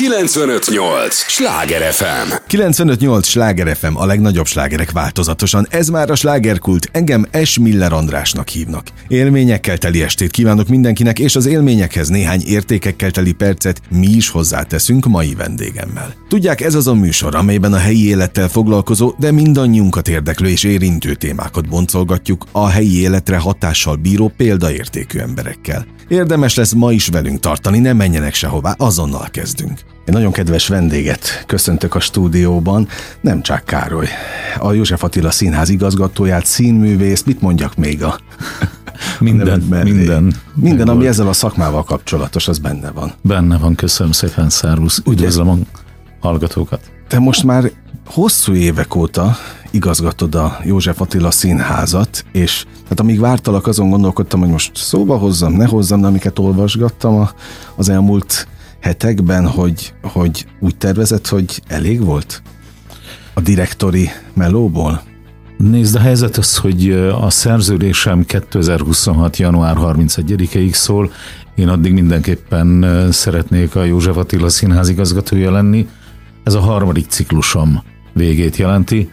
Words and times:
958! 0.00 1.14
Sláger 1.14 1.92
FM! 1.92 2.32
958! 2.46 3.26
Sláger 3.26 3.76
FM, 3.76 3.96
a 3.96 4.06
legnagyobb 4.06 4.46
slágerek 4.46 4.90
változatosan. 4.90 5.66
Ez 5.70 5.88
már 5.88 6.10
a 6.10 6.14
slágerkult. 6.14 6.88
Engem 6.92 7.26
S. 7.44 7.58
Miller 7.58 7.92
Andrásnak 7.92 8.48
hívnak. 8.48 8.86
Élményekkel 9.08 9.78
teli 9.78 10.02
estét 10.02 10.30
kívánok 10.30 10.68
mindenkinek, 10.68 11.18
és 11.18 11.36
az 11.36 11.46
élményekhez 11.46 12.08
néhány 12.08 12.42
értékekkel 12.46 13.10
teli 13.10 13.32
percet 13.32 13.80
mi 13.90 14.06
is 14.06 14.28
hozzáteszünk 14.28 15.06
mai 15.06 15.34
vendégemmel. 15.34 16.14
Tudják, 16.28 16.60
ez 16.60 16.74
az 16.74 16.86
a 16.86 16.94
műsor, 16.94 17.34
amelyben 17.34 17.72
a 17.72 17.78
helyi 17.78 18.08
élettel 18.08 18.48
foglalkozó, 18.48 19.14
de 19.18 19.32
mindannyiunkat 19.32 20.08
érdeklő 20.08 20.48
és 20.48 20.64
érintő 20.64 21.14
témákat 21.14 21.68
boncolgatjuk 21.68 22.46
a 22.52 22.68
helyi 22.68 23.00
életre 23.00 23.38
hatással 23.38 23.96
bíró 23.96 24.32
példaértékű 24.36 25.18
emberekkel. 25.18 25.86
Érdemes 26.08 26.54
lesz 26.54 26.72
ma 26.72 26.92
is 26.92 27.08
velünk 27.08 27.40
tartani, 27.40 27.78
ne 27.78 27.92
menjenek 27.92 28.34
sehová, 28.34 28.74
azonnal 28.78 29.28
kezdünk. 29.30 29.89
Egy 30.04 30.14
nagyon 30.14 30.32
kedves 30.32 30.68
vendéget 30.68 31.44
köszöntök 31.46 31.94
a 31.94 32.00
stúdióban, 32.00 32.88
nem 33.20 33.42
csak 33.42 33.64
Károly. 33.64 34.08
A 34.58 34.72
József 34.72 35.02
Attila 35.02 35.30
Színház 35.30 35.68
igazgatóját, 35.68 36.46
színművész, 36.46 37.22
mit 37.22 37.40
mondjak 37.40 37.76
még 37.76 38.02
a... 38.02 38.18
Minden, 39.18 39.62
a 39.70 39.82
minden. 39.82 40.34
Minden, 40.54 40.88
ami 40.88 41.06
ezzel 41.06 41.28
a 41.28 41.32
szakmával 41.32 41.84
kapcsolatos, 41.84 42.48
az 42.48 42.58
benne 42.58 42.90
van. 42.90 43.12
Benne 43.22 43.58
van, 43.58 43.74
köszönöm 43.74 44.12
szépen, 44.12 44.50
Szervusz. 44.50 45.02
Üdvözlöm 45.06 45.48
a 45.48 45.56
hallgatókat. 46.20 46.80
Te 47.08 47.18
most 47.18 47.44
már 47.44 47.70
hosszú 48.06 48.54
évek 48.54 48.94
óta 48.94 49.36
igazgatod 49.70 50.34
a 50.34 50.58
József 50.64 51.00
Attila 51.00 51.30
színházat, 51.30 52.24
és 52.32 52.64
hát 52.88 53.00
amíg 53.00 53.20
vártalak, 53.20 53.66
azon 53.66 53.90
gondolkodtam, 53.90 54.40
hogy 54.40 54.48
most 54.48 54.76
szóba 54.76 55.16
hozzam, 55.16 55.52
ne 55.52 55.66
hozzam, 55.66 56.00
de 56.00 56.06
amiket 56.06 56.38
olvasgattam 56.38 57.14
a, 57.14 57.30
az 57.76 57.88
elmúlt 57.88 58.48
hetekben, 58.80 59.46
hogy, 59.46 59.94
hogy 60.02 60.46
úgy 60.60 60.76
tervezett, 60.76 61.28
hogy 61.28 61.62
elég 61.66 62.04
volt 62.04 62.42
a 63.34 63.40
direktori 63.40 64.08
melóból? 64.34 65.02
Nézd, 65.58 65.94
a 65.94 65.98
helyzet 65.98 66.36
az, 66.36 66.56
hogy 66.56 66.90
a 67.22 67.30
szerződésem 67.30 68.24
2026. 68.24 69.36
január 69.36 69.76
31-ig 69.78 70.72
szól, 70.72 71.10
én 71.54 71.68
addig 71.68 71.92
mindenképpen 71.92 72.86
szeretnék 73.12 73.76
a 73.76 73.84
József 73.84 74.16
Attila 74.16 74.48
színház 74.48 74.88
igazgatója 74.88 75.50
lenni. 75.50 75.88
Ez 76.44 76.54
a 76.54 76.60
harmadik 76.60 77.06
ciklusom 77.08 77.82
végét 78.12 78.56
jelenti. 78.56 79.10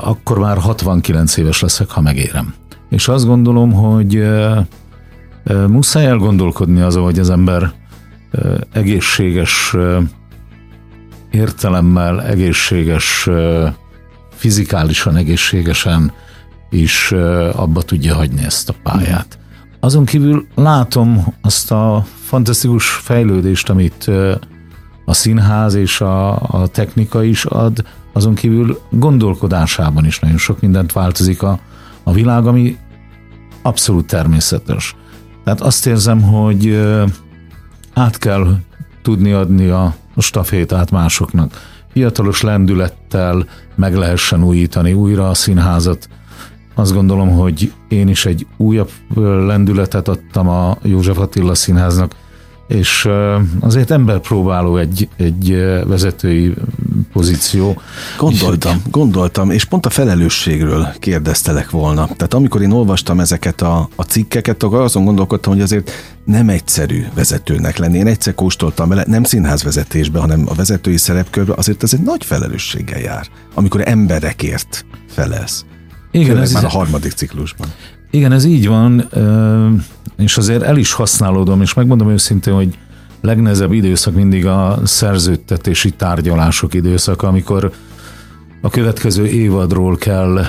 Akkor 0.00 0.38
már 0.38 0.58
69 0.58 1.36
éves 1.36 1.60
leszek, 1.60 1.90
ha 1.90 2.00
megérem. 2.00 2.54
És 2.90 3.08
azt 3.08 3.26
gondolom, 3.26 3.72
hogy 3.72 4.28
muszáj 5.68 6.06
elgondolkodni 6.06 6.80
azon, 6.80 7.02
hogy 7.02 7.18
az 7.18 7.30
ember 7.30 7.72
egészséges 8.72 9.76
értelemmel, 11.30 12.22
egészséges, 12.22 13.28
fizikálisan 14.30 15.16
egészségesen 15.16 16.12
is 16.70 17.12
abba 17.52 17.82
tudja 17.82 18.14
hagyni 18.14 18.44
ezt 18.44 18.68
a 18.68 18.74
pályát. 18.82 19.38
Azon 19.80 20.04
kívül 20.04 20.46
látom 20.54 21.34
azt 21.42 21.70
a 21.70 22.04
fantasztikus 22.24 22.88
fejlődést, 22.88 23.70
amit 23.70 24.10
a 25.04 25.12
színház 25.14 25.74
és 25.74 26.00
a, 26.00 26.32
a 26.32 26.66
technika 26.66 27.22
is 27.22 27.44
ad, 27.44 27.84
azon 28.12 28.34
kívül 28.34 28.80
gondolkodásában 28.90 30.04
is 30.06 30.18
nagyon 30.18 30.38
sok 30.38 30.60
mindent 30.60 30.92
változik 30.92 31.42
a, 31.42 31.58
a 32.02 32.12
világ, 32.12 32.46
ami 32.46 32.76
abszolút 33.62 34.06
természetes. 34.06 34.96
Tehát 35.44 35.60
azt 35.60 35.86
érzem, 35.86 36.22
hogy 36.22 36.80
át 37.96 38.18
kell 38.18 38.56
tudni 39.02 39.32
adni 39.32 39.68
a 39.68 39.94
stafétát 40.16 40.90
másoknak. 40.90 41.52
Fiatalos 41.92 42.40
lendülettel 42.42 43.46
meg 43.74 43.94
lehessen 43.94 44.44
újítani 44.44 44.92
újra 44.92 45.28
a 45.28 45.34
színházat. 45.34 46.08
Azt 46.74 46.92
gondolom, 46.92 47.30
hogy 47.30 47.72
én 47.88 48.08
is 48.08 48.26
egy 48.26 48.46
újabb 48.56 48.90
lendületet 49.46 50.08
adtam 50.08 50.48
a 50.48 50.76
József 50.82 51.18
Attila 51.18 51.54
színháznak, 51.54 52.14
és 52.68 53.08
azért 53.60 53.90
ember 53.90 54.18
próbáló 54.18 54.76
egy, 54.76 55.08
egy 55.16 55.50
vezetői 55.86 56.54
pozíció. 57.16 57.80
Gondoltam, 58.18 58.82
gondoltam, 58.90 59.50
és 59.50 59.64
pont 59.64 59.86
a 59.86 59.90
felelősségről 59.90 60.88
kérdeztelek 60.98 61.70
volna. 61.70 62.04
Tehát 62.04 62.34
amikor 62.34 62.62
én 62.62 62.70
olvastam 62.70 63.20
ezeket 63.20 63.62
a, 63.62 63.88
a 63.96 64.02
cikkeket, 64.02 64.62
akkor 64.62 64.80
azon 64.80 65.04
gondolkodtam, 65.04 65.52
hogy 65.52 65.62
azért 65.62 65.90
nem 66.24 66.48
egyszerű 66.48 67.04
vezetőnek 67.14 67.76
lenni. 67.76 67.98
Én 67.98 68.06
egyszer 68.06 68.34
kóstoltam 68.34 68.88
vele, 68.88 69.04
nem 69.06 69.24
színházvezetésbe, 69.24 70.18
hanem 70.20 70.44
a 70.48 70.54
vezetői 70.54 70.96
szerepkörbe, 70.96 71.52
azért 71.56 71.82
ez 71.82 71.92
egy 71.92 72.02
nagy 72.02 72.24
felelősséggel 72.24 73.00
jár, 73.00 73.26
amikor 73.54 73.82
emberekért 73.84 74.84
felelsz. 75.08 75.64
Igen, 76.10 76.38
ez 76.38 76.52
már 76.52 76.64
a 76.64 76.68
harmadik 76.68 77.12
ciklusban. 77.12 77.68
Igen, 78.10 78.32
ez 78.32 78.44
így 78.44 78.66
van, 78.66 79.08
és 80.16 80.36
azért 80.36 80.62
el 80.62 80.76
is 80.76 80.92
használódom, 80.92 81.62
és 81.62 81.74
megmondom 81.74 82.10
őszintén, 82.10 82.54
hogy 82.54 82.78
legnehezebb 83.26 83.72
időszak 83.72 84.14
mindig 84.14 84.46
a 84.46 84.78
szerződtetési 84.84 85.90
tárgyalások 85.90 86.74
időszaka, 86.74 87.28
amikor 87.28 87.72
a 88.60 88.70
következő 88.70 89.26
évadról 89.26 89.96
kell 89.96 90.44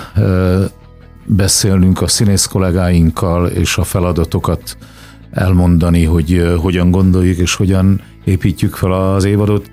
beszélnünk 1.25 2.01
a 2.01 2.07
színész 2.07 2.45
kollégáinkkal, 2.45 3.47
és 3.47 3.77
a 3.77 3.83
feladatokat 3.83 4.77
elmondani, 5.31 6.03
hogy 6.03 6.53
hogyan 6.57 6.91
gondoljuk, 6.91 7.37
és 7.37 7.55
hogyan 7.55 8.01
építjük 8.25 8.75
fel 8.75 8.91
az 8.91 9.23
évadot. 9.23 9.71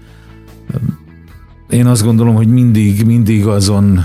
Én 1.69 1.87
azt 1.87 2.05
gondolom, 2.05 2.35
hogy 2.35 2.49
mindig, 2.49 3.07
mindig 3.07 3.47
azon 3.47 4.05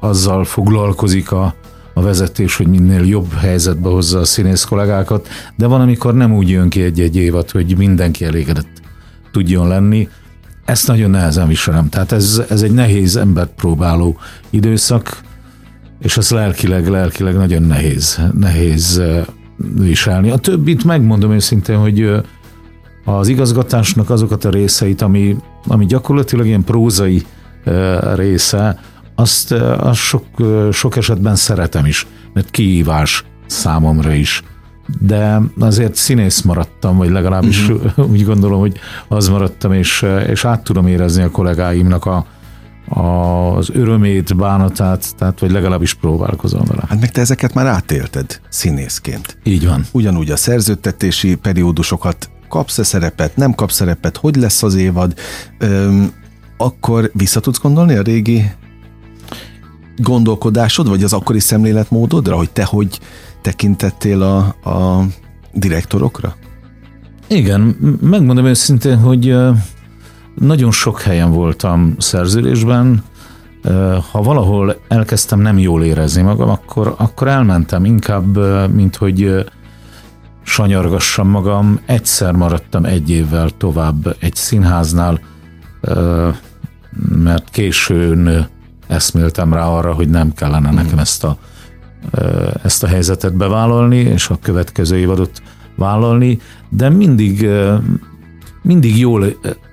azzal 0.00 0.44
foglalkozik 0.44 1.32
a, 1.32 1.54
a 2.00 2.02
vezetés, 2.02 2.56
hogy 2.56 2.66
minél 2.66 3.06
jobb 3.06 3.32
helyzetbe 3.32 3.88
hozza 3.88 4.18
a 4.18 4.24
színész 4.24 4.64
kollégákat, 4.64 5.28
de 5.56 5.66
van, 5.66 5.80
amikor 5.80 6.14
nem 6.14 6.34
úgy 6.34 6.48
jön 6.48 6.68
ki 6.68 6.82
egy-egy 6.82 7.16
évad, 7.16 7.50
hogy 7.50 7.76
mindenki 7.76 8.24
elégedett 8.24 8.80
tudjon 9.32 9.68
lenni. 9.68 10.08
Ezt 10.64 10.86
nagyon 10.86 11.10
nehezen 11.10 11.48
viselem. 11.48 11.88
Tehát 11.88 12.12
ez, 12.12 12.42
ez 12.48 12.62
egy 12.62 12.72
nehéz 12.72 13.16
embert 13.16 13.50
próbáló 13.56 14.18
időszak, 14.50 15.20
és 16.02 16.16
ez 16.16 16.30
lelkileg, 16.30 16.88
lelkileg 16.88 17.36
nagyon 17.36 17.62
nehéz, 17.62 18.20
nehéz 18.38 19.02
viselni. 19.74 20.30
A 20.30 20.36
többit 20.36 20.84
megmondom 20.84 21.32
őszintén, 21.32 21.76
hogy 21.76 22.10
az 23.04 23.28
igazgatásnak 23.28 24.10
azokat 24.10 24.44
a 24.44 24.50
részeit, 24.50 25.02
ami, 25.02 25.36
ami 25.66 25.86
gyakorlatilag 25.86 26.46
ilyen 26.46 26.64
prózai 26.64 27.22
része, 28.14 28.80
azt, 29.20 29.52
azt 29.78 29.98
sok, 29.98 30.24
sok 30.72 30.96
esetben 30.96 31.36
szeretem 31.36 31.86
is, 31.86 32.06
mert 32.32 32.50
kihívás 32.50 33.24
számomra 33.46 34.12
is. 34.12 34.42
De 35.00 35.40
azért 35.58 35.94
színész 35.94 36.40
maradtam, 36.40 36.96
vagy 36.96 37.10
legalábbis 37.10 37.68
uh-huh. 37.68 38.10
úgy 38.12 38.24
gondolom, 38.24 38.60
hogy 38.60 38.78
az 39.08 39.28
maradtam, 39.28 39.72
és, 39.72 40.06
és 40.26 40.44
át 40.44 40.64
tudom 40.64 40.86
érezni 40.86 41.22
a 41.22 41.30
kollégáimnak 41.30 42.04
a, 42.04 42.26
az 43.54 43.70
örömét, 43.72 44.36
bánatát, 44.36 45.16
tehát 45.16 45.40
vagy 45.40 45.50
legalábbis 45.50 45.94
próbálkozom 45.94 46.62
vele. 46.66 46.82
Hát 46.88 47.00
meg 47.00 47.10
te 47.10 47.20
ezeket 47.20 47.54
már 47.54 47.66
átélted 47.66 48.40
színészként. 48.48 49.38
Így 49.44 49.66
van. 49.66 49.84
Ugyanúgy 49.92 50.30
a 50.30 50.36
szerződtetési 50.36 51.34
periódusokat 51.34 52.30
kapsz-e 52.48 52.82
szerepet, 52.82 53.36
nem 53.36 53.54
kapsz 53.54 53.74
szerepet, 53.74 54.16
hogy 54.16 54.36
lesz 54.36 54.62
az 54.62 54.74
évad, 54.74 55.14
öm, 55.58 56.12
akkor 56.56 57.10
vissza 57.14 57.40
tudsz 57.40 57.60
gondolni 57.60 57.94
a 57.94 58.02
régi 58.02 58.50
gondolkodásod, 60.02 60.88
vagy 60.88 61.02
az 61.02 61.12
akkori 61.12 61.40
szemléletmódodra, 61.40 62.36
hogy 62.36 62.50
te 62.50 62.64
hogy 62.64 63.00
tekintettél 63.40 64.22
a, 64.22 64.38
a 64.70 65.04
direktorokra? 65.52 66.34
Igen, 67.28 67.60
megmondom 68.00 68.44
őszintén, 68.44 68.98
hogy 68.98 69.36
nagyon 70.34 70.70
sok 70.70 71.00
helyen 71.00 71.30
voltam 71.32 71.94
szerződésben, 71.98 73.04
ha 74.10 74.22
valahol 74.22 74.80
elkezdtem 74.88 75.40
nem 75.40 75.58
jól 75.58 75.84
érezni 75.84 76.22
magam, 76.22 76.48
akkor, 76.48 76.94
akkor 76.98 77.28
elmentem 77.28 77.84
inkább, 77.84 78.38
mint 78.74 78.96
hogy 78.96 79.44
sanyargassam 80.42 81.28
magam. 81.28 81.80
Egyszer 81.86 82.32
maradtam 82.32 82.84
egy 82.84 83.10
évvel 83.10 83.50
tovább 83.50 84.16
egy 84.18 84.34
színháznál, 84.34 85.20
mert 87.08 87.50
későn 87.50 88.48
eszméltem 88.90 89.52
rá 89.52 89.66
arra, 89.66 89.92
hogy 89.92 90.08
nem 90.08 90.32
kellene 90.32 90.70
nekem 90.70 90.98
ezt 90.98 91.24
a, 91.24 91.38
ezt 92.62 92.82
a 92.82 92.86
helyzetet 92.86 93.36
bevállalni, 93.36 93.96
és 93.96 94.28
a 94.28 94.38
következő 94.42 94.96
évadot 94.96 95.42
vállalni, 95.76 96.40
de 96.68 96.88
mindig, 96.88 97.48
mindig 98.62 98.98
jól, 98.98 99.26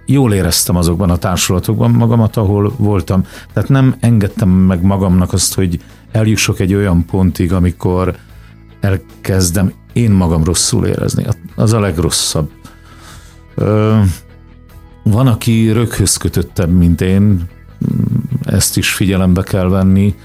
jól 0.06 0.34
éreztem 0.34 0.76
azokban 0.76 1.10
a 1.10 1.18
társulatokban 1.18 1.92
magamat, 1.92 2.38
ahol 2.38 2.74
voltam. 2.78 3.24
Tehát 3.54 3.70
nem 3.70 3.96
engedtem 4.00 4.50
meg 4.50 4.82
magamnak 4.82 5.34
azt, 5.34 5.54
hogy 5.54 5.80
eljussok 6.12 6.60
egy 6.60 6.74
olyan 6.74 7.06
pontig, 7.06 7.54
amikor 7.54 8.16
elkezdem 8.80 9.74
én 9.94 10.12
magam 10.12 10.44
rosszul 10.44 10.86
érezni. 10.86 11.26
Az 11.56 11.74
a 11.74 11.80
legrosszabb. 11.80 12.50
Van, 15.04 15.28
aki 15.28 15.72
röghöz 15.72 16.18
kötöttebb, 16.18 16.72
mint 16.72 17.02
én, 17.02 17.50
ezt 18.44 18.78
is 18.78 18.90
figyelembe 18.90 19.44
kell 19.44 19.68
venni 19.68 20.16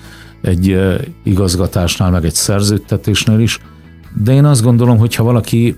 egy 0.41 0.79
igazgatásnál, 1.23 2.11
meg 2.11 2.25
egy 2.25 2.35
szerződtetésnél 2.35 3.39
is, 3.39 3.59
de 4.23 4.33
én 4.33 4.45
azt 4.45 4.63
gondolom, 4.63 4.99
hogy 4.99 5.15
ha 5.15 5.25
valaki, 5.25 5.77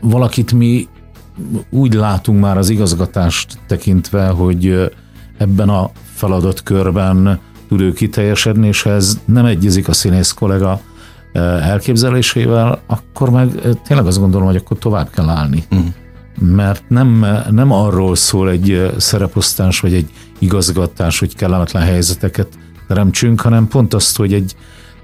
valakit 0.00 0.52
mi 0.52 0.88
úgy 1.70 1.94
látunk 1.94 2.40
már 2.40 2.58
az 2.58 2.68
igazgatást 2.68 3.58
tekintve, 3.66 4.28
hogy 4.28 4.90
ebben 5.38 5.68
a 5.68 5.90
feladatkörben 6.14 7.40
tud 7.68 7.80
ő 7.80 7.92
kiteljesedni, 7.92 8.66
és 8.66 8.86
ez 8.86 9.20
nem 9.24 9.44
egyezik 9.44 9.88
a 9.88 9.92
színész 9.92 10.32
kollega 10.32 10.80
elképzelésével, 11.62 12.82
akkor 12.86 13.30
meg 13.30 13.48
tényleg 13.86 14.06
azt 14.06 14.18
gondolom, 14.18 14.46
hogy 14.46 14.56
akkor 14.56 14.78
tovább 14.78 15.10
kell 15.10 15.28
állni. 15.28 15.64
Uh-huh 15.70 15.88
mert 16.38 16.84
nem, 16.88 17.26
nem 17.50 17.72
arról 17.72 18.16
szól 18.16 18.50
egy 18.50 18.92
szereposztás 18.98 19.80
vagy 19.80 19.94
egy 19.94 20.10
igazgatás, 20.38 21.18
hogy 21.18 21.36
kellemetlen 21.36 21.82
helyzeteket 21.82 22.48
teremtsünk, 22.88 23.40
hanem 23.40 23.68
pont 23.68 23.94
azt, 23.94 24.16
hogy 24.16 24.32
egy, 24.32 24.56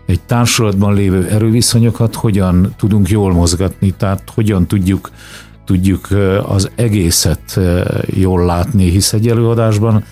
egy 0.06 0.20
társulatban 0.20 0.94
lévő 0.94 1.28
erőviszonyokat 1.28 2.14
hogyan 2.14 2.74
tudunk 2.76 3.08
jól 3.08 3.32
mozgatni, 3.32 3.90
tehát 3.90 4.30
hogyan 4.34 4.66
tudjuk, 4.66 5.10
tudjuk 5.64 6.08
az 6.46 6.70
egészet 6.74 7.60
jól 8.06 8.44
látni, 8.44 8.90
hisz 8.90 9.12
egy 9.12 9.28
előadásban 9.28 10.04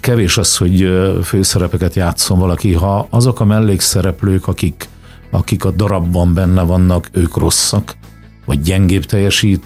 kevés 0.00 0.38
az, 0.38 0.56
hogy 0.56 0.90
főszerepeket 1.22 1.94
játszon 1.94 2.38
valaki, 2.38 2.72
ha 2.72 3.06
azok 3.10 3.40
a 3.40 3.44
mellékszereplők, 3.44 4.48
akik, 4.48 4.88
akik 5.30 5.64
a 5.64 5.70
darabban 5.70 6.34
benne 6.34 6.62
vannak, 6.62 7.08
ők 7.12 7.36
rosszak, 7.36 7.96
vagy 8.44 8.60
gyengébb 8.60 9.04
teljesít, 9.04 9.64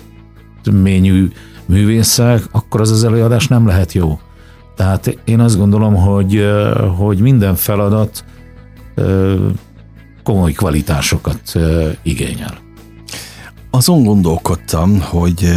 ményű 0.73 1.29
művészek, 1.67 2.43
akkor 2.51 2.81
az 2.81 2.91
az 2.91 3.05
előadás 3.05 3.49
nem 3.49 3.67
lehet 3.67 3.93
jó. 3.93 4.21
Tehát 4.77 5.19
én 5.25 5.41
azt 5.41 5.59
gondolom, 5.59 5.95
hogy, 5.95 6.47
hogy 6.97 7.19
minden 7.19 7.55
feladat 7.55 8.25
komoly 10.23 10.53
kvalitásokat 10.53 11.41
igényel. 12.03 12.59
Azon 13.71 14.05
gondolkodtam, 14.05 15.01
hogy 15.01 15.53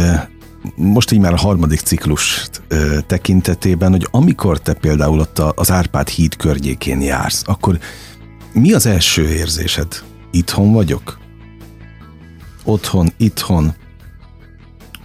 most 0.76 1.10
így 1.10 1.20
már 1.20 1.32
a 1.32 1.38
harmadik 1.38 1.80
ciklus 1.80 2.48
tekintetében, 3.06 3.90
hogy 3.90 4.08
amikor 4.10 4.60
te 4.60 4.72
például 4.72 5.18
ott 5.18 5.38
az 5.38 5.70
Árpád 5.70 6.08
híd 6.08 6.36
környékén 6.36 7.00
jársz, 7.00 7.42
akkor 7.46 7.78
mi 8.52 8.72
az 8.72 8.86
első 8.86 9.28
érzésed? 9.28 10.02
Itthon 10.30 10.72
vagyok? 10.72 11.18
Otthon, 12.64 13.12
itthon? 13.16 13.74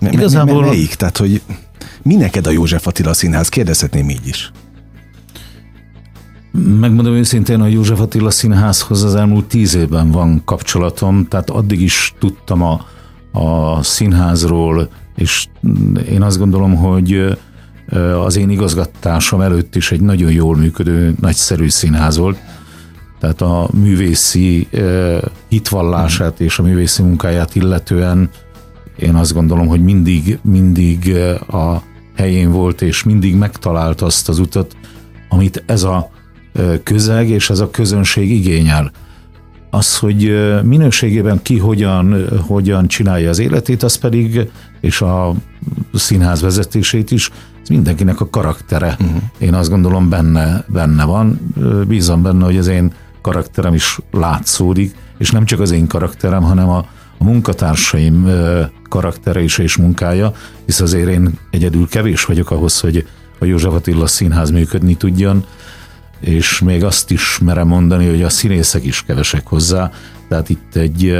Me, 0.05 0.11
Igazából... 0.11 0.61
Me, 0.61 0.67
melyik? 0.67 0.95
Tehát, 0.95 1.17
hogy 1.17 1.41
mi 2.01 2.15
neked 2.15 2.47
a 2.47 2.51
József 2.51 2.87
Attila 2.87 3.13
Színház? 3.13 3.49
Kérdezhetném 3.49 4.09
így 4.09 4.27
is. 4.27 4.51
Megmondom 6.79 7.13
őszintén, 7.13 7.61
a 7.61 7.67
József 7.67 7.99
Attila 7.99 8.29
Színházhoz 8.29 9.03
az 9.03 9.15
elmúlt 9.15 9.45
tíz 9.45 9.75
évben 9.75 10.11
van 10.11 10.41
kapcsolatom, 10.45 11.27
tehát 11.27 11.49
addig 11.49 11.81
is 11.81 12.13
tudtam 12.19 12.61
a, 12.61 12.85
a 13.31 13.83
színházról, 13.83 14.89
és 15.15 15.47
én 16.09 16.21
azt 16.21 16.37
gondolom, 16.37 16.75
hogy 16.75 17.37
az 18.25 18.35
én 18.35 18.49
igazgatásom 18.49 19.41
előtt 19.41 19.75
is 19.75 19.91
egy 19.91 20.01
nagyon 20.01 20.31
jól 20.31 20.55
működő, 20.55 21.15
nagyszerű 21.21 21.69
színház 21.69 22.17
volt. 22.17 22.37
Tehát 23.19 23.41
a 23.41 23.69
művészi 23.73 24.67
hitvallását 25.49 26.39
és 26.39 26.59
a 26.59 26.63
művészi 26.63 27.01
munkáját 27.01 27.55
illetően 27.55 28.29
én 28.99 29.15
azt 29.15 29.33
gondolom, 29.33 29.67
hogy 29.67 29.83
mindig, 29.83 30.39
mindig 30.41 31.15
a 31.47 31.81
helyén 32.15 32.51
volt, 32.51 32.81
és 32.81 33.03
mindig 33.03 33.35
megtalált 33.35 34.01
azt 34.01 34.29
az 34.29 34.39
utat, 34.39 34.75
amit 35.29 35.63
ez 35.65 35.83
a 35.83 36.09
közeg 36.83 37.29
és 37.29 37.49
ez 37.49 37.59
a 37.59 37.69
közönség 37.69 38.31
igényel. 38.31 38.91
Az, 39.69 39.97
hogy 39.97 40.35
minőségében 40.63 41.41
ki 41.41 41.57
hogyan, 41.57 42.27
hogyan 42.47 42.87
csinálja 42.87 43.29
az 43.29 43.39
életét, 43.39 43.83
az 43.83 43.95
pedig, 43.95 44.49
és 44.81 45.01
a 45.01 45.33
színház 45.93 46.41
vezetését 46.41 47.11
is, 47.11 47.29
ez 47.61 47.69
mindenkinek 47.69 48.21
a 48.21 48.29
karaktere. 48.29 48.97
Uh-huh. 48.99 49.21
Én 49.37 49.53
azt 49.53 49.69
gondolom 49.69 50.09
benne, 50.09 50.65
benne 50.67 51.03
van. 51.03 51.53
Bízom 51.87 52.21
benne, 52.21 52.45
hogy 52.45 52.57
az 52.57 52.67
én 52.67 52.93
karakterem 53.21 53.73
is 53.73 53.99
látszódik, 54.11 54.95
és 55.17 55.31
nem 55.31 55.45
csak 55.45 55.59
az 55.59 55.71
én 55.71 55.87
karakterem, 55.87 56.43
hanem 56.43 56.69
a, 56.69 56.85
a 57.17 57.23
munkatársaim 57.23 58.29
karaktere 58.89 59.41
is 59.41 59.57
és 59.57 59.75
munkája, 59.75 60.33
hisz 60.65 60.79
azért 60.79 61.09
én 61.09 61.39
egyedül 61.51 61.87
kevés 61.87 62.25
vagyok 62.25 62.51
ahhoz, 62.51 62.79
hogy 62.79 63.07
a 63.39 63.45
József 63.45 63.73
Attila 63.73 64.07
színház 64.07 64.51
működni 64.51 64.95
tudjon, 64.95 65.45
és 66.19 66.59
még 66.59 66.83
azt 66.83 67.11
is 67.11 67.39
merem 67.43 67.67
mondani, 67.67 68.09
hogy 68.09 68.23
a 68.23 68.29
színészek 68.29 68.85
is 68.85 69.03
kevesek 69.03 69.47
hozzá, 69.47 69.91
tehát 70.29 70.49
itt 70.49 70.75
egy 70.75 71.17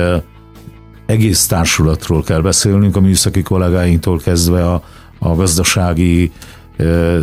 egész 1.06 1.48
társulatról 1.48 2.24
kell 2.24 2.42
beszélnünk, 2.42 2.96
a 2.96 3.00
műszaki 3.00 3.42
kollégáinktól 3.42 4.18
kezdve 4.18 4.70
a, 4.72 4.84
a 5.20 5.36
gazdasági 5.36 6.32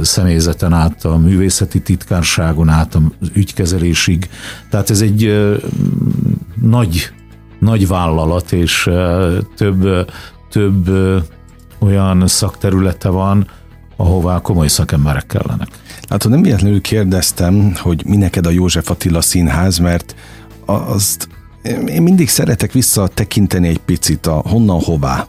személyzeten 0.03 0.73
át, 0.73 1.05
a 1.05 1.17
művészeti 1.17 1.81
titkárságon 1.81 2.69
át, 2.69 2.95
az 2.95 3.31
ügykezelésig. 3.33 4.29
Tehát 4.71 4.91
ez 4.91 5.01
egy 5.01 5.51
nagy 6.61 7.13
nagy 7.62 7.87
vállalat, 7.87 8.53
és 8.53 8.91
több, 9.56 10.11
több 10.50 10.91
olyan 11.79 12.26
szakterülete 12.26 13.09
van, 13.09 13.49
ahová 13.97 14.41
komoly 14.41 14.69
szakemberek 14.69 15.26
kellenek. 15.26 15.69
Hát 16.09 16.29
nem 16.29 16.43
véletlenül 16.43 16.81
kérdeztem, 16.81 17.75
hogy 17.76 18.03
mi 18.06 18.17
neked 18.17 18.47
a 18.47 18.50
József 18.50 18.91
Attila 18.91 19.20
színház, 19.20 19.79
mert 19.79 20.14
azt 20.64 21.29
én 21.87 22.03
mindig 22.03 22.29
szeretek 22.29 22.73
visszatekinteni 22.73 23.69
egy 23.69 23.81
picit 23.81 24.26
a 24.26 24.43
honnan 24.47 24.81
hová 24.81 25.26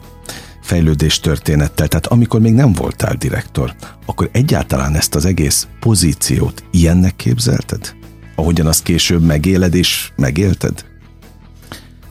fejlődés 0.60 1.20
történettel. 1.20 1.88
Tehát 1.88 2.06
amikor 2.06 2.40
még 2.40 2.54
nem 2.54 2.72
voltál 2.72 3.14
direktor, 3.14 3.74
akkor 4.06 4.28
egyáltalán 4.32 4.94
ezt 4.94 5.14
az 5.14 5.24
egész 5.24 5.66
pozíciót 5.80 6.64
ilyennek 6.70 7.16
képzelted? 7.16 7.94
Ahogyan 8.36 8.66
azt 8.66 8.82
később 8.82 9.22
megéled 9.22 9.74
és 9.74 10.12
megélted? 10.16 10.84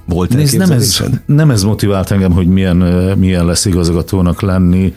Volt 0.05 0.33
Nézd, 0.33 0.57
nem 0.57 0.71
ez, 0.71 1.03
nem 1.25 1.51
ez 1.51 1.63
motivált 1.63 2.11
engem, 2.11 2.31
hogy 2.31 2.47
milyen, 2.47 2.77
milyen 3.17 3.45
lesz 3.45 3.65
igazgatónak 3.65 4.41
lenni. 4.41 4.93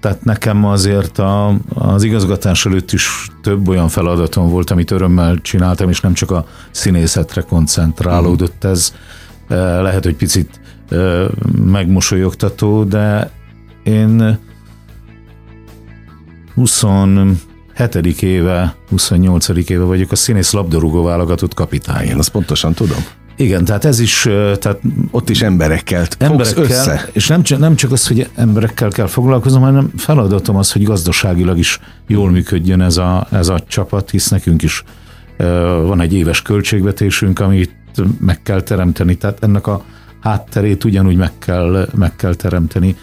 Tehát 0.00 0.24
nekem 0.24 0.64
azért 0.64 1.18
a, 1.18 1.54
az 1.74 2.02
igazgatás 2.02 2.66
előtt 2.66 2.92
is 2.92 3.28
több 3.42 3.68
olyan 3.68 3.88
feladatom 3.88 4.48
volt, 4.48 4.70
amit 4.70 4.90
örömmel 4.90 5.36
csináltam, 5.36 5.88
és 5.88 6.00
nem 6.00 6.12
csak 6.12 6.30
a 6.30 6.46
színészetre 6.70 7.40
koncentrálódott 7.40 8.64
ez. 8.64 8.94
Lehet, 9.82 10.04
hogy 10.04 10.16
picit 10.16 10.60
megmosolyogtató, 11.66 12.84
de 12.84 13.30
én 13.82 14.38
27. 16.54 18.22
éve, 18.22 18.74
28. 18.88 19.48
éve 19.48 19.84
vagyok 19.84 20.12
a 20.12 20.16
színész 20.16 20.52
labdarúgó 20.52 21.02
válogatott 21.02 21.54
kapitány. 21.54 22.06
Én 22.06 22.18
azt 22.18 22.30
pontosan 22.30 22.72
tudom. 22.72 23.04
Igen, 23.40 23.64
tehát 23.64 23.84
ez 23.84 23.98
is... 23.98 24.22
Tehát 24.58 24.78
Ott 25.10 25.28
is 25.30 25.42
emberekkel 25.42 26.06
emberekkel, 26.18 26.64
össze. 26.64 27.08
És 27.12 27.26
nem 27.26 27.42
csak, 27.42 27.58
nem 27.58 27.74
csak 27.74 27.92
az, 27.92 28.06
hogy 28.06 28.28
emberekkel 28.34 28.88
kell 28.88 29.06
foglalkoznom, 29.06 29.62
hanem 29.62 29.92
feladatom 29.96 30.56
az, 30.56 30.72
hogy 30.72 30.82
gazdaságilag 30.82 31.58
is 31.58 31.80
jól 32.06 32.30
működjön 32.30 32.80
ez 32.80 32.96
a, 32.96 33.26
ez 33.30 33.48
a 33.48 33.60
csapat, 33.68 34.10
hisz 34.10 34.28
nekünk 34.28 34.62
is 34.62 34.84
van 35.82 36.00
egy 36.00 36.14
éves 36.14 36.42
költségvetésünk, 36.42 37.38
amit 37.38 37.70
meg 38.20 38.42
kell 38.42 38.60
teremteni, 38.60 39.14
tehát 39.14 39.42
ennek 39.42 39.66
a 39.66 39.84
hátterét 40.20 40.84
ugyanúgy 40.84 41.16
meg 41.16 41.32
kell, 41.38 41.88
meg 41.94 42.16
kell 42.16 42.34
teremteni. 42.34 42.96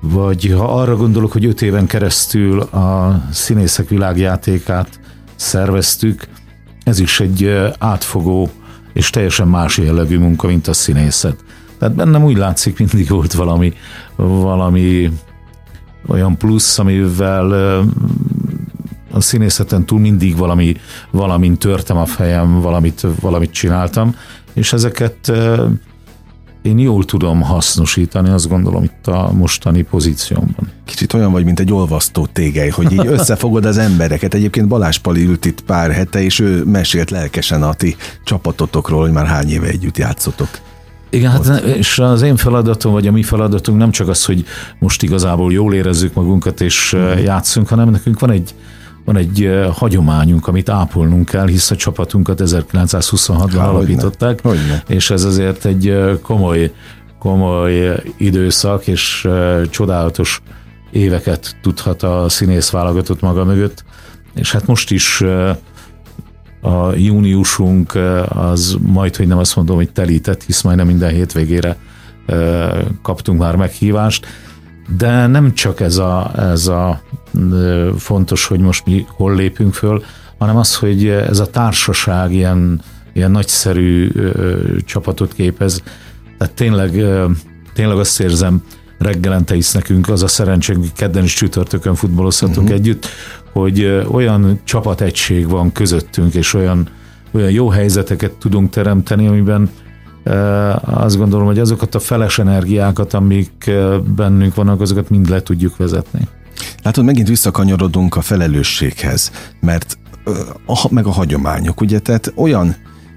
Vagy 0.00 0.54
ha 0.56 0.80
arra 0.80 0.96
gondolok, 0.96 1.32
hogy 1.32 1.44
öt 1.44 1.62
éven 1.62 1.86
keresztül 1.86 2.60
a 2.60 3.22
színészek 3.30 3.88
világjátékát 3.88 5.00
szerveztük, 5.36 6.28
ez 6.84 6.98
is 6.98 7.20
egy 7.20 7.70
átfogó 7.78 8.50
és 8.92 9.10
teljesen 9.10 9.48
más 9.48 9.78
jellegű 9.78 10.18
munka, 10.18 10.46
mint 10.46 10.68
a 10.68 10.72
színészet. 10.72 11.44
Tehát 11.78 11.94
bennem 11.94 12.24
úgy 12.24 12.36
látszik, 12.36 12.78
mindig 12.78 13.08
volt 13.08 13.32
valami, 13.32 13.72
valami 14.16 15.10
olyan 16.06 16.36
plusz, 16.36 16.78
amivel 16.78 17.52
a 19.10 19.20
színészeten 19.20 19.86
túl 19.86 19.98
mindig 19.98 20.36
valami, 20.36 20.76
valamint 21.10 21.58
törtem 21.58 21.96
a 21.96 22.06
fejem, 22.06 22.60
valamit, 22.60 23.06
valamit 23.20 23.50
csináltam, 23.50 24.14
és 24.52 24.72
ezeket 24.72 25.32
én 26.62 26.78
jól 26.78 27.04
tudom 27.04 27.42
hasznosítani, 27.42 28.28
azt 28.28 28.48
gondolom 28.48 28.82
itt 28.82 29.06
a 29.06 29.32
mostani 29.32 29.82
pozíciómban. 29.82 30.69
Kicsit 30.90 31.12
olyan 31.12 31.32
vagy, 31.32 31.44
mint 31.44 31.60
egy 31.60 31.72
olvasztó 31.72 32.26
tégely, 32.26 32.68
hogy 32.68 32.92
így 32.92 33.06
összefogod 33.16 33.64
az 33.64 33.78
embereket. 33.78 34.34
Egyébként 34.34 34.68
Balázs 34.68 34.98
Pali 34.98 35.24
ült 35.24 35.44
itt 35.44 35.60
pár 35.60 35.90
hete, 35.90 36.22
és 36.22 36.38
ő 36.38 36.64
mesélt 36.64 37.10
lelkesen 37.10 37.62
a 37.62 37.74
ti 37.74 37.96
csapatotokról, 38.24 39.00
hogy 39.00 39.12
már 39.12 39.26
hány 39.26 39.48
éve 39.48 39.66
együtt 39.66 39.98
játszotok. 39.98 40.48
Igen, 41.10 41.30
hát 41.30 41.64
és 41.64 41.98
az 41.98 42.22
én 42.22 42.36
feladatom, 42.36 42.92
vagy 42.92 43.06
a 43.06 43.12
mi 43.12 43.22
feladatunk 43.22 43.78
nem 43.78 43.90
csak 43.90 44.08
az, 44.08 44.24
hogy 44.24 44.44
most 44.78 45.02
igazából 45.02 45.52
jól 45.52 45.74
érezzük 45.74 46.14
magunkat 46.14 46.60
és 46.60 46.92
uh-huh. 46.92 47.22
játszunk, 47.22 47.68
hanem 47.68 47.90
nekünk 47.90 48.20
van 48.20 48.30
egy 48.30 48.54
van 49.04 49.16
egy 49.16 49.50
hagyományunk, 49.72 50.46
amit 50.46 50.68
ápolnunk 50.68 51.28
kell, 51.28 51.46
hisz 51.46 51.70
a 51.70 51.76
csapatunkat 51.76 52.40
1926-ban 52.44 53.56
Há, 53.56 53.66
alapították, 53.66 54.40
hogyne. 54.42 54.60
Hogyne. 54.60 54.82
és 54.86 55.10
ez 55.10 55.24
azért 55.24 55.64
egy 55.64 55.94
komoly, 56.22 56.72
komoly 57.18 58.02
időszak, 58.16 58.86
és 58.86 59.28
csodálatos 59.70 60.42
éveket 60.90 61.56
tudhat 61.62 62.02
a 62.02 62.28
színész 62.28 62.70
válogatott 62.70 63.20
maga 63.20 63.44
mögött, 63.44 63.84
és 64.34 64.52
hát 64.52 64.66
most 64.66 64.90
is 64.90 65.20
a 66.60 66.94
júniusunk 66.94 67.98
az 68.28 68.76
majd, 68.80 69.16
hogy 69.16 69.26
nem 69.26 69.38
azt 69.38 69.56
mondom, 69.56 69.76
hogy 69.76 69.92
telített, 69.92 70.42
hisz 70.42 70.62
majdnem 70.62 70.86
minden 70.86 71.10
hétvégére 71.10 71.76
kaptunk 73.02 73.40
már 73.40 73.56
meghívást, 73.56 74.26
de 74.96 75.26
nem 75.26 75.54
csak 75.54 75.80
ez 75.80 75.96
a, 75.96 76.32
ez 76.36 76.66
a 76.66 77.02
fontos, 77.96 78.46
hogy 78.46 78.60
most 78.60 78.86
mi 78.86 79.06
hol 79.08 79.34
lépünk 79.34 79.74
föl, 79.74 80.02
hanem 80.38 80.56
az, 80.56 80.76
hogy 80.76 81.06
ez 81.08 81.38
a 81.38 81.50
társaság 81.50 82.32
ilyen, 82.32 82.80
ilyen 83.12 83.30
nagyszerű 83.30 84.12
csapatot 84.84 85.32
képez. 85.32 85.82
Tehát 86.38 86.54
tényleg, 86.54 87.04
tényleg 87.74 87.98
azt 87.98 88.20
érzem, 88.20 88.62
reggelente 89.00 89.56
is 89.56 89.72
nekünk 89.72 90.08
az 90.08 90.22
a 90.22 90.28
szerencsénk, 90.28 90.78
hogy 90.78 90.92
kedden 90.92 91.24
is 91.24 91.34
csütörtökön 91.34 91.94
futballozhatunk 91.94 92.68
uh-huh. 92.68 92.78
együtt, 92.78 93.06
hogy 93.52 94.04
olyan 94.10 94.60
csapategység 94.64 95.48
van 95.48 95.72
közöttünk, 95.72 96.34
és 96.34 96.54
olyan, 96.54 96.88
olyan 97.30 97.50
jó 97.50 97.68
helyzeteket 97.68 98.32
tudunk 98.32 98.70
teremteni, 98.70 99.26
amiben 99.26 99.70
azt 100.80 101.16
gondolom, 101.16 101.46
hogy 101.46 101.58
azokat 101.58 101.94
a 101.94 101.98
feles 101.98 102.38
energiákat, 102.38 103.14
amik 103.14 103.70
bennünk 104.16 104.54
vannak, 104.54 104.80
azokat 104.80 105.10
mind 105.10 105.28
le 105.28 105.42
tudjuk 105.42 105.76
vezetni. 105.76 106.20
Látod, 106.82 107.04
megint 107.04 107.28
visszakanyarodunk 107.28 108.16
a 108.16 108.20
felelősséghez, 108.20 109.32
mert 109.60 109.98
meg 110.90 111.06
a 111.06 111.10
hagyományok, 111.10 111.80
ugye, 111.80 111.98
tehát 111.98 112.32
olyan 112.36 112.76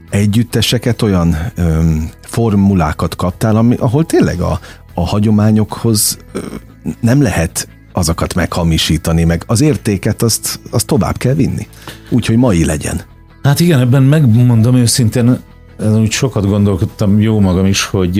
együtteseket, 0.09 1.01
olyan 1.01 1.35
öm, 1.55 2.09
formulákat 2.21 3.15
kaptál, 3.15 3.55
ami, 3.55 3.75
ahol 3.79 4.05
tényleg 4.05 4.39
a, 4.39 4.59
a 4.93 5.05
hagyományokhoz 5.05 6.17
nem 6.99 7.21
lehet 7.21 7.67
azokat 7.91 8.33
meghamisítani, 8.33 9.23
meg 9.23 9.43
az 9.47 9.61
értéket 9.61 10.21
azt, 10.21 10.59
azt 10.71 10.85
tovább 10.85 11.17
kell 11.17 11.33
vinni. 11.33 11.67
Úgyhogy 12.09 12.37
mai 12.37 12.65
legyen. 12.65 13.01
Hát 13.43 13.59
igen, 13.59 13.79
ebben 13.79 14.03
megmondom 14.03 14.75
őszintén, 14.75 15.39
úgy 15.79 16.11
sokat 16.11 16.45
gondolkodtam 16.45 17.21
jó 17.21 17.39
magam 17.39 17.65
is, 17.65 17.85
hogy 17.85 18.19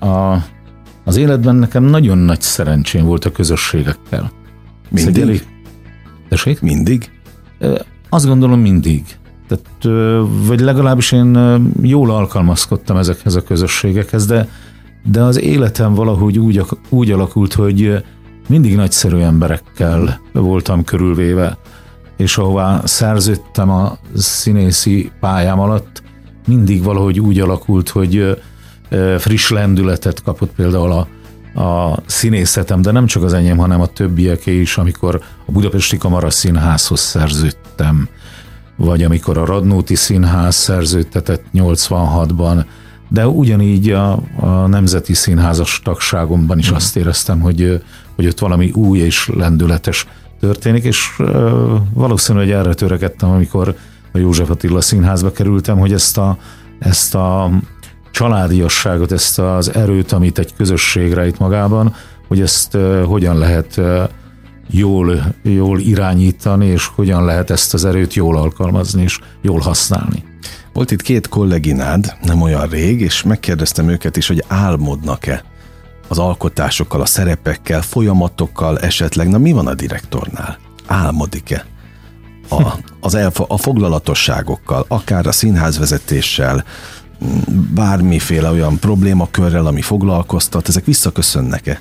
a, 0.00 0.34
az 1.04 1.16
életben 1.16 1.54
nekem 1.54 1.84
nagyon 1.84 2.18
nagy 2.18 2.40
szerencsém 2.40 3.04
volt 3.04 3.24
a 3.24 3.32
közösségekkel. 3.32 4.30
Mindig? 4.88 5.22
Elég... 5.22 5.46
Tessék? 6.28 6.60
Mindig? 6.60 7.10
Azt 8.08 8.26
gondolom 8.26 8.60
mindig. 8.60 9.04
Tehát, 9.48 9.64
vagy 10.46 10.60
legalábbis 10.60 11.12
én 11.12 11.38
jól 11.82 12.10
alkalmazkodtam 12.10 12.96
ezekhez 12.96 13.34
a 13.34 13.42
közösségekhez, 13.42 14.26
de, 14.26 14.48
de 15.04 15.22
az 15.22 15.40
életem 15.40 15.94
valahogy 15.94 16.38
úgy, 16.38 16.62
úgy 16.88 17.10
alakult, 17.10 17.52
hogy 17.52 18.04
mindig 18.48 18.76
nagyszerű 18.76 19.16
emberekkel 19.16 20.20
voltam 20.32 20.84
körülvéve, 20.84 21.58
és 22.16 22.38
ahová 22.38 22.80
szerződtem 22.84 23.70
a 23.70 23.98
színészi 24.14 25.10
pályám 25.20 25.60
alatt, 25.60 26.02
mindig 26.46 26.82
valahogy 26.82 27.20
úgy 27.20 27.40
alakult, 27.40 27.88
hogy 27.88 28.40
friss 29.18 29.50
lendületet 29.50 30.22
kapott 30.22 30.50
például 30.54 30.92
a, 30.92 31.08
a 31.62 31.98
színészetem, 32.06 32.82
de 32.82 32.90
nem 32.90 33.06
csak 33.06 33.22
az 33.22 33.32
enyém, 33.32 33.56
hanem 33.56 33.80
a 33.80 33.86
többieké 33.86 34.60
is, 34.60 34.76
amikor 34.76 35.20
a 35.46 35.52
Budapesti 35.52 35.98
Kamara 35.98 36.30
Színházhoz 36.30 37.00
szerződtem, 37.00 38.08
vagy 38.76 39.02
amikor 39.02 39.38
a 39.38 39.44
Radnóti 39.44 39.94
Színház 39.94 40.54
szerződtetett 40.54 41.44
86-ban, 41.54 42.64
de 43.10 43.28
ugyanígy 43.28 43.90
a, 43.90 44.22
a 44.36 44.66
Nemzeti 44.66 45.14
Színházas 45.14 45.80
tagságomban 45.84 46.58
is 46.58 46.72
mm. 46.72 46.74
azt 46.74 46.96
éreztem, 46.96 47.40
hogy, 47.40 47.82
hogy 48.16 48.26
ott 48.26 48.38
valami 48.38 48.70
új 48.70 48.98
és 48.98 49.30
lendületes 49.34 50.06
történik, 50.40 50.84
és 50.84 51.22
valószínűleg 51.92 52.50
erre 52.50 52.74
törekedtem, 52.74 53.30
amikor 53.30 53.74
a 54.12 54.18
József 54.18 54.50
Attila 54.50 54.80
Színházba 54.80 55.32
kerültem, 55.32 55.78
hogy 55.78 55.92
ezt 55.92 56.18
a, 56.18 56.38
ezt 56.78 57.14
a 57.14 57.50
családiasságot, 58.10 59.12
ezt 59.12 59.38
az 59.38 59.74
erőt, 59.74 60.12
amit 60.12 60.38
egy 60.38 60.54
közösség 60.54 61.12
rejt 61.12 61.38
magában, 61.38 61.94
hogy 62.28 62.40
ezt 62.40 62.76
hogyan 63.06 63.38
lehet 63.38 63.80
jól, 64.70 65.34
jól 65.42 65.78
irányítani, 65.78 66.66
és 66.66 66.86
hogyan 66.86 67.24
lehet 67.24 67.50
ezt 67.50 67.74
az 67.74 67.84
erőt 67.84 68.14
jól 68.14 68.36
alkalmazni, 68.36 69.02
és 69.02 69.18
jól 69.40 69.60
használni. 69.60 70.29
Volt 70.72 70.90
itt 70.90 71.02
két 71.02 71.28
kolleginád, 71.28 72.16
nem 72.22 72.42
olyan 72.42 72.68
rég, 72.68 73.00
és 73.00 73.22
megkérdeztem 73.22 73.88
őket 73.88 74.16
is, 74.16 74.26
hogy 74.26 74.44
álmodnak-e 74.48 75.44
az 76.08 76.18
alkotásokkal, 76.18 77.00
a 77.00 77.06
szerepekkel, 77.06 77.82
folyamatokkal 77.82 78.78
esetleg. 78.78 79.28
Na 79.28 79.38
mi 79.38 79.52
van 79.52 79.66
a 79.66 79.74
direktornál? 79.74 80.58
Álmodik-e? 80.86 81.64
A, 82.50 82.72
az 83.00 83.14
elfo- 83.14 83.50
a 83.50 83.56
foglalatosságokkal, 83.56 84.84
akár 84.88 85.26
a 85.26 85.32
színházvezetéssel, 85.32 86.64
bármiféle 87.74 88.50
olyan 88.50 88.78
problémakörrel, 88.78 89.66
ami 89.66 89.82
foglalkoztat, 89.82 90.68
ezek 90.68 90.84
visszaköszönnek-e? 90.84 91.80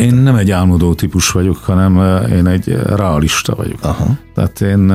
Én 0.00 0.14
nem 0.14 0.36
egy 0.36 0.50
álmodó 0.50 0.94
típus 0.94 1.30
vagyok, 1.30 1.56
hanem 1.56 2.22
én 2.30 2.46
egy 2.46 2.68
realista 2.86 3.54
vagyok. 3.54 3.78
Aha. 3.82 4.06
Tehát 4.34 4.60
én, 4.60 4.92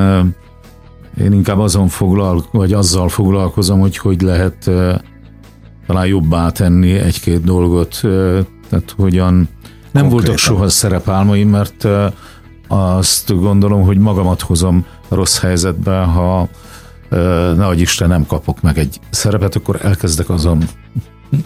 én 1.18 1.32
inkább 1.32 1.58
azon 1.58 1.88
foglal, 1.88 2.44
vagy 2.50 2.72
azzal 2.72 3.08
foglalkozom, 3.08 3.80
hogy 3.80 3.96
hogy 3.96 4.20
lehet 4.20 4.70
talán 5.86 6.06
jobbá 6.06 6.50
tenni 6.50 6.92
egy-két 6.92 7.44
dolgot, 7.44 7.98
tehát 8.68 8.94
hogyan 8.96 9.34
nem 9.34 9.48
Konkrétan. 9.90 10.10
voltak 10.10 10.38
soha 10.38 10.68
szerepálmaim, 10.68 11.48
mert 11.48 11.86
azt 12.68 13.40
gondolom, 13.40 13.82
hogy 13.82 13.98
magamat 13.98 14.40
hozom 14.40 14.86
rossz 15.08 15.38
helyzetbe, 15.38 15.98
ha 15.98 16.48
ne 17.56 17.74
Isten 17.74 18.08
nem 18.08 18.26
kapok 18.26 18.60
meg 18.60 18.78
egy 18.78 19.00
szerepet, 19.10 19.56
akkor 19.56 19.78
elkezdek 19.82 20.28
azon 20.30 20.64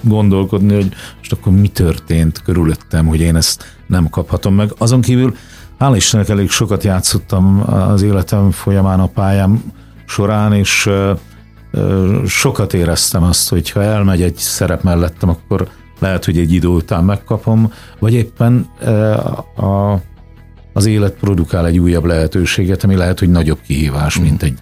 gondolkodni, 0.00 0.74
hogy 0.74 0.92
most 1.18 1.32
akkor 1.32 1.52
mi 1.52 1.68
történt 1.68 2.42
körülöttem, 2.42 3.06
hogy 3.06 3.20
én 3.20 3.36
ezt 3.36 3.64
nem 3.86 4.08
kaphatom 4.08 4.54
meg. 4.54 4.72
Azon 4.78 5.00
kívül 5.00 5.34
hála 5.78 5.96
Istennek 5.96 6.28
elég 6.28 6.50
sokat 6.50 6.84
játszottam 6.84 7.72
az 7.72 8.02
életem 8.02 8.50
folyamán 8.50 9.00
a 9.00 9.06
pályám 9.06 9.72
során, 10.06 10.52
és 10.52 10.90
sokat 12.26 12.74
éreztem 12.74 13.22
azt, 13.22 13.48
hogy 13.48 13.70
ha 13.70 13.82
elmegy 13.82 14.22
egy 14.22 14.36
szerep 14.36 14.82
mellettem, 14.82 15.28
akkor 15.28 15.68
lehet, 15.98 16.24
hogy 16.24 16.38
egy 16.38 16.52
idő 16.52 16.68
után 16.68 17.04
megkapom, 17.04 17.72
vagy 17.98 18.12
éppen 18.12 18.68
a, 19.56 19.94
az 20.72 20.86
élet 20.86 21.12
produkál 21.12 21.66
egy 21.66 21.78
újabb 21.78 22.04
lehetőséget, 22.04 22.84
ami 22.84 22.96
lehet, 22.96 23.18
hogy 23.18 23.30
nagyobb 23.30 23.60
kihívás, 23.66 24.18
mint 24.18 24.42
egy 24.42 24.58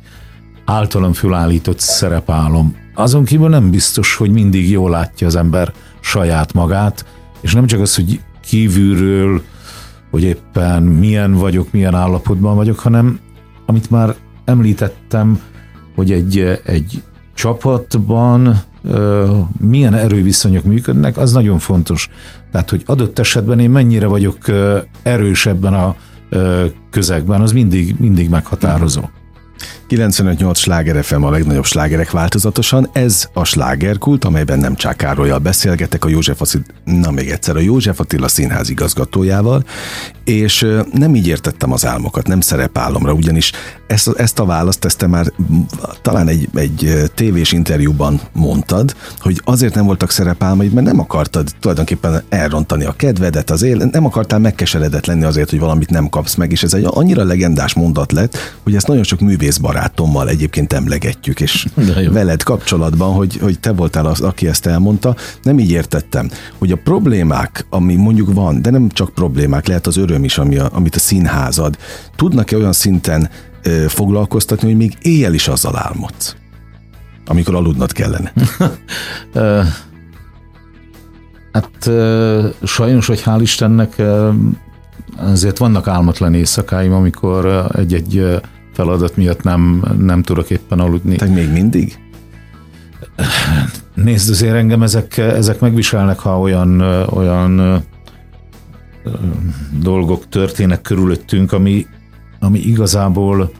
általam 0.65 1.13
fölállított 1.13 1.79
szerepálom. 1.79 2.77
Azon 2.95 3.25
kívül 3.25 3.49
nem 3.49 3.71
biztos, 3.71 4.15
hogy 4.15 4.31
mindig 4.31 4.71
jól 4.71 4.91
látja 4.91 5.27
az 5.27 5.37
ember 5.37 5.73
saját 6.01 6.53
magát, 6.53 7.05
és 7.41 7.55
nem 7.55 7.67
csak 7.67 7.81
az, 7.81 7.95
hogy 7.95 8.21
kívülről, 8.43 9.43
hogy 10.13 10.23
éppen 10.23 10.83
milyen 10.83 11.33
vagyok, 11.33 11.73
milyen 11.73 11.95
állapotban 11.95 12.57
vagyok, 12.57 12.79
hanem 12.79 13.19
amit 13.67 13.91
már 13.91 14.15
említettem, 14.45 15.41
hogy 15.95 16.13
egy, 16.13 16.61
egy 16.65 17.03
csapatban 17.35 18.63
milyen 19.59 19.95
erőviszonyok 19.95 20.65
működnek, 20.65 21.17
az 21.17 21.33
nagyon 21.33 21.59
fontos. 21.59 22.11
Tehát, 22.51 22.71
hogy 22.71 22.83
adott 22.87 23.19
esetben 23.19 23.59
én 23.59 23.71
mennyire 23.71 24.07
vagyok 24.07 24.39
erős 25.03 25.47
ebben 25.47 25.75
a 25.75 25.97
közegben, 26.91 27.41
az 27.41 27.53
mindig, 27.53 27.95
mindig 27.99 28.29
meghatározó. 28.29 29.03
95-8 29.93 30.57
sláger 30.57 31.05
FM 31.05 31.23
a 31.23 31.31
legnagyobb 31.31 31.65
slágerek 31.65 32.11
változatosan. 32.11 32.89
Ez 32.93 33.29
a 33.33 33.45
slágerkult, 33.45 34.25
amelyben 34.25 34.59
nem 34.59 34.75
csak 34.75 34.97
Károlyjal 34.97 35.39
beszélgetek, 35.39 36.05
a 36.05 36.09
József 36.09 36.41
Attila, 36.41 36.63
na 36.85 37.11
még 37.11 37.29
egyszer, 37.29 37.57
a 37.57 37.61
József 37.61 38.01
Attila 38.01 38.29
színház 38.29 38.71
igazgatójával, 38.71 39.65
és 40.25 40.67
nem 40.93 41.15
így 41.15 41.27
értettem 41.27 41.73
az 41.73 41.87
álmokat, 41.87 42.27
nem 42.27 42.41
szerepálomra, 42.41 43.13
ugyanis 43.13 43.53
ezt, 43.87 44.09
ezt 44.17 44.39
a 44.39 44.45
választ, 44.45 44.85
ezt 44.85 44.99
te 44.99 45.07
már 45.07 45.33
talán 46.03 46.29
egy, 46.29 46.49
egy 46.55 47.11
tévés 47.15 47.53
interjúban 47.53 48.21
mondtad, 48.33 48.97
hogy 49.19 49.41
azért 49.45 49.75
nem 49.75 49.85
voltak 49.85 50.11
szerepálmaid, 50.11 50.73
mert 50.73 50.87
nem 50.87 51.01
akartad 51.01 51.49
tulajdonképpen 51.61 52.23
elrontani 52.29 52.85
a 52.85 52.93
kedvedet, 52.93 53.51
az 53.51 53.63
él, 53.63 53.77
nem 53.77 54.05
akartál 54.05 54.39
megkeseredett 54.39 55.07
lenni 55.07 55.25
azért, 55.25 55.51
hogy 55.51 55.59
valamit 55.59 55.91
nem 55.91 56.09
kapsz 56.09 56.35
meg, 56.35 56.53
és 56.53 56.63
ez 56.63 56.75
egy 56.75 56.87
annyira 56.87 57.25
legendás 57.25 57.75
mondat 57.75 58.13
lett, 58.13 58.37
hogy 58.63 58.75
ezt 58.75 58.87
nagyon 58.87 59.05
sok 59.05 59.21
művészbarát 59.21 59.82
barátommal 59.83 60.29
egyébként 60.29 60.73
emlegetjük, 60.73 61.41
és 61.41 61.67
veled 62.11 62.43
kapcsolatban, 62.43 63.15
hogy, 63.15 63.39
hogy 63.41 63.61
te 63.61 63.73
voltál 63.73 64.07
az, 64.07 64.21
aki 64.21 64.47
ezt 64.47 64.67
elmondta, 64.67 65.17
nem 65.43 65.59
így 65.59 65.71
értettem, 65.71 66.31
hogy 66.59 66.73
a 66.73 66.77
problémák, 66.77 67.67
ami 67.71 67.95
mondjuk 67.95 68.33
van, 68.33 68.63
de 68.63 68.71
nem 68.71 68.89
csak 68.89 69.11
problémák, 69.11 69.67
lehet 69.67 69.87
az 69.87 69.97
öröm 69.97 70.25
is, 70.25 70.39
ami 70.39 70.59
a, 70.59 70.69
amit 70.73 70.95
a 70.95 70.99
színházad, 70.99 71.77
tudnak-e 72.17 72.57
olyan 72.57 72.73
szinten 72.73 73.31
ö, 73.63 73.85
foglalkoztatni, 73.89 74.69
hogy 74.69 74.77
még 74.77 74.97
éjjel 75.03 75.35
is 75.35 75.49
azzal 75.49 75.77
álmodsz, 75.77 76.37
amikor 77.27 77.55
aludnod 77.55 77.93
kellene? 77.93 78.33
hát 81.53 81.91
sajnos, 82.63 83.07
hogy 83.07 83.23
hál' 83.25 83.41
Istennek 83.41 84.03
azért 85.17 85.59
vannak 85.59 85.89
álmatlan 85.89 86.35
éjszakáim, 86.35 86.93
amikor 86.93 87.67
egy-egy 87.75 88.41
feladat 88.73 89.17
miatt 89.17 89.43
nem, 89.43 89.85
nem 89.99 90.23
tudok 90.23 90.51
éppen 90.51 90.79
aludni. 90.79 91.17
Tehát 91.17 91.35
még 91.35 91.51
mindig? 91.51 91.99
Nézd, 93.95 94.31
azért 94.31 94.55
engem 94.55 94.83
ezek, 94.83 95.17
ezek 95.17 95.61
megviselnek, 95.61 96.19
ha 96.19 96.41
olyan, 96.41 96.81
olyan 97.11 97.83
dolgok 99.81 100.29
történnek 100.29 100.81
körülöttünk, 100.81 101.53
ami, 101.53 101.87
ami 102.41 102.59
igazából, 102.59 103.51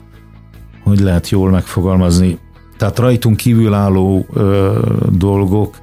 hogy 0.83 0.99
lehet 0.99 1.29
jól 1.29 1.49
megfogalmazni, 1.49 2.37
tehát 2.77 2.99
rajtunk 2.99 3.37
kívülálló 3.37 4.25
ö, 4.33 4.79
dolgok, 5.11 5.75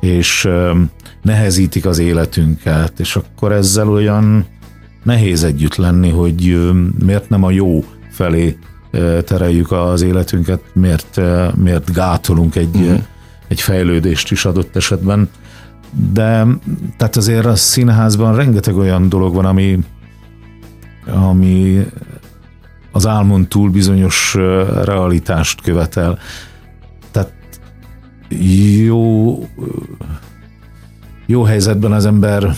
és 0.00 0.44
ö, 0.44 0.80
nehezítik 1.22 1.86
az 1.86 1.98
életünket, 1.98 3.00
és 3.00 3.16
akkor 3.16 3.52
ezzel 3.52 3.88
olyan 3.88 4.46
nehéz 5.02 5.44
együtt 5.44 5.76
lenni, 5.76 6.10
hogy 6.10 6.70
miért 7.04 7.28
nem 7.28 7.42
a 7.42 7.50
jó 7.50 7.84
felé 8.10 8.58
tereljük 9.24 9.72
az 9.72 10.02
életünket, 10.02 10.60
miért, 10.72 11.20
miért 11.56 11.92
gátolunk 11.92 12.56
egy, 12.56 12.76
uh-huh. 12.76 13.00
egy 13.48 13.60
fejlődést 13.60 14.30
is 14.30 14.44
adott 14.44 14.76
esetben. 14.76 15.28
De 16.12 16.46
tehát 16.96 17.16
azért 17.16 17.44
a 17.44 17.54
színházban 17.54 18.36
rengeteg 18.36 18.76
olyan 18.76 19.08
dolog 19.08 19.34
van, 19.34 19.44
ami, 19.44 19.78
ami 21.06 21.86
az 22.92 23.06
álmon 23.06 23.48
túl 23.48 23.70
bizonyos 23.70 24.34
realitást 24.84 25.60
követel. 25.60 26.18
Tehát 27.10 27.32
jó, 28.84 29.38
jó 31.26 31.42
helyzetben 31.42 31.92
az 31.92 32.06
ember 32.06 32.54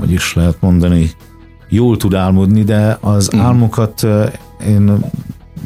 hogy 0.00 0.10
is 0.10 0.34
lehet 0.34 0.56
mondani, 0.60 1.10
jól 1.68 1.96
tud 1.96 2.14
álmodni, 2.14 2.62
de 2.62 2.98
az 3.00 3.30
mm. 3.36 3.40
álmokat 3.40 4.06
én 4.66 4.98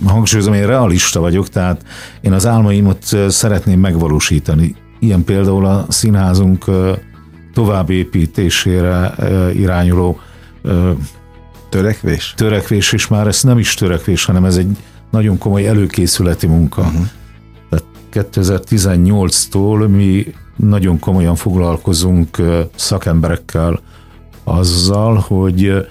hangsúlyozom, 0.07 0.55
én 0.55 0.67
realista 0.67 1.21
vagyok, 1.21 1.49
tehát 1.49 1.85
én 2.21 2.33
az 2.33 2.47
álmaimat 2.47 3.17
szeretném 3.29 3.81
megvalósítani. 3.81 4.75
Ilyen 4.99 5.25
például 5.25 5.67
a 5.67 5.87
színházunk 5.89 6.65
továbbépítésére 7.55 9.15
irányuló 9.55 10.19
törekvés? 11.69 12.35
Törekvés, 12.37 12.93
és 12.93 13.09
már 13.09 13.27
ez 13.27 13.43
nem 13.43 13.59
is 13.59 13.75
törekvés, 13.75 14.25
hanem 14.25 14.45
ez 14.45 14.57
egy 14.57 14.77
nagyon 15.11 15.39
komoly 15.39 15.67
előkészületi 15.67 16.47
munka. 16.47 16.83
Uh-huh. 16.83 17.07
Tehát 17.71 18.31
2018-tól 18.33 19.89
mi 19.89 20.35
nagyon 20.57 20.99
komolyan 20.99 21.35
foglalkozunk 21.35 22.43
szakemberekkel, 22.75 23.81
azzal, 24.45 25.17
hogy 25.17 25.87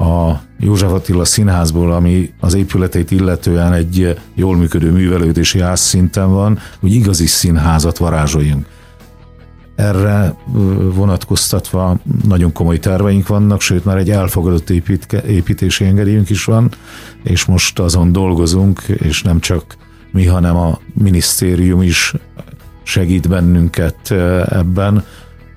a 0.00 0.40
József 0.58 0.92
Attila 0.92 1.24
színházból, 1.24 1.92
ami 1.92 2.32
az 2.40 2.54
épületét 2.54 3.10
illetően 3.10 3.72
egy 3.72 4.18
jól 4.34 4.56
működő 4.56 4.90
művelődési 4.90 5.60
ház 5.60 5.80
szinten 5.80 6.30
van, 6.30 6.58
hogy 6.80 6.92
igazi 6.92 7.26
színházat 7.26 7.98
varázsoljunk. 7.98 8.66
Erre 9.76 10.34
vonatkoztatva 10.94 11.98
nagyon 12.24 12.52
komoly 12.52 12.78
terveink 12.78 13.26
vannak, 13.26 13.60
sőt 13.60 13.84
már 13.84 13.96
egy 13.96 14.10
elfogadott 14.10 14.70
építke, 14.70 15.22
építési 15.22 15.84
engedélyünk 15.84 16.30
is 16.30 16.44
van, 16.44 16.70
és 17.22 17.44
most 17.44 17.78
azon 17.78 18.12
dolgozunk, 18.12 18.80
és 18.80 19.22
nem 19.22 19.40
csak 19.40 19.76
mi, 20.10 20.26
hanem 20.26 20.56
a 20.56 20.78
minisztérium 20.94 21.82
is 21.82 22.14
segít 22.82 23.28
bennünket 23.28 24.10
ebben, 24.48 25.04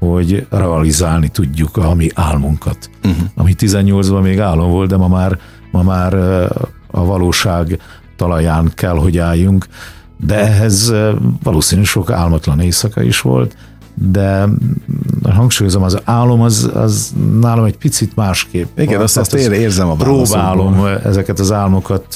hogy 0.10 0.48
realizálni 0.50 1.28
tudjuk 1.28 1.78
a 1.78 1.94
mi 1.94 2.10
álmunkat. 2.14 2.90
Uh-huh. 3.04 3.28
Ami 3.36 3.56
18-ban 3.58 4.22
még 4.22 4.40
álom 4.40 4.70
volt, 4.72 4.90
de 4.90 4.98
ma 4.98 5.08
már, 5.08 5.40
ma 5.72 5.84
már 5.84 6.14
a 6.92 7.06
valóság 7.06 7.80
talaján 8.16 8.72
kell, 8.76 8.96
hogy 8.96 9.18
álljunk. 9.18 9.68
De 10.26 10.36
ehhez 10.36 10.94
valószínűleg 11.44 11.90
sok 11.90 12.12
álmatlan 12.12 12.60
éjszaka 12.60 13.02
is 13.02 13.22
volt, 13.22 13.56
de 13.94 14.48
hangsúlyozom, 15.30 15.84
az 15.84 15.98
álom 16.04 16.42
az, 16.42 16.72
az 16.74 17.14
nálam 17.40 17.66
egy 17.66 17.78
picit 17.78 18.16
másképp. 18.16 18.78
Igen, 18.78 19.02
azt, 19.02 19.18
azt 19.18 19.34
ér, 19.34 19.52
érzem 19.52 19.90
a 19.90 19.96
Próbálom 19.96 20.74
válaszokból. 20.74 21.10
ezeket 21.12 21.40
az 21.40 21.52
álmokat 21.52 22.16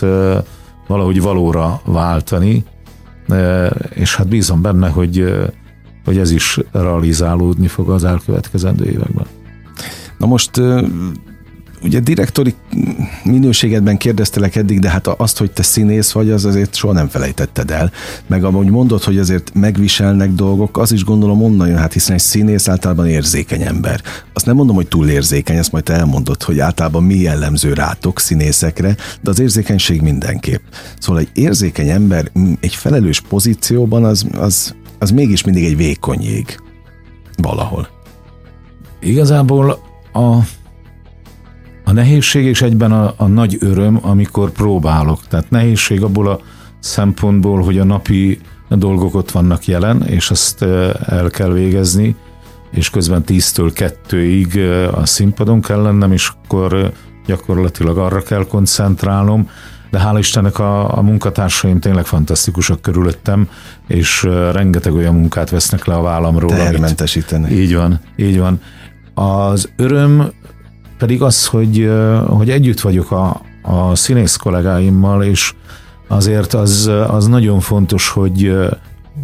valahogy 0.88 1.22
valóra 1.22 1.82
váltani, 1.86 2.64
és 3.90 4.16
hát 4.16 4.28
bízom 4.28 4.62
benne, 4.62 4.90
hogy 4.90 5.34
hogy 6.08 6.18
ez 6.18 6.32
is 6.32 6.60
realizálódni 6.72 7.68
fog 7.68 7.90
az 7.90 8.04
elkövetkezendő 8.04 8.86
években. 8.86 9.26
Na 10.18 10.26
most 10.26 10.52
ugye 11.84 12.00
direktori 12.00 12.54
minőségedben 13.24 13.98
kérdeztelek 13.98 14.56
eddig, 14.56 14.80
de 14.80 14.90
hát 14.90 15.08
azt, 15.08 15.38
hogy 15.38 15.52
te 15.52 15.64
színész 15.64 16.12
vagy, 16.12 16.30
az 16.30 16.46
azért 16.46 16.76
soha 16.76 16.94
nem 16.94 17.08
felejtetted 17.08 17.72
el. 17.72 17.92
Meg 18.28 18.44
amúgy 18.44 18.70
mondod, 18.70 19.04
hogy 19.04 19.18
azért 19.18 19.54
megviselnek 19.54 20.32
dolgok, 20.32 20.78
az 20.78 20.92
is 20.92 21.04
gondolom 21.04 21.44
onnan 21.44 21.68
jön, 21.68 21.78
hát 21.78 21.94
hiszen 21.94 22.16
egy 22.16 22.22
színész 22.22 22.68
általában 22.68 23.08
érzékeny 23.08 23.62
ember. 23.62 24.02
Azt 24.34 24.46
nem 24.46 24.56
mondom, 24.56 24.76
hogy 24.76 24.88
túl 24.88 25.10
érzékeny, 25.10 25.58
ezt 25.58 25.72
majd 25.72 25.84
te 25.84 25.94
elmondod, 25.94 26.44
hogy 26.44 26.60
általában 26.60 27.04
mi 27.04 27.16
jellemző 27.16 27.74
rátok 27.74 28.20
színészekre, 28.20 28.96
de 29.22 29.30
az 29.30 29.40
érzékenység 29.40 30.02
mindenképp. 30.02 30.62
Szóval 31.00 31.22
egy 31.22 31.30
érzékeny 31.34 31.90
ember 31.90 32.32
egy 32.60 32.76
felelős 32.76 33.22
pozícióban 33.22 34.04
az, 34.04 34.26
az 34.38 34.76
az 35.00 35.12
mégis 35.12 35.44
mindig 35.44 35.66
egy 35.66 35.78
vékony 35.78 36.22
jég 36.22 36.60
valahol. 37.36 37.88
Igazából 39.00 39.80
a, 40.14 40.36
a 41.84 41.92
nehézség 41.92 42.46
és 42.46 42.62
egyben 42.62 42.92
a, 42.92 43.14
a 43.18 43.28
nagy 43.28 43.58
öröm, 43.60 44.00
amikor 44.02 44.52
próbálok. 44.52 45.28
Tehát 45.28 45.50
nehézség 45.50 46.04
abból 46.04 46.28
a 46.28 46.40
szempontból, 46.80 47.62
hogy 47.62 47.78
a 47.80 47.84
napi 47.84 48.40
dolgok 48.70 49.16
ott 49.16 49.32
vannak 49.32 49.66
jelen, 49.66 50.04
és 50.04 50.30
azt 50.32 50.62
el 51.06 51.30
kell 51.30 51.52
végezni, 51.52 52.16
és 52.72 52.90
közben 52.90 53.24
10-től 53.28 53.94
2-ig 54.10 54.92
a 54.94 55.06
színpadon 55.06 55.62
kell 55.62 55.82
lennem, 55.82 56.12
és 56.12 56.32
akkor 56.44 56.92
gyakorlatilag 57.26 57.98
arra 57.98 58.22
kell 58.22 58.46
koncentrálnom, 58.48 59.50
de 59.90 60.00
hála 60.00 60.20
Istennek 60.20 60.60
a, 60.60 60.98
a 60.98 61.02
munkatársaim 61.02 61.80
tényleg 61.80 62.06
fantasztikusak 62.06 62.82
körülöttem, 62.82 63.50
és 63.88 64.24
rengeteg 64.52 64.94
olyan 64.94 65.14
munkát 65.14 65.50
vesznek 65.50 65.86
le 65.86 65.94
a 65.94 66.02
vállamról. 66.02 66.50
Tehermentesítenek. 66.50 67.52
Így 67.52 67.76
van, 67.76 68.00
így 68.16 68.40
van. 68.40 68.62
Az 69.14 69.70
öröm 69.76 70.32
pedig 70.98 71.22
az, 71.22 71.46
hogy, 71.46 71.92
hogy 72.28 72.50
együtt 72.50 72.80
vagyok 72.80 73.12
a, 73.12 73.42
a 73.62 73.96
színész 73.96 74.36
kollégáimmal, 74.36 75.24
és 75.24 75.54
azért 76.08 76.54
az, 76.54 76.92
az 77.08 77.28
nagyon 77.28 77.60
fontos, 77.60 78.10
hogy, 78.10 78.58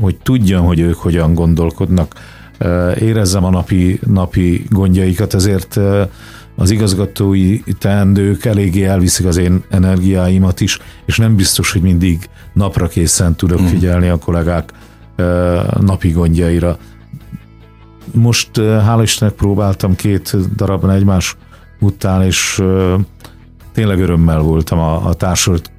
hogy 0.01 0.17
tudjam, 0.23 0.65
hogy 0.65 0.79
ők 0.79 0.95
hogyan 0.95 1.33
gondolkodnak, 1.33 2.15
érezzem 2.99 3.43
a 3.43 3.49
napi, 3.49 3.99
napi 4.07 4.65
gondjaikat, 4.69 5.33
ezért 5.33 5.79
az 6.55 6.71
igazgatói 6.71 7.59
teendők 7.79 8.45
eléggé 8.45 8.83
elviszik 8.83 9.25
az 9.25 9.37
én 9.37 9.63
energiáimat 9.69 10.61
is, 10.61 10.79
és 11.05 11.17
nem 11.17 11.35
biztos, 11.35 11.71
hogy 11.71 11.81
mindig 11.81 12.29
napra 12.53 12.87
készen 12.87 13.35
tudok 13.35 13.61
mm. 13.61 13.65
figyelni 13.65 14.07
a 14.07 14.17
kollégák 14.17 14.73
napi 15.79 16.09
gondjaira. 16.09 16.77
Most 18.11 18.57
hála 18.57 19.01
Istennek 19.01 19.33
próbáltam 19.33 19.95
két 19.95 20.55
darabban 20.55 20.89
egymás 20.89 21.37
után, 21.79 22.23
és 22.23 22.63
tényleg 23.73 23.99
örömmel 23.99 24.39
voltam 24.39 24.79
a, 24.79 25.07
a 25.07 25.13
társult 25.13 25.71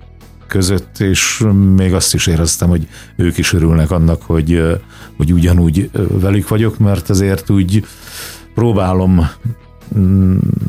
között, 0.46 0.98
és 0.98 1.44
még 1.76 1.94
azt 1.94 2.14
is 2.14 2.26
éreztem, 2.26 2.68
hogy 2.68 2.88
ők 3.16 3.38
is 3.38 3.52
örülnek 3.52 3.90
annak, 3.90 4.22
hogy, 4.22 4.62
hogy 5.16 5.32
ugyanúgy 5.32 5.90
velük 6.08 6.48
vagyok, 6.48 6.78
mert 6.78 7.10
azért 7.10 7.50
úgy 7.50 7.84
próbálom 8.54 9.28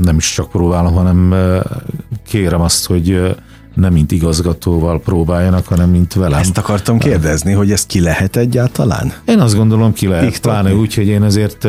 nem 0.04 0.18
is 0.18 0.34
csak 0.34 0.50
próbálom, 0.50 0.94
hanem 0.94 1.34
kérem 2.28 2.62
azt, 2.62 2.86
hogy 2.86 3.36
nem 3.74 3.94
mint 3.94 4.12
igazgatóval 4.12 5.00
próbáljanak, 5.00 5.66
hanem 5.66 5.90
mint 5.90 6.14
velem. 6.14 6.40
Ezt 6.40 6.58
akartam 6.58 6.98
kérdezni, 6.98 7.52
hogy 7.52 7.72
ezt 7.72 7.88
ki 7.88 8.02
lehet 8.02 8.36
egyáltalán? 8.36 9.14
Én 9.26 9.40
azt 9.40 9.56
gondolom, 9.56 9.94
ki 9.94 10.08
lehet. 10.08 10.24
Iktatni. 10.24 10.62
Pláne 10.62 10.76
úgy, 10.76 10.94
hogy 10.94 11.08
én 11.08 11.24
ezért 11.24 11.68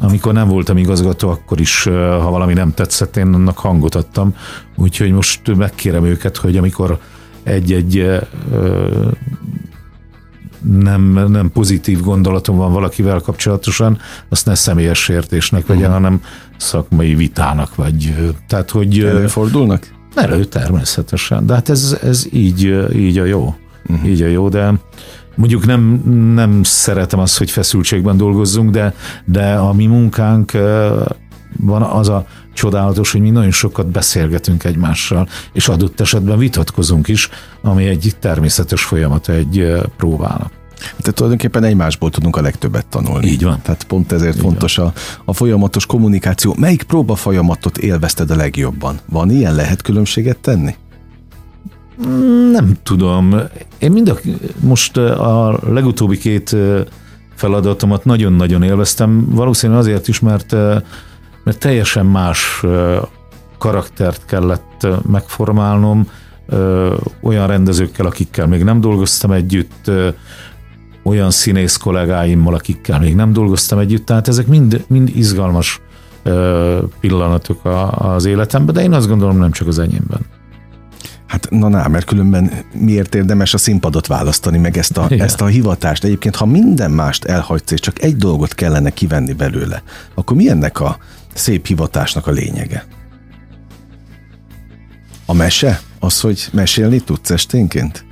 amikor 0.00 0.32
nem 0.32 0.48
voltam 0.48 0.76
igazgató, 0.76 1.28
akkor 1.28 1.60
is, 1.60 1.82
ha 1.82 2.30
valami 2.30 2.52
nem 2.52 2.74
tetszett, 2.74 3.16
én 3.16 3.34
annak 3.34 3.58
hangot 3.58 3.94
adtam. 3.94 4.34
Úgyhogy 4.76 5.12
most 5.12 5.56
megkérem 5.56 6.04
őket, 6.04 6.36
hogy 6.36 6.56
amikor 6.56 6.98
egy-egy 7.42 8.20
nem, 10.70 11.30
nem 11.30 11.50
pozitív 11.52 12.00
gondolatom 12.00 12.56
van 12.56 12.72
valakivel 12.72 13.20
kapcsolatosan, 13.20 13.98
azt 14.28 14.46
ne 14.46 14.54
személyes 14.54 15.02
sértésnek 15.02 15.66
vegyen, 15.66 15.82
uh-huh. 15.82 16.02
hanem 16.02 16.22
szakmai 16.56 17.14
vitának, 17.14 17.74
vagy 17.74 18.14
tehát, 18.48 18.70
hogy... 18.70 18.98
Előfordulnak? 18.98 19.94
Elő, 20.14 20.44
természetesen, 20.44 21.46
de 21.46 21.54
hát 21.54 21.68
ez, 21.68 21.98
ez 22.02 22.26
így, 22.32 22.86
így 22.94 23.18
a 23.18 23.24
jó. 23.24 23.54
Uh-huh. 23.88 24.08
Így 24.08 24.22
a 24.22 24.26
jó, 24.26 24.48
de 24.48 24.72
mondjuk 25.34 25.66
nem, 25.66 26.02
nem 26.34 26.62
szeretem 26.62 27.18
azt, 27.18 27.38
hogy 27.38 27.50
feszültségben 27.50 28.16
dolgozzunk, 28.16 28.70
de, 28.70 28.94
de 29.24 29.54
a 29.54 29.72
mi 29.72 29.86
munkánk 29.86 30.52
van 31.60 31.82
az 31.82 32.08
a 32.08 32.26
csodálatos, 32.54 33.12
hogy 33.12 33.20
mi 33.20 33.30
nagyon 33.30 33.50
sokat 33.50 33.86
beszélgetünk 33.86 34.64
egymással, 34.64 35.28
és 35.52 35.68
adott 35.68 36.00
esetben 36.00 36.38
vitatkozunk 36.38 37.08
is, 37.08 37.28
ami 37.62 37.86
egy 37.86 38.12
természetes 38.20 38.82
folyamata 38.82 39.32
egy 39.32 39.72
próbának. 39.96 40.55
Tehát 40.76 41.14
tulajdonképpen 41.14 41.64
egymásból 41.64 42.10
tudunk 42.10 42.36
a 42.36 42.40
legtöbbet 42.40 42.86
tanulni. 42.86 43.26
Így 43.26 43.42
van. 43.42 43.60
Tehát 43.62 43.84
pont 43.84 44.12
ezért 44.12 44.34
Így 44.34 44.40
fontos 44.40 44.78
a, 44.78 44.92
a 45.24 45.32
folyamatos 45.32 45.86
kommunikáció. 45.86 46.54
Melyik 46.58 46.82
próba 46.82 47.14
folyamatot 47.14 47.78
élvezted 47.78 48.30
a 48.30 48.36
legjobban? 48.36 48.98
Van 49.08 49.30
ilyen? 49.30 49.54
Lehet 49.54 49.82
különbséget 49.82 50.38
tenni? 50.38 50.74
Nem 52.50 52.76
tudom. 52.82 53.34
Én 53.78 53.92
mind 53.92 54.08
a, 54.08 54.16
most 54.60 54.96
a 54.96 55.60
legutóbbi 55.68 56.18
két 56.18 56.56
feladatomat 57.34 58.04
nagyon-nagyon 58.04 58.62
élveztem, 58.62 59.26
valószínűleg 59.30 59.80
azért 59.82 60.08
is, 60.08 60.20
mert, 60.20 60.52
mert 61.44 61.58
teljesen 61.58 62.06
más 62.06 62.62
karaktert 63.58 64.24
kellett 64.26 64.86
megformálnom, 65.10 66.08
olyan 67.22 67.46
rendezőkkel, 67.46 68.06
akikkel 68.06 68.46
még 68.46 68.62
nem 68.64 68.80
dolgoztam 68.80 69.30
együtt, 69.30 69.90
olyan 71.06 71.30
színész 71.30 71.76
kollégáimmal, 71.76 72.54
akikkel 72.54 72.98
még 72.98 73.14
nem 73.14 73.32
dolgoztam 73.32 73.78
együtt, 73.78 74.06
tehát 74.06 74.28
ezek 74.28 74.46
mind, 74.46 74.84
mind 74.88 75.10
izgalmas 75.14 75.80
pillanatok 77.00 77.60
az 77.90 78.24
életemben, 78.24 78.74
de 78.74 78.82
én 78.82 78.92
azt 78.92 79.08
gondolom 79.08 79.38
nem 79.38 79.50
csak 79.50 79.68
az 79.68 79.78
enyémben. 79.78 80.20
Hát 81.26 81.50
na, 81.50 81.68
na, 81.68 81.88
mert 81.88 82.04
különben 82.04 82.50
miért 82.72 83.14
érdemes 83.14 83.54
a 83.54 83.58
színpadot 83.58 84.06
választani, 84.06 84.58
meg 84.58 84.76
ezt 84.76 84.96
a, 84.96 85.06
ezt 85.10 85.40
a 85.40 85.46
hivatást? 85.46 86.04
Egyébként, 86.04 86.36
ha 86.36 86.46
minden 86.46 86.90
mást 86.90 87.24
elhagysz, 87.24 87.70
és 87.70 87.80
csak 87.80 88.02
egy 88.02 88.16
dolgot 88.16 88.54
kellene 88.54 88.90
kivenni 88.90 89.32
belőle, 89.32 89.82
akkor 90.14 90.36
mi 90.36 90.48
ennek 90.48 90.80
a 90.80 90.98
szép 91.34 91.66
hivatásnak 91.66 92.26
a 92.26 92.30
lényege? 92.30 92.86
A 95.26 95.32
mese? 95.32 95.80
Az, 95.98 96.20
hogy 96.20 96.48
mesélni 96.52 97.00
tudsz 97.00 97.30
esténként? 97.30 98.04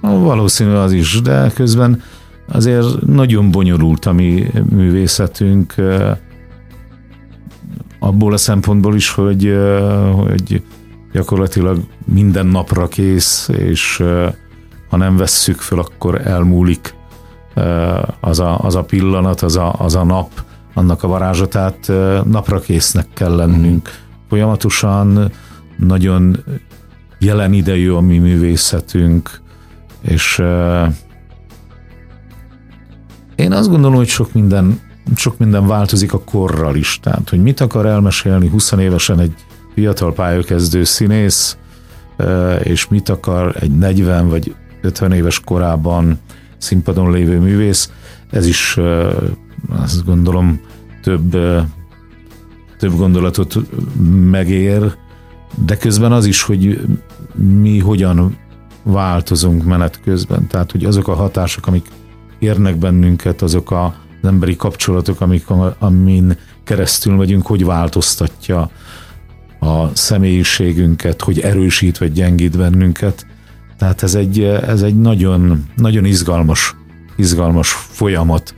Valószínű 0.00 0.70
az 0.70 0.92
is, 0.92 1.20
de 1.20 1.50
közben 1.54 2.02
azért 2.48 3.06
nagyon 3.06 3.50
bonyolult 3.50 4.04
a 4.04 4.12
mi 4.12 4.50
művészetünk 4.70 5.74
abból 7.98 8.32
a 8.32 8.36
szempontból 8.36 8.94
is, 8.94 9.10
hogy, 9.10 9.56
hogy 10.14 10.62
gyakorlatilag 11.12 11.80
minden 12.04 12.46
napra 12.46 12.88
kész, 12.88 13.48
és 13.48 14.02
ha 14.88 14.96
nem 14.96 15.16
vesszük 15.16 15.60
föl, 15.60 15.78
akkor 15.78 16.26
elmúlik 16.26 16.94
az 18.20 18.40
a, 18.40 18.58
az 18.58 18.74
a 18.74 18.84
pillanat, 18.84 19.40
az 19.40 19.56
a, 19.56 19.74
az 19.78 19.94
a 19.94 20.04
nap, 20.04 20.30
annak 20.74 21.02
a 21.02 21.08
varázsatát 21.08 21.92
napra 22.24 22.60
késznek 22.60 23.06
kell 23.14 23.36
lennünk. 23.36 23.90
Folyamatosan 24.28 25.30
nagyon 25.76 26.44
jelen 27.18 27.52
idejű 27.52 27.90
a 27.90 28.00
mi 28.00 28.18
művészetünk, 28.18 29.40
és 30.08 30.42
én 33.36 33.52
azt 33.52 33.68
gondolom, 33.68 33.96
hogy 33.96 34.08
sok 34.08 34.32
minden, 34.32 34.80
sok 35.16 35.38
minden 35.38 35.66
változik 35.66 36.12
a 36.12 36.20
korral 36.20 36.76
is. 36.76 37.00
Tehát, 37.02 37.28
hogy 37.28 37.42
mit 37.42 37.60
akar 37.60 37.86
elmesélni 37.86 38.48
20 38.48 38.72
évesen 38.72 39.20
egy 39.20 39.34
fiatal 39.74 40.12
pályakezdő 40.12 40.84
színész, 40.84 41.56
és 42.62 42.88
mit 42.88 43.08
akar 43.08 43.56
egy 43.60 43.78
40 43.78 44.28
vagy 44.28 44.54
50 44.82 45.12
éves 45.12 45.40
korában 45.40 46.18
színpadon 46.58 47.10
lévő 47.10 47.38
művész, 47.38 47.90
ez 48.30 48.46
is 48.46 48.78
azt 49.68 50.04
gondolom 50.04 50.60
több, 51.02 51.30
több 52.78 52.96
gondolatot 52.96 53.56
megér, 54.30 54.94
de 55.64 55.76
közben 55.76 56.12
az 56.12 56.26
is, 56.26 56.42
hogy 56.42 56.80
mi 57.34 57.78
hogyan 57.78 58.36
változunk 58.86 59.64
menet 59.64 60.00
közben. 60.04 60.46
Tehát, 60.46 60.70
hogy 60.70 60.84
azok 60.84 61.08
a 61.08 61.14
hatások, 61.14 61.66
amik 61.66 61.86
érnek 62.38 62.76
bennünket, 62.76 63.42
azok 63.42 63.70
a, 63.70 63.84
az 64.22 64.28
emberi 64.28 64.56
kapcsolatok, 64.56 65.20
amik, 65.20 65.46
amin 65.78 66.36
keresztül 66.64 67.14
megyünk, 67.14 67.46
hogy 67.46 67.64
változtatja 67.64 68.70
a 69.60 69.94
személyiségünket, 69.94 71.22
hogy 71.22 71.40
erősít 71.40 71.98
vagy 71.98 72.12
gyengít 72.12 72.56
bennünket. 72.56 73.26
Tehát 73.78 74.02
ez 74.02 74.14
egy, 74.14 74.42
ez 74.42 74.82
egy 74.82 74.98
nagyon, 74.98 75.64
nagyon 75.76 76.04
izgalmas, 76.04 76.74
izgalmas 77.16 77.72
folyamat, 77.72 78.54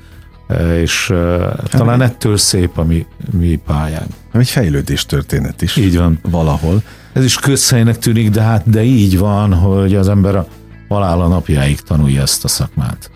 és 0.81 1.09
hát 1.09 1.71
talán 1.71 2.03
ettől 2.03 2.37
szép 2.37 2.79
a 2.79 2.85
mi, 2.85 3.07
mi 3.31 3.61
pályánk. 3.67 4.11
Egy 4.33 4.49
fejlődés 4.49 5.07
történet 5.07 5.63
is. 5.63 5.77
Így 5.77 5.97
van. 5.97 6.19
Valahol. 6.23 6.83
Ez 7.13 7.25
is 7.25 7.37
közhelynek 7.37 7.99
tűnik, 7.99 8.31
de 8.31 8.43
hát 8.43 8.71
de 8.71 8.83
így 8.83 9.19
van, 9.19 9.55
hogy 9.55 9.95
az 9.95 10.09
ember 10.09 10.37
a 10.37 10.47
halála 10.89 11.29
napjáig 11.29 11.81
tanulja 11.81 12.23
ezt 12.23 12.45
a 12.45 12.49
szakmát. 12.49 13.11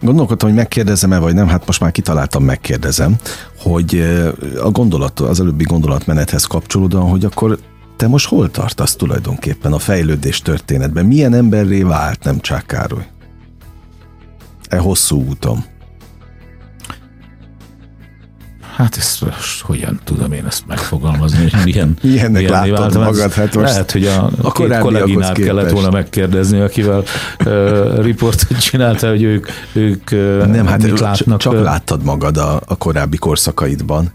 Gondolkodtam, 0.00 0.48
hogy 0.48 0.58
megkérdezem-e, 0.58 1.18
vagy 1.18 1.34
nem, 1.34 1.48
hát 1.48 1.66
most 1.66 1.80
már 1.80 1.90
kitaláltam, 1.90 2.44
megkérdezem, 2.44 3.16
hogy 3.58 4.00
a 4.62 4.70
gondolat, 4.70 5.20
az 5.20 5.40
előbbi 5.40 5.64
gondolatmenethez 5.64 6.44
kapcsolódóan, 6.44 7.10
hogy 7.10 7.24
akkor 7.24 7.58
te 7.96 8.08
most 8.08 8.28
hol 8.28 8.50
tartasz 8.50 8.96
tulajdonképpen 8.96 9.72
a 9.72 9.78
fejlődés 9.78 10.42
történetben? 10.42 11.06
Milyen 11.06 11.34
emberré 11.34 11.82
vált 11.82 12.24
nem 12.24 12.40
csak 12.40 12.66
Károly? 12.66 13.06
E 14.68 14.78
hosszú 14.78 15.24
úton. 15.28 15.64
Hát 18.78 18.96
ezt 18.96 19.20
most 19.20 19.60
hogyan 19.60 20.00
tudom 20.04 20.32
én 20.32 20.46
ezt 20.46 20.66
megfogalmazni, 20.66 21.50
hogy 21.50 21.64
milyen, 21.64 21.96
Milyennek 22.02 22.42
milyen 22.42 22.70
látod 22.70 23.02
magad? 23.02 23.32
Hát 23.32 23.54
most 23.54 23.70
Lehet, 23.70 23.90
hogy 23.90 24.04
a, 24.06 24.30
a 24.42 24.52
két 24.52 24.78
kolléginál 24.78 25.32
kellett 25.32 25.70
volna 25.70 25.90
megkérdezni, 25.90 26.60
akivel 26.60 27.04
uh, 27.44 28.02
riportot 28.02 28.60
csinálta, 28.60 29.08
hogy 29.08 29.22
ők, 29.22 29.46
ők 29.72 30.10
uh, 30.12 30.46
Nem, 30.46 30.66
hát 30.66 30.82
mit 30.82 31.00
látnak. 31.00 31.38
Csak 31.38 31.52
láttad 31.52 32.02
magad 32.04 32.36
a, 32.36 32.60
a 32.66 32.76
korábbi 32.76 33.16
korszakaidban. 33.16 34.12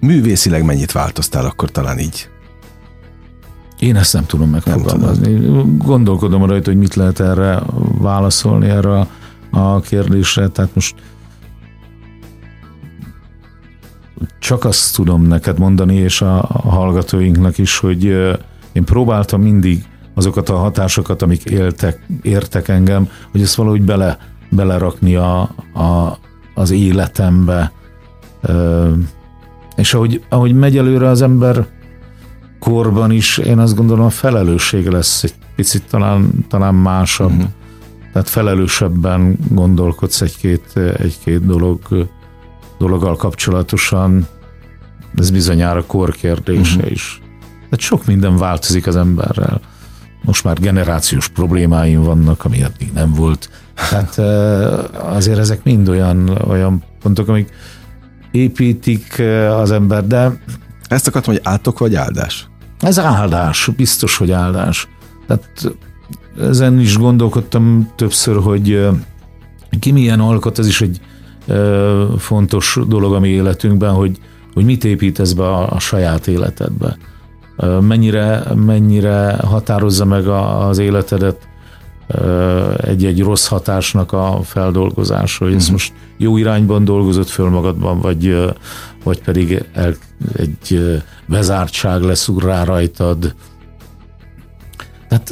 Művészileg 0.00 0.64
mennyit 0.64 0.92
változtál 0.92 1.44
akkor 1.44 1.70
talán 1.70 1.98
így? 1.98 2.28
Én 3.78 3.96
ezt 3.96 4.12
nem 4.12 4.26
tudom 4.26 4.50
megfogalmazni. 4.50 5.32
Nem 5.32 5.76
Gondolkodom 5.78 6.46
rajta, 6.46 6.70
hogy 6.70 6.78
mit 6.78 6.94
lehet 6.94 7.20
erre 7.20 7.62
válaszolni, 7.98 8.68
erre 8.68 9.06
a 9.50 9.80
kérdésre. 9.80 10.48
Tehát 10.48 10.74
most 10.74 10.94
csak 14.38 14.64
azt 14.64 14.94
tudom 14.94 15.22
neked 15.22 15.58
mondani, 15.58 15.94
és 15.94 16.22
a, 16.22 16.46
hallgatóinknak 16.64 17.58
is, 17.58 17.78
hogy 17.78 18.04
én 18.72 18.84
próbáltam 18.84 19.42
mindig 19.42 19.84
azokat 20.14 20.48
a 20.48 20.56
hatásokat, 20.56 21.22
amik 21.22 21.44
éltek, 21.44 22.06
értek 22.22 22.68
engem, 22.68 23.08
hogy 23.30 23.42
ezt 23.42 23.54
valahogy 23.54 23.82
bele, 23.82 24.18
belerakni 24.50 25.14
a, 25.14 25.40
a, 25.74 26.18
az 26.54 26.70
életembe. 26.70 27.72
És 29.76 29.94
ahogy, 29.94 30.24
ahogy 30.28 30.54
megy 30.54 30.76
előre 30.76 31.08
az 31.08 31.22
ember 31.22 31.66
korban 32.58 33.10
is, 33.10 33.38
én 33.38 33.58
azt 33.58 33.76
gondolom 33.76 34.04
a 34.04 34.10
felelősség 34.10 34.86
lesz 34.86 35.22
egy 35.22 35.34
picit 35.56 35.82
talán, 35.90 36.46
talán 36.48 36.74
másabb. 36.74 37.30
Uh-huh. 37.30 37.48
Tehát 38.12 38.28
felelősebben 38.28 39.38
gondolkodsz 39.48 40.20
egy-két, 40.20 40.76
egy-két 40.76 41.46
dolog 41.46 41.78
dologgal 42.80 43.16
kapcsolatosan, 43.16 44.26
ez 45.16 45.30
bizonyára 45.30 45.84
kor 45.86 46.10
kérdése 46.10 46.76
uh-huh. 46.76 46.90
is. 46.90 47.20
Tehát 47.54 47.78
sok 47.78 48.06
minden 48.06 48.36
változik 48.36 48.86
az 48.86 48.96
emberrel. 48.96 49.60
Most 50.22 50.44
már 50.44 50.60
generációs 50.60 51.28
problémáim 51.28 52.02
vannak, 52.02 52.44
ami 52.44 52.62
eddig 52.62 52.92
nem 52.92 53.12
volt. 53.14 53.50
Tehát 53.74 54.18
azért 54.92 55.38
ezek 55.38 55.64
mind 55.64 55.88
olyan, 55.88 56.28
olyan 56.28 56.82
pontok, 57.02 57.28
amik 57.28 57.52
építik 58.30 59.22
az 59.50 59.70
ember, 59.70 60.06
de... 60.06 60.42
Ezt 60.88 61.06
akartam, 61.06 61.32
hogy 61.34 61.42
átok 61.44 61.78
vagy 61.78 61.94
áldás? 61.94 62.48
Ez 62.80 62.98
áldás, 62.98 63.70
biztos, 63.76 64.16
hogy 64.16 64.30
áldás. 64.30 64.88
Tehát 65.26 65.74
ezen 66.38 66.80
is 66.80 66.96
gondolkodtam 66.96 67.90
többször, 67.96 68.42
hogy 68.42 68.88
ki 69.80 69.90
milyen 69.90 70.20
alkot, 70.20 70.58
ez 70.58 70.66
is 70.66 70.80
egy 70.80 71.00
fontos 72.18 72.78
dolog 72.86 73.14
a 73.14 73.20
mi 73.20 73.28
életünkben, 73.28 73.92
hogy, 73.92 74.18
hogy 74.54 74.64
mit 74.64 74.84
építesz 74.84 75.32
be 75.32 75.48
a, 75.48 75.72
a 75.72 75.78
saját 75.78 76.26
életedbe. 76.26 76.96
mennyire, 77.80 78.42
mennyire 78.54 79.36
határozza 79.44 80.04
meg 80.04 80.26
az 80.28 80.78
életedet 80.78 81.48
egy-egy 82.76 83.22
rossz 83.22 83.46
hatásnak 83.46 84.12
a 84.12 84.40
feldolgozása, 84.44 85.44
hogy 85.44 85.54
ez 85.54 85.60
uh-huh. 85.60 85.72
most 85.72 85.92
jó 86.16 86.36
irányban 86.36 86.84
dolgozott 86.84 87.28
föl 87.28 87.48
magadban, 87.48 88.00
vagy, 88.00 88.52
vagy 89.04 89.22
pedig 89.22 89.64
el, 89.72 89.94
egy 90.36 90.80
bezártság 91.26 92.02
lesz 92.02 92.30
rá 92.38 92.64
rajtad. 92.64 93.34
Tehát 95.08 95.30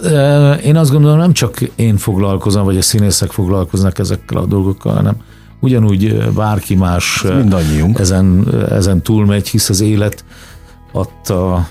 én 0.64 0.76
azt 0.76 0.90
gondolom, 0.90 1.18
nem 1.18 1.32
csak 1.32 1.60
én 1.60 1.96
foglalkozom, 1.96 2.64
vagy 2.64 2.76
a 2.76 2.82
színészek 2.82 3.30
foglalkoznak 3.30 3.98
ezekkel 3.98 4.38
a 4.38 4.46
dolgokkal, 4.46 4.94
hanem 4.94 5.16
ugyanúgy 5.60 6.32
bárki 6.34 6.74
más 6.74 7.24
ezen, 7.98 8.48
ezen 8.70 9.02
túlmegy, 9.02 9.48
hisz 9.48 9.68
az 9.68 9.80
élet 9.80 10.24
adta 10.92 11.68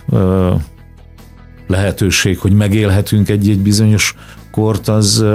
lehetőség, 1.68 2.40
hogy 2.40 2.54
megélhetünk 2.54 3.30
egy-egy 3.30 3.60
bizonyos 3.60 4.16
kort, 4.52 4.88
az, 4.88 5.26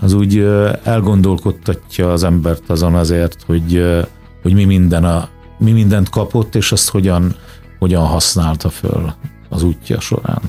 az 0.00 0.12
úgy 0.12 0.38
elgondolkodtatja 0.82 2.12
az 2.12 2.24
embert 2.24 2.70
azon 2.70 2.94
azért, 2.94 3.42
hogy, 3.46 3.82
hogy 4.42 4.54
mi, 4.54 4.64
minden 4.64 5.04
a, 5.04 5.28
mi 5.58 5.72
mindent 5.72 6.08
kapott, 6.08 6.54
és 6.54 6.72
azt 6.72 6.90
hogyan, 6.90 7.34
hogyan 7.78 8.06
használta 8.06 8.68
föl 8.68 9.12
az 9.48 9.62
útja 9.62 10.00
során 10.00 10.40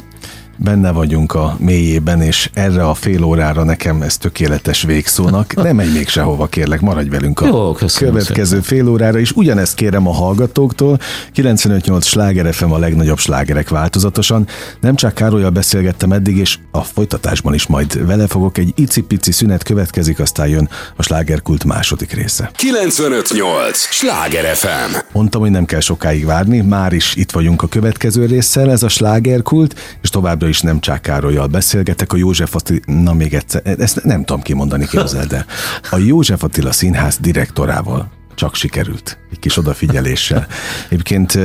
benne 0.58 0.92
vagyunk 0.92 1.34
a 1.34 1.56
mélyében, 1.60 2.22
és 2.22 2.50
erre 2.54 2.88
a 2.88 2.94
fél 2.94 3.24
órára 3.24 3.64
nekem 3.64 4.02
ez 4.02 4.18
tökéletes 4.18 4.84
végszónak. 4.84 5.54
Nem 5.56 5.76
megy 5.76 5.94
még 5.94 6.08
sehova, 6.08 6.48
kérlek, 6.48 6.82
maradj 6.82 7.10
velünk 7.10 7.40
a 7.40 7.46
Jó, 7.46 7.72
következő 7.98 8.44
szépen. 8.44 8.62
fél 8.62 8.88
órára, 8.88 9.20
és 9.20 9.32
ugyanezt 9.32 9.76
kérem 9.76 10.08
a 10.08 10.14
hallgatóktól. 10.14 11.00
95.8 11.36 12.04
sláger 12.04 12.54
FM 12.54 12.72
a 12.72 12.78
legnagyobb 12.78 13.18
slágerek 13.18 13.70
változatosan. 13.70 14.48
Nem 14.80 14.96
csak 14.96 15.14
Károlyal 15.14 15.50
beszélgettem 15.50 16.12
eddig, 16.12 16.38
és 16.38 16.58
a 16.72 16.82
folytatásban 16.82 17.54
is 17.54 17.68
majd 17.68 18.06
vele 18.06 18.28
fogok. 18.28 18.58
Egy 18.58 18.74
icipici 18.76 19.32
szünet 19.32 19.64
következik, 19.64 20.20
aztán 20.20 20.48
jön 20.48 20.70
a 20.96 21.04
slágerkult 21.04 21.64
második 21.64 22.12
része. 22.12 22.52
95.8 22.58 23.74
sláger 23.74 24.56
FM. 24.56 24.96
Mondtam, 25.12 25.42
hogy 25.42 25.52
nem 25.52 25.66
kell 25.66 25.80
sokáig 25.80 26.26
várni, 26.26 26.62
már 26.62 26.94
is 26.94 27.16
itt 27.16 27.32
vagyunk 27.32 27.62
a 27.62 27.68
következő 27.68 28.26
résszel, 28.26 28.72
ez 28.72 28.84
a 28.84 28.90
slágerkult, 28.90 29.80
és 30.02 30.10
továbbra 30.44 30.48
is 30.50 30.62
nem 30.62 30.80
Csák 30.80 31.02
Károlyjal 31.02 31.48
beszélgetek, 31.48 32.14
a 32.14 32.18
József 32.18 32.56
Attila, 32.56 33.14
még 33.14 33.34
egyszer, 33.34 33.62
ezt 33.80 34.04
nem 34.04 34.24
tudom 34.24 34.42
kimondani, 34.42 34.88
képzeld 34.88 35.28
de 35.28 35.46
A 35.92 35.98
József 35.98 36.44
Attila 36.44 36.72
Színház 36.72 37.18
direktorával 37.22 38.12
csak 38.36 38.56
sikerült, 38.56 39.18
egy 39.32 39.40
kis 39.40 39.58
odafigyeléssel. 39.58 40.48
Egyébként 40.90 41.40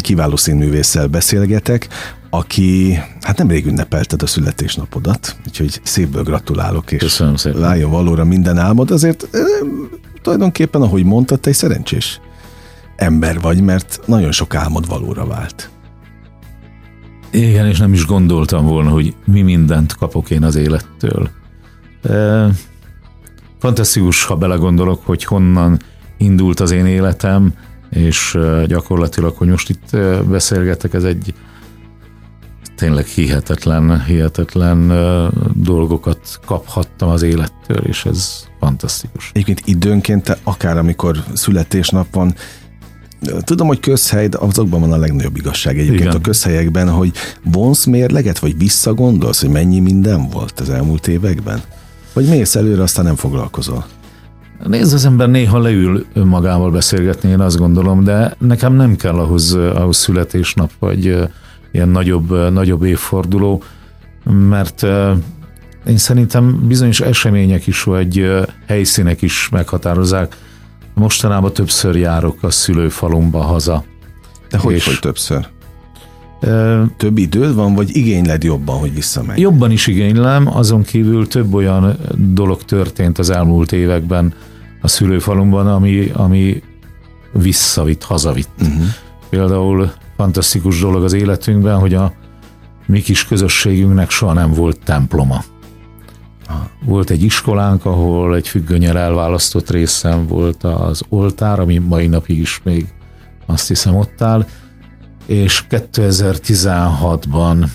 kiváló 0.00 0.36
színművésszel 0.36 1.06
beszélgetek, 1.06 1.88
aki 2.30 2.98
hát 3.20 3.38
nemrég 3.38 3.66
ünnepelted 3.66 4.22
a 4.22 4.26
születésnapodat, 4.26 5.36
úgyhogy 5.46 5.80
szépből 5.82 6.22
gratulálok, 6.22 6.92
és 6.92 6.98
Köszönöm 6.98 7.36
szépen. 7.36 7.60
váljon 7.60 7.90
valóra 7.90 8.24
minden 8.24 8.58
álmod. 8.58 8.90
Azért 8.90 9.28
tulajdonképpen, 10.22 10.82
ahogy 10.82 11.04
mondtad, 11.04 11.40
te 11.40 11.48
egy 11.48 11.56
szerencsés 11.56 12.20
ember 12.96 13.40
vagy, 13.40 13.60
mert 13.60 14.00
nagyon 14.04 14.32
sok 14.32 14.54
álmod 14.54 14.88
valóra 14.88 15.26
vált. 15.26 15.70
Igen, 17.36 17.66
és 17.66 17.78
nem 17.78 17.92
is 17.92 18.06
gondoltam 18.06 18.66
volna, 18.66 18.90
hogy 18.90 19.14
mi 19.24 19.42
mindent 19.42 19.94
kapok 19.94 20.30
én 20.30 20.42
az 20.42 20.56
élettől. 20.56 21.30
Fantasztikus, 23.58 24.24
ha 24.24 24.36
belegondolok, 24.36 25.00
hogy 25.04 25.24
honnan 25.24 25.78
indult 26.18 26.60
az 26.60 26.70
én 26.70 26.86
életem, 26.86 27.54
és 27.90 28.38
gyakorlatilag, 28.66 29.36
hogy 29.36 29.48
most 29.48 29.68
itt 29.68 29.96
beszélgetek, 30.28 30.94
ez 30.94 31.04
egy 31.04 31.34
tényleg 32.76 33.04
hihetetlen, 33.04 34.04
hihetetlen 34.04 34.92
dolgokat 35.54 36.40
kaphattam 36.46 37.08
az 37.08 37.22
élettől, 37.22 37.78
és 37.78 38.04
ez 38.04 38.46
fantasztikus. 38.60 39.30
Egyébként 39.32 39.62
időnként, 39.64 40.38
akár 40.42 40.78
amikor 40.78 41.24
születésnap 41.32 42.06
van, 42.14 42.34
Tudom, 43.20 43.66
hogy 43.66 43.80
közhely, 43.80 44.28
azokban 44.32 44.80
van 44.80 44.92
a 44.92 44.96
legnagyobb 44.96 45.36
igazság 45.36 45.78
egyébként 45.78 46.00
Igen. 46.00 46.16
a 46.16 46.20
közhelyekben, 46.20 46.90
hogy 46.90 47.12
vonsz 47.44 47.84
mérleget, 47.84 48.38
vagy 48.38 48.58
visszagondolsz, 48.58 49.40
hogy 49.40 49.50
mennyi 49.50 49.80
minden 49.80 50.28
volt 50.28 50.60
az 50.60 50.70
elmúlt 50.70 51.08
években? 51.08 51.62
Vagy 52.12 52.28
mész 52.28 52.54
előre, 52.54 52.82
aztán 52.82 53.04
nem 53.04 53.16
foglalkozol? 53.16 53.86
Nézd, 54.66 54.94
az 54.94 55.04
ember 55.04 55.28
néha 55.28 55.58
leül 55.58 56.04
önmagával 56.14 56.70
beszélgetni, 56.70 57.30
én 57.30 57.40
azt 57.40 57.58
gondolom, 57.58 58.04
de 58.04 58.34
nekem 58.38 58.74
nem 58.74 58.96
kell 58.96 59.18
ahhoz, 59.18 59.54
ahhoz 59.54 59.96
születésnap, 59.96 60.70
vagy 60.78 61.04
ilyen 61.72 61.88
nagyobb, 61.88 62.52
nagyobb 62.52 62.82
évforduló, 62.82 63.62
mert 64.48 64.82
én 65.86 65.96
szerintem 65.96 66.66
bizonyos 66.66 67.00
események 67.00 67.66
is, 67.66 67.82
vagy 67.82 68.30
helyszínek 68.66 69.22
is 69.22 69.48
meghatározzák 69.48 70.36
Mostanában 71.00 71.52
többször 71.52 71.96
járok 71.96 72.42
a 72.42 72.50
szülőfalumba 72.50 73.40
haza. 73.42 73.84
De 74.50 74.58
hogy, 74.58 74.84
hogy 74.84 74.98
többször? 75.00 75.48
Több 76.96 77.18
időd 77.18 77.54
van, 77.54 77.74
vagy 77.74 77.96
igényled 77.96 78.42
jobban, 78.42 78.78
hogy 78.78 78.94
visszamegy? 78.94 79.38
Jobban 79.38 79.70
is 79.70 79.86
igénylem, 79.86 80.56
azon 80.56 80.82
kívül 80.82 81.28
több 81.28 81.54
olyan 81.54 81.96
dolog 82.34 82.62
történt 82.62 83.18
az 83.18 83.30
elmúlt 83.30 83.72
években 83.72 84.34
a 84.80 84.88
szülőfalumban, 84.88 85.66
ami, 85.66 86.10
ami 86.12 86.62
visszavitt, 87.32 88.02
hazavitt. 88.02 88.50
Uh-huh. 88.60 88.84
Például 89.28 89.92
fantasztikus 90.16 90.80
dolog 90.80 91.04
az 91.04 91.12
életünkben, 91.12 91.78
hogy 91.78 91.94
a 91.94 92.12
mi 92.86 93.00
kis 93.00 93.24
közösségünknek 93.24 94.10
soha 94.10 94.32
nem 94.32 94.52
volt 94.52 94.78
temploma. 94.84 95.44
Volt 96.84 97.10
egy 97.10 97.22
iskolánk, 97.22 97.84
ahol 97.84 98.36
egy 98.36 98.48
függönyel 98.48 98.98
elválasztott 98.98 99.70
részem 99.70 100.26
volt 100.26 100.64
az 100.64 101.02
oltár, 101.08 101.60
ami 101.60 101.78
mai 101.78 102.06
napig 102.06 102.38
is 102.38 102.60
még 102.64 102.86
azt 103.46 103.68
hiszem 103.68 103.96
ott 103.96 104.22
áll, 104.22 104.46
és 105.26 105.64
2016-ban 105.70 107.68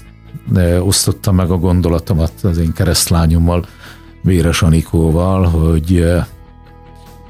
osztottam 0.79 1.35
meg 1.35 1.51
a 1.51 1.57
gondolatomat 1.57 2.33
az 2.41 2.57
én 2.57 2.73
keresztlányommal, 2.73 3.65
Véres 4.23 4.61
Anikóval, 4.61 5.43
hogy 5.43 6.05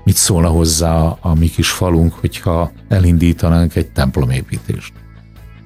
mit 0.03 0.15
szólna 0.15 0.47
hozzá 0.47 1.17
a 1.21 1.33
mi 1.33 1.49
kis 1.49 1.69
falunk, 1.69 2.13
hogyha 2.13 2.71
elindítanánk 2.87 3.75
egy 3.75 3.91
templomépítést. 3.91 4.93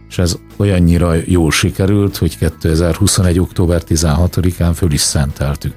És 0.10 0.18
ez 0.18 0.38
olyannyira 0.58 1.14
jól 1.26 1.52
sikerült, 1.52 2.18
hogy 2.18 2.38
2021. 2.38 3.40
október 3.40 3.82
16-án 3.88 4.72
föl 4.76 4.92
is 4.92 5.02
szenteltük. 5.02 5.74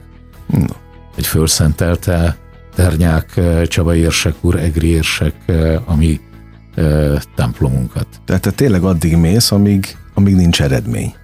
No. 0.47 0.75
Egy 1.17 1.27
fölszentelte 1.27 2.37
Ternyák 2.75 3.37
eh, 3.37 3.67
Csaba 3.67 3.95
érsek 3.95 4.35
úr, 4.41 4.57
Egri 4.57 4.87
érsek, 4.89 5.35
eh, 5.47 5.91
ami 5.91 6.21
e, 6.75 7.23
templomunkat. 7.35 8.07
Tehát 8.25 8.43
te 8.43 8.51
tényleg 8.51 8.83
addig 8.83 9.17
mész, 9.17 9.51
amíg, 9.51 9.97
amíg 10.15 10.35
nincs 10.35 10.63
eredmény. 10.63 11.15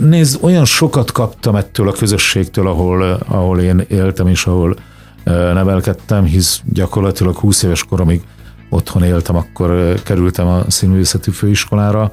Nézd, 0.00 0.38
olyan 0.42 0.64
sokat 0.64 1.12
kaptam 1.12 1.56
ettől 1.56 1.88
a 1.88 1.92
közösségtől, 1.92 2.68
ahol, 2.68 3.02
ahol 3.28 3.60
én 3.60 3.84
éltem 3.88 4.26
és 4.26 4.46
ahol 4.46 4.76
nevelkedtem, 5.24 6.24
hisz 6.24 6.62
gyakorlatilag 6.64 7.36
20 7.36 7.62
éves 7.62 7.84
koromig 7.84 8.22
otthon 8.68 9.02
éltem, 9.02 9.36
akkor 9.36 9.94
kerültem 10.02 10.46
a 10.46 10.70
színművészeti 10.70 11.30
főiskolára, 11.30 12.12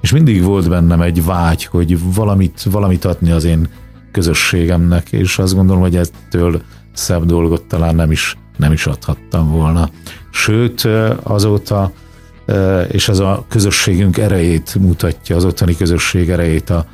és 0.00 0.12
mindig 0.12 0.42
volt 0.42 0.68
bennem 0.68 1.00
egy 1.00 1.24
vágy, 1.24 1.64
hogy 1.64 2.14
valamit, 2.14 2.62
valamit 2.62 3.04
adni 3.04 3.30
az 3.30 3.44
én 3.44 3.68
közösségemnek, 4.12 5.12
és 5.12 5.38
azt 5.38 5.54
gondolom, 5.54 5.82
hogy 5.82 5.96
ettől 5.96 6.62
szebb 6.92 7.24
dolgot 7.24 7.62
talán 7.62 7.94
nem 7.94 8.10
is, 8.10 8.36
nem 8.56 8.72
is 8.72 8.86
adhattam 8.86 9.50
volna. 9.50 9.90
Sőt, 10.30 10.88
azóta, 11.22 11.92
és 12.88 13.08
ez 13.08 13.18
a 13.18 13.44
közösségünk 13.48 14.18
erejét 14.18 14.74
mutatja, 14.74 15.36
az 15.36 15.44
otthoni 15.44 15.76
közösség 15.76 16.30
erejét, 16.30 16.70
a, 16.70 16.86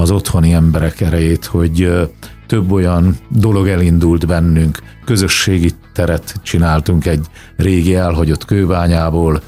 az 0.00 0.10
otthoni 0.10 0.52
emberek 0.52 1.00
erejét, 1.00 1.44
hogy 1.44 2.08
több 2.46 2.72
olyan 2.72 3.16
dolog 3.28 3.68
elindult 3.68 4.26
bennünk, 4.26 4.78
közösségi 5.04 5.70
teret 5.92 6.34
csináltunk 6.42 7.06
egy 7.06 7.26
régi 7.56 7.94
elhagyott 7.94 8.44
kőbányából, 8.44 9.42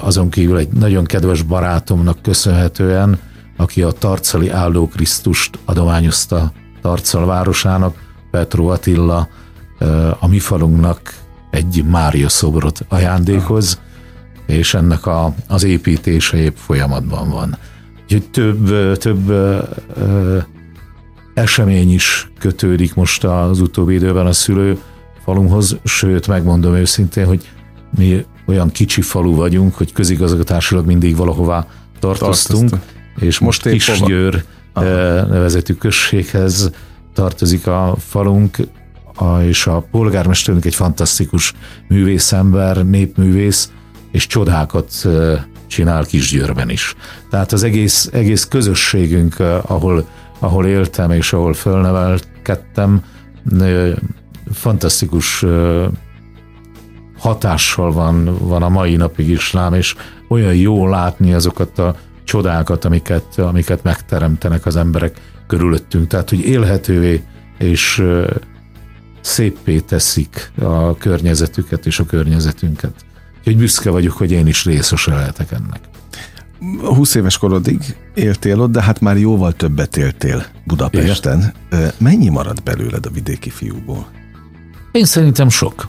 azon 0.00 0.30
kívül 0.30 0.56
egy 0.56 0.68
nagyon 0.68 1.04
kedves 1.04 1.42
barátomnak 1.42 2.22
köszönhetően, 2.22 3.18
aki 3.56 3.82
a 3.82 3.90
Tarcali 3.90 4.50
Áldó 4.50 4.88
Krisztust 4.88 5.58
adományozta 5.64 6.52
Tarcal 6.82 7.26
városának, 7.26 7.96
Petro 8.30 8.66
Attila 8.66 9.28
a 10.18 10.28
mi 10.28 10.38
falunknak 10.38 11.14
egy 11.50 11.84
Mária 11.84 12.28
szobrot 12.28 12.84
ajándékoz, 12.88 13.80
és 14.46 14.74
ennek 14.74 15.06
a, 15.06 15.34
az 15.48 15.62
építése 15.62 16.36
épp 16.36 16.56
folyamatban 16.56 17.30
van. 17.30 17.56
Úgyhogy 18.12 18.30
több, 18.30 18.96
több 18.98 19.28
ö, 19.28 20.38
esemény 21.34 21.92
is 21.92 22.30
kötődik 22.38 22.94
most 22.94 23.24
az 23.24 23.60
utóbbi 23.60 23.94
időben 23.94 24.26
a 24.26 24.32
szülő 24.32 24.78
falumhoz, 25.24 25.76
sőt 25.84 26.26
megmondom 26.26 26.74
őszintén, 26.74 27.26
hogy 27.26 27.50
mi 27.96 28.24
olyan 28.46 28.70
kicsi 28.70 29.00
falu 29.00 29.34
vagyunk, 29.34 29.74
hogy 29.74 29.92
közigazgatásilag 29.92 30.86
mindig 30.86 31.16
valahová 31.16 31.66
tartoztunk, 31.98 32.70
és 33.16 33.38
most, 33.38 33.64
most 33.64 33.76
Kisgyőr 33.76 34.44
Aha. 34.72 34.86
nevezetű 35.26 35.74
községhez 35.74 36.70
tartozik 37.14 37.66
a 37.66 37.94
falunk, 37.98 38.56
a, 39.14 39.40
és 39.40 39.66
a 39.66 39.86
polgármesterünk 39.90 40.64
egy 40.64 40.74
fantasztikus 40.74 41.52
művészember, 41.88 42.84
népművész, 42.86 43.70
és 44.10 44.26
csodákat 44.26 45.06
csinál 45.72 46.04
Kisgyőrben 46.04 46.70
is. 46.70 46.94
Tehát 47.30 47.52
az 47.52 47.62
egész, 47.62 48.08
egész 48.12 48.44
közösségünk, 48.44 49.38
ahol, 49.62 50.06
ahol 50.38 50.66
éltem 50.66 51.10
és 51.10 51.32
ahol 51.32 51.54
fölnevelkedtem, 51.54 53.04
fantasztikus 54.52 55.44
hatással 57.18 57.92
van, 57.92 58.38
van 58.38 58.62
a 58.62 58.68
mai 58.68 58.96
napig 58.96 59.28
is 59.28 59.52
rám, 59.52 59.74
és 59.74 59.94
olyan 60.28 60.54
jó 60.54 60.88
látni 60.88 61.32
azokat 61.32 61.78
a 61.78 61.96
csodákat, 62.24 62.84
amiket, 62.84 63.38
amiket 63.38 63.82
megteremtenek 63.82 64.66
az 64.66 64.76
emberek 64.76 65.20
körülöttünk. 65.46 66.06
Tehát, 66.06 66.30
hogy 66.30 66.40
élhetővé 66.40 67.22
és 67.58 68.04
szépé 69.20 69.78
teszik 69.78 70.52
a 70.62 70.96
környezetüket 70.96 71.86
és 71.86 71.98
a 71.98 72.04
környezetünket. 72.04 72.94
Úgyhogy 73.42 73.56
büszke 73.56 73.90
vagyok, 73.90 74.12
hogy 74.12 74.30
én 74.30 74.46
is 74.46 74.64
részes 74.64 75.06
lehetek 75.06 75.52
ennek. 75.52 75.80
20 76.80 77.14
éves 77.14 77.38
korodig 77.38 77.96
éltél 78.14 78.60
ott, 78.60 78.70
de 78.70 78.82
hát 78.82 79.00
már 79.00 79.18
jóval 79.18 79.52
többet 79.52 79.96
éltél 79.96 80.44
Budapesten. 80.64 81.52
Igen. 81.70 81.92
Mennyi 81.98 82.28
maradt 82.28 82.62
belőled 82.62 83.06
a 83.06 83.10
vidéki 83.10 83.50
fiúból? 83.50 84.06
Én 84.92 85.04
szerintem 85.04 85.48
sok. 85.48 85.88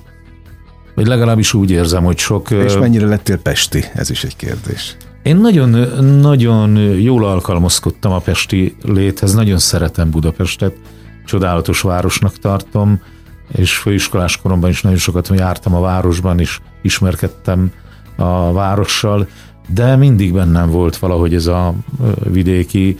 Vagy 0.95 1.07
legalábbis 1.07 1.53
úgy 1.53 1.71
érzem, 1.71 2.03
hogy 2.03 2.17
sok. 2.17 2.49
És 2.51 2.77
mennyire 2.77 3.05
lettél 3.05 3.37
pesti? 3.37 3.85
Ez 3.93 4.09
is 4.09 4.23
egy 4.23 4.35
kérdés. 4.35 4.97
Én 5.23 5.35
nagyon, 5.35 5.69
nagyon 6.03 6.77
jól 6.99 7.25
alkalmazkodtam 7.25 8.11
a 8.11 8.19
pesti 8.19 8.75
léthez, 8.81 9.33
nagyon 9.33 9.57
szeretem 9.57 10.09
Budapestet, 10.09 10.75
csodálatos 11.25 11.81
városnak 11.81 12.39
tartom, 12.39 13.01
és 13.55 13.77
főiskolás 13.77 14.37
koromban 14.37 14.69
is 14.69 14.81
nagyon 14.81 14.97
sokat 14.97 15.29
jártam 15.35 15.75
a 15.75 15.81
városban, 15.81 16.39
és 16.39 16.59
ismerkedtem 16.81 17.71
a 18.15 18.51
várossal, 18.51 19.27
de 19.67 19.95
mindig 19.95 20.33
bennem 20.33 20.69
volt 20.69 20.97
valahogy 20.97 21.33
ez 21.33 21.45
a 21.45 21.73
vidéki 22.23 22.99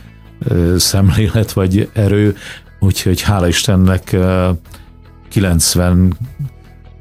szemlélet 0.78 1.52
vagy 1.52 1.90
erő, 1.94 2.36
úgyhogy 2.80 3.22
hála 3.22 3.48
Istennek 3.48 4.16
90 5.30 6.18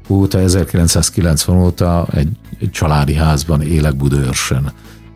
óta, 0.07 0.39
1990 0.39 1.57
óta 1.57 2.07
egy, 2.11 2.29
családi 2.71 3.13
házban 3.13 3.61
élek 3.61 3.95
Budaörsön, 3.95 4.71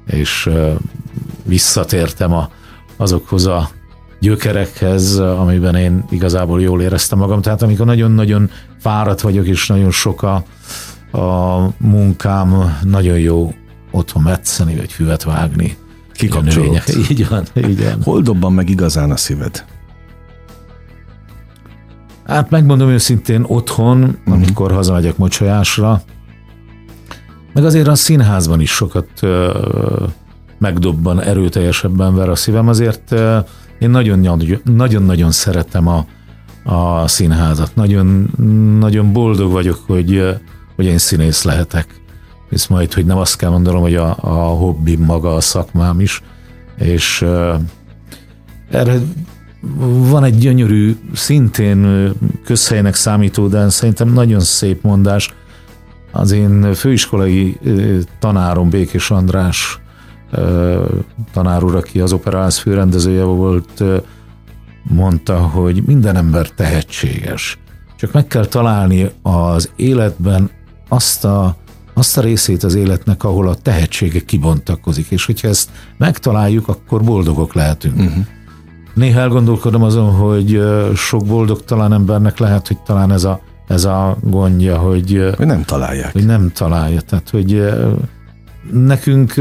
és 0.06 0.50
visszatértem 1.44 2.34
a, 2.34 2.50
azokhoz 2.98 3.46
a 3.46 3.70
gyökerekhez, 4.20 5.18
amiben 5.18 5.76
én 5.76 6.04
igazából 6.10 6.62
jól 6.62 6.82
éreztem 6.82 7.18
magam. 7.18 7.42
Tehát 7.42 7.62
amikor 7.62 7.86
nagyon-nagyon 7.86 8.50
fáradt 8.80 9.22
vagyok, 9.22 9.46
és 9.48 9.68
nagyon 9.68 9.92
sok 9.92 10.24
a, 10.24 10.44
a 11.18 11.70
munkám, 11.78 12.78
nagyon 12.84 13.20
jó 13.20 13.54
otthon 13.92 14.24
metszeni, 14.24 14.76
vagy 14.76 14.92
füvet 14.92 15.24
vágni. 15.24 15.78
Kikapcsolódsz. 16.14 16.96
Így 17.10 17.28
van, 17.28 17.44
így 17.68 17.84
van. 17.84 18.04
Hol 18.04 18.22
dobban 18.22 18.54
meg 18.54 18.70
igazán 18.70 19.12
a 19.12 19.18
szíved? 19.18 19.66
Hát 22.26 22.50
megmondom 22.50 22.90
őszintén 22.90 23.44
otthon, 23.48 24.04
uh-huh. 24.04 24.34
amikor 24.34 24.72
hazamegyek 24.72 25.18
mocsolyásra, 25.18 26.02
meg 27.54 27.66
azért 27.66 27.88
a 27.88 27.96
színházban 27.96 28.60
is 28.60 28.72
sokat 28.72 29.10
uh, 29.22 29.30
megdobban, 30.58 31.22
erőteljesebben 31.22 32.16
ver 32.16 32.30
a 32.30 32.36
szívem, 32.36 32.68
azért 32.68 33.12
uh, 33.12 33.38
én 33.80 33.90
nagyon-nagyon 34.64 35.32
szeretem 35.32 35.88
a, 35.88 36.06
a 36.64 37.08
színházat. 37.08 37.76
Nagyon, 37.76 38.30
nagyon 38.80 39.14
boldog 39.14 39.52
vagyok, 39.52 39.84
hogy, 39.88 40.38
hogy 40.76 40.86
én 40.86 40.98
színész 40.98 41.44
lehetek. 41.44 42.02
És 42.50 42.68
majd, 42.68 42.94
hogy 42.94 43.06
nem 43.06 43.18
azt 43.18 43.38
kell 43.38 43.50
mondanom, 43.50 43.82
hogy 43.82 43.96
a, 43.96 44.18
a 44.22 44.30
hobbi 44.30 44.96
maga 44.96 45.36
a 45.36 45.42
szakmám 45.42 46.00
is. 46.00 46.22
És 46.78 47.22
uh, 47.22 47.54
erre 48.72 49.00
van 50.10 50.24
egy 50.24 50.38
gyönyörű, 50.38 50.96
szintén 51.14 52.12
közhelynek 52.46 52.96
számító, 52.96 53.48
de 53.48 53.70
szerintem 53.70 54.14
nagyon 54.14 54.40
szép 54.40 54.84
mondás. 54.84 55.34
Az 56.12 56.32
én 56.32 56.74
főiskolai 56.74 57.58
tanárom 58.20 58.70
Békés 58.70 59.12
András 59.12 59.80
tanár 61.34 61.64
úr, 61.64 61.76
aki 61.76 62.00
az 62.00 62.14
operáz 62.14 62.58
főrendezője 62.58 63.24
volt, 63.24 63.84
mondta, 64.84 65.38
hogy 65.38 65.84
minden 65.86 66.16
ember 66.16 66.50
tehetséges. 66.50 67.58
Csak 67.96 68.12
meg 68.12 68.28
kell 68.28 68.46
találni 68.46 69.10
az 69.22 69.72
életben 69.76 70.50
azt 70.88 71.26
a, 71.26 71.56
azt 71.94 72.18
a 72.18 72.22
részét 72.22 72.64
az 72.64 72.76
életnek, 72.76 73.24
ahol 73.24 73.48
a 73.48 73.56
tehetsége 73.56 74.20
kibontakozik, 74.20 75.10
és 75.10 75.26
hogyha 75.26 75.48
ezt 75.48 75.70
megtaláljuk, 75.98 76.68
akkor 76.68 77.04
boldogok 77.04 77.54
lehetünk. 77.54 77.98
Uh-huh. 77.98 78.26
Néha 78.94 79.20
elgondolkodom 79.20 79.84
azon, 79.84 80.12
hogy 80.12 80.62
sok 80.96 81.26
boldogtalan 81.26 81.94
embernek 81.94 82.38
lehet, 82.38 82.68
hogy 82.68 82.78
talán 82.78 83.12
ez 83.12 83.24
a, 83.24 83.42
ez 83.68 83.86
a 83.86 84.18
gondja, 84.22 84.78
hogy, 84.78 85.34
hogy 85.38 85.46
nem 85.46 85.64
találják. 85.64 86.12
Hogy 86.12 86.26
nem 86.26 86.52
találja. 86.54 87.02
Tehát, 87.02 87.30
hogy 87.30 87.64
nekünk 88.72 89.34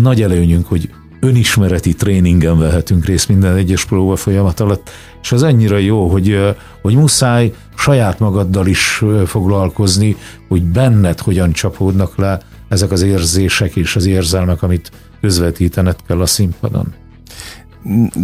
nagy 0.00 0.22
előnyünk, 0.22 0.66
hogy 0.66 0.90
önismereti 1.20 1.94
tréningen 1.94 2.58
vehetünk 2.58 3.04
részt 3.04 3.28
minden 3.28 3.56
egyes 3.56 3.84
próba 3.84 4.16
folyamat 4.16 4.60
alatt, 4.60 4.90
és 5.22 5.32
az 5.32 5.42
annyira 5.42 5.76
jó, 5.76 6.08
hogy, 6.08 6.56
hogy 6.82 6.94
muszáj 6.94 7.52
saját 7.76 8.18
magaddal 8.18 8.66
is 8.66 9.04
foglalkozni, 9.26 10.16
hogy 10.48 10.62
benned 10.62 11.18
hogyan 11.18 11.52
csapódnak 11.52 12.16
le 12.16 12.40
ezek 12.68 12.90
az 12.90 13.02
érzések 13.02 13.76
és 13.76 13.96
az 13.96 14.06
érzelmek, 14.06 14.62
amit 14.62 14.90
közvetítened 15.20 15.96
kell 16.06 16.20
a 16.20 16.26
színpadon 16.26 16.94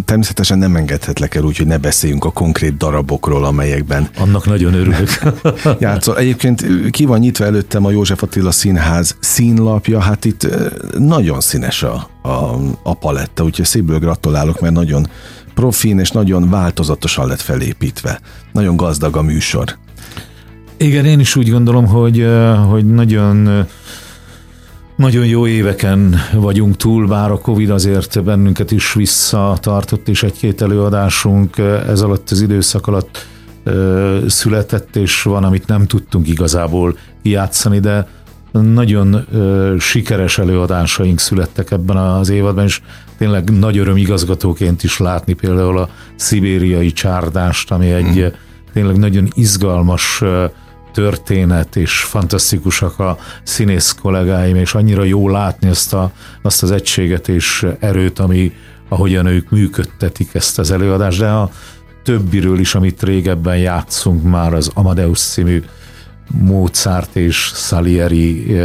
természetesen 0.04 0.58
nem 0.58 0.76
engedhetlek 0.76 1.34
el 1.34 1.42
úgy, 1.42 1.56
hogy 1.56 1.66
ne 1.66 1.78
beszéljünk 1.78 2.24
a 2.24 2.30
konkrét 2.30 2.76
darabokról, 2.76 3.44
amelyekben... 3.44 4.08
Annak 4.18 4.46
nagyon 4.46 4.74
örülök. 4.74 5.08
játszol. 5.80 6.18
Egyébként 6.18 6.64
ki 6.90 7.04
van 7.04 7.18
nyitva 7.18 7.44
előttem 7.44 7.84
a 7.84 7.90
József 7.90 8.22
Attila 8.22 8.50
Színház 8.50 9.16
színlapja, 9.20 10.00
hát 10.00 10.24
itt 10.24 10.48
nagyon 10.98 11.40
színes 11.40 11.82
a, 11.82 12.08
a, 12.22 12.58
a 12.82 12.94
paletta, 12.94 13.44
úgyhogy 13.44 13.64
szívből 13.64 13.98
gratulálok, 13.98 14.60
mert 14.60 14.74
nagyon 14.74 15.06
profin 15.54 15.98
és 15.98 16.10
nagyon 16.10 16.50
változatosan 16.50 17.26
lett 17.26 17.40
felépítve. 17.40 18.20
Nagyon 18.52 18.76
gazdag 18.76 19.16
a 19.16 19.22
műsor. 19.22 19.76
Igen, 20.76 21.04
én 21.04 21.20
is 21.20 21.36
úgy 21.36 21.50
gondolom, 21.50 21.86
hogy, 21.86 22.26
hogy 22.68 22.86
nagyon 22.86 23.66
nagyon 24.98 25.26
jó 25.26 25.46
éveken 25.46 26.16
vagyunk 26.32 26.76
túl, 26.76 27.06
bár 27.06 27.30
a 27.30 27.38
Covid 27.38 27.70
azért 27.70 28.24
bennünket 28.24 28.70
is 28.70 28.92
visszatartott, 28.92 30.08
és 30.08 30.22
egy-két 30.22 30.62
előadásunk 30.62 31.58
ez 31.88 32.00
alatt 32.00 32.30
az 32.30 32.40
időszak 32.40 32.86
alatt 32.86 33.26
ö, 33.64 34.18
született, 34.28 34.96
és 34.96 35.22
van, 35.22 35.44
amit 35.44 35.66
nem 35.66 35.86
tudtunk 35.86 36.28
igazából 36.28 36.96
játszani, 37.22 37.78
de 37.78 38.08
nagyon 38.52 39.24
ö, 39.32 39.74
sikeres 39.78 40.38
előadásaink 40.38 41.18
születtek 41.18 41.70
ebben 41.70 41.96
az 41.96 42.28
évadban, 42.28 42.64
és 42.64 42.80
tényleg 43.18 43.58
nagy 43.58 43.78
öröm 43.78 43.96
igazgatóként 43.96 44.82
is 44.82 44.98
látni 44.98 45.32
például 45.32 45.78
a 45.78 45.88
szibériai 46.16 46.92
csárdást, 46.92 47.70
ami 47.70 47.90
egy 47.90 48.20
mm. 48.20 48.26
tényleg 48.72 48.96
nagyon 48.96 49.28
izgalmas 49.34 50.22
történet, 50.98 51.76
és 51.76 52.00
fantasztikusak 52.00 52.98
a 52.98 53.18
színész 53.42 53.96
kollégáim, 54.02 54.56
és 54.56 54.74
annyira 54.74 55.04
jó 55.04 55.28
látni 55.28 55.68
azt, 55.68 55.94
a, 55.94 56.12
azt 56.42 56.62
az 56.62 56.70
egységet 56.70 57.28
és 57.28 57.66
erőt, 57.78 58.18
ami 58.18 58.52
ahogyan 58.88 59.26
ők 59.26 59.50
működtetik 59.50 60.34
ezt 60.34 60.58
az 60.58 60.70
előadást, 60.70 61.18
de 61.18 61.28
a 61.28 61.50
többiről 62.02 62.58
is, 62.58 62.74
amit 62.74 63.02
régebben 63.02 63.58
játszunk 63.58 64.22
már, 64.22 64.54
az 64.54 64.70
Amadeus 64.74 65.18
című 65.18 65.62
Mozart 66.30 67.16
és 67.16 67.52
Salieri 67.54 68.56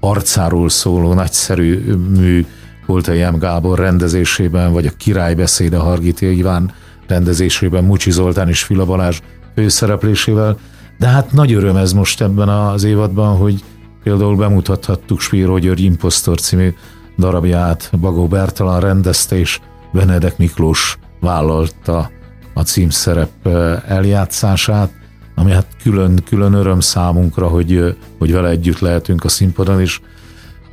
arcáról 0.00 0.68
szóló 0.68 1.12
nagyszerű 1.12 1.94
mű 2.16 2.46
volt 2.86 3.08
a 3.08 3.12
Jem 3.12 3.38
Gábor 3.38 3.78
rendezésében, 3.78 4.72
vagy 4.72 4.86
a 4.86 4.96
Királybeszéd 4.96 5.72
a 5.72 5.82
Hargiti 5.82 6.36
Iván 6.36 6.72
rendezésében, 7.06 7.84
Mucsi 7.84 8.10
Zoltán 8.10 8.48
és 8.48 8.62
Fila 8.62 8.84
Balázs 8.84 9.18
főszereplésével, 9.54 10.58
de 10.98 11.06
hát 11.06 11.32
nagy 11.32 11.52
öröm 11.52 11.76
ez 11.76 11.92
most 11.92 12.20
ebben 12.20 12.48
az 12.48 12.84
évadban, 12.84 13.36
hogy 13.36 13.64
például 14.02 14.36
bemutathattuk 14.36 15.20
Spíró 15.20 15.58
György 15.58 15.82
Impostor 15.82 16.40
című 16.40 16.74
darabját, 17.18 17.90
Bagó 18.00 18.26
Bertalan 18.26 18.80
rendezte, 18.80 19.38
és 19.38 19.60
Benedek 19.92 20.38
Miklós 20.38 20.98
vállalta 21.20 22.10
a 22.54 22.62
címszerep 22.62 23.46
eljátszását. 23.86 24.92
ami 25.34 25.52
hát 25.52 25.66
külön, 25.82 26.22
külön 26.24 26.52
öröm 26.52 26.80
számunkra, 26.80 27.46
hogy, 27.46 27.96
hogy 28.18 28.32
vele 28.32 28.48
együtt 28.48 28.78
lehetünk 28.78 29.24
a 29.24 29.28
színpadon, 29.28 29.80
és 29.80 30.00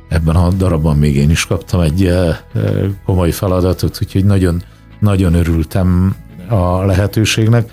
ebben 0.08 0.36
a 0.36 0.50
darabban 0.50 0.96
még 0.96 1.16
én 1.16 1.30
is 1.30 1.46
kaptam 1.46 1.80
egy 1.80 2.12
komoly 3.04 3.30
feladatot, 3.30 3.98
úgyhogy 4.02 4.24
nagyon, 4.24 4.62
nagyon 5.00 5.34
örültem 5.34 6.16
a 6.48 6.84
lehetőségnek, 6.84 7.70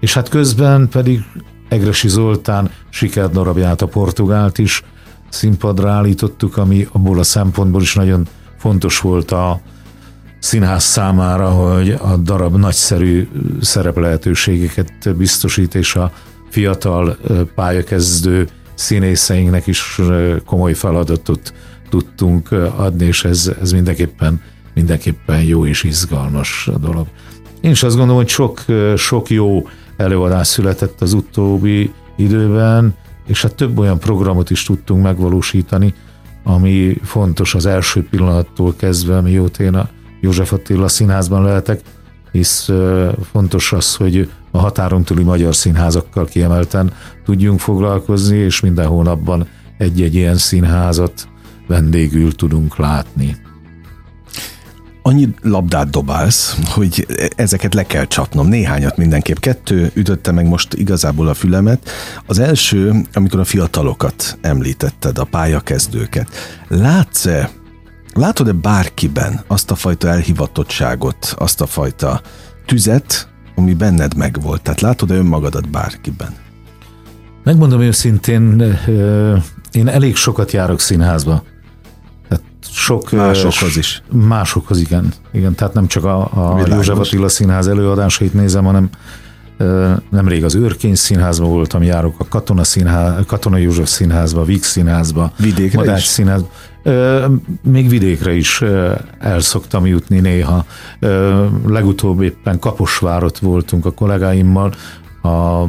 és 0.00 0.14
hát 0.14 0.28
közben 0.28 0.88
pedig 0.88 1.24
Egresi 1.68 2.08
Zoltán 2.08 2.70
sikerdarabját, 2.88 3.82
a 3.82 3.86
Portugált 3.86 4.58
is 4.58 4.82
színpadra 5.28 5.90
állítottuk, 5.90 6.56
ami 6.56 6.86
abból 6.92 7.18
a 7.18 7.22
szempontból 7.22 7.82
is 7.82 7.94
nagyon 7.94 8.28
fontos 8.58 9.00
volt 9.00 9.30
a 9.30 9.60
színház 10.38 10.84
számára, 10.84 11.48
hogy 11.48 11.90
a 11.90 12.16
darab 12.16 12.56
nagyszerű 12.56 13.28
szereplehetőségeket 13.60 15.16
biztosít, 15.16 15.74
és 15.74 15.94
a 15.94 16.12
fiatal 16.50 17.16
pályakezdő 17.54 18.48
színészeinknek 18.74 19.66
is 19.66 20.00
komoly 20.46 20.72
feladatot 20.72 21.54
tudtunk 21.88 22.52
adni, 22.76 23.06
és 23.06 23.24
ez, 23.24 23.52
ez 23.60 23.72
mindenképpen, 23.72 24.40
mindenképpen 24.74 25.42
jó 25.42 25.66
és 25.66 25.82
izgalmas 25.82 26.70
dolog. 26.80 27.06
Én 27.60 27.70
is 27.70 27.82
azt 27.82 27.96
gondolom, 27.96 28.20
hogy 28.20 28.28
sok, 28.28 28.64
sok 28.96 29.30
jó 29.30 29.68
előadás 29.98 30.46
született 30.46 31.00
az 31.00 31.12
utóbbi 31.12 31.92
időben, 32.16 32.94
és 33.26 33.42
hát 33.42 33.54
több 33.54 33.78
olyan 33.78 33.98
programot 33.98 34.50
is 34.50 34.62
tudtunk 34.62 35.02
megvalósítani, 35.02 35.94
ami 36.44 36.96
fontos 37.02 37.54
az 37.54 37.66
első 37.66 38.06
pillanattól 38.10 38.74
kezdve, 38.76 39.20
mióta 39.20 39.62
én 39.62 39.74
a 39.74 39.88
József 40.20 40.52
Attila 40.52 40.88
színházban 40.88 41.42
lehetek, 41.42 41.80
hisz 42.32 42.70
fontos 43.30 43.72
az, 43.72 43.94
hogy 43.94 44.30
a 44.50 44.58
határon 44.58 45.02
túli 45.04 45.22
magyar 45.22 45.54
színházakkal 45.54 46.24
kiemelten 46.24 46.92
tudjunk 47.24 47.60
foglalkozni, 47.60 48.36
és 48.36 48.60
minden 48.60 48.86
hónapban 48.86 49.46
egy-egy 49.78 50.14
ilyen 50.14 50.36
színházat 50.36 51.28
vendégül 51.66 52.34
tudunk 52.34 52.76
látni 52.76 53.36
annyi 55.08 55.28
labdát 55.42 55.90
dobálsz, 55.90 56.58
hogy 56.64 57.06
ezeket 57.36 57.74
le 57.74 57.86
kell 57.86 58.06
csapnom. 58.06 58.48
Néhányat 58.48 58.96
mindenképp. 58.96 59.36
Kettő 59.36 59.90
ütötte 59.94 60.32
meg 60.32 60.46
most 60.46 60.74
igazából 60.74 61.28
a 61.28 61.34
fülemet. 61.34 61.90
Az 62.26 62.38
első, 62.38 62.94
amikor 63.12 63.40
a 63.40 63.44
fiatalokat 63.44 64.38
említetted, 64.40 65.18
a 65.18 65.24
pályakezdőket. 65.24 66.28
Látsz-e, 66.68 67.50
látod-e 68.14 68.52
bárkiben 68.52 69.40
azt 69.46 69.70
a 69.70 69.74
fajta 69.74 70.08
elhivatottságot, 70.08 71.34
azt 71.38 71.60
a 71.60 71.66
fajta 71.66 72.20
tüzet, 72.66 73.28
ami 73.54 73.74
benned 73.74 74.16
megvolt? 74.16 74.62
Tehát 74.62 74.80
látod-e 74.80 75.14
önmagadat 75.14 75.70
bárkiben? 75.70 76.34
Megmondom 77.44 77.80
őszintén, 77.80 78.78
én 79.72 79.88
elég 79.88 80.16
sokat 80.16 80.52
járok 80.52 80.80
színházba 80.80 81.42
sok... 82.60 83.10
Másokhoz 83.10 83.76
is. 83.76 84.02
Másokhoz, 84.12 84.80
igen. 84.80 85.12
igen. 85.32 85.54
Tehát 85.54 85.74
nem 85.74 85.86
csak 85.86 86.04
a, 86.04 86.18
a 86.20 86.62
József 86.66 86.98
Attila 86.98 87.28
Színház 87.28 87.66
előadásait 87.68 88.34
nézem, 88.34 88.64
hanem 88.64 88.90
nemrég 90.10 90.44
az 90.44 90.54
Őrkény 90.54 90.94
Színházban 90.94 91.50
voltam, 91.50 91.82
járok 91.82 92.14
a 92.18 92.28
Katona, 92.28 92.64
Színház, 92.64 93.24
Katona 93.26 93.56
József 93.56 93.88
Színházba, 93.88 94.44
Víg 94.44 94.62
Színházba, 94.62 95.32
Vidékre 95.38 95.78
Madács 95.78 96.00
is? 96.00 96.06
Színház. 96.06 96.44
Még 97.62 97.88
vidékre 97.88 98.32
is 98.32 98.62
el 99.18 99.40
szoktam 99.40 99.86
jutni 99.86 100.20
néha. 100.20 100.64
Legutóbb 101.66 102.22
éppen 102.22 102.58
Kaposvárot 102.58 103.38
voltunk 103.38 103.86
a 103.86 103.90
kollégáimmal, 103.90 104.74
a 105.22 105.64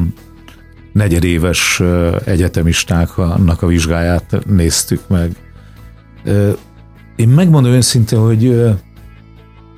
negyedéves 0.92 1.82
egyetemistáknak 2.24 3.62
a 3.62 3.66
vizsgáját 3.66 4.38
néztük 4.46 5.00
meg. 5.08 5.36
Én 7.20 7.28
megmondom 7.28 7.72
őszintén, 7.72 8.18
hogy 8.18 8.70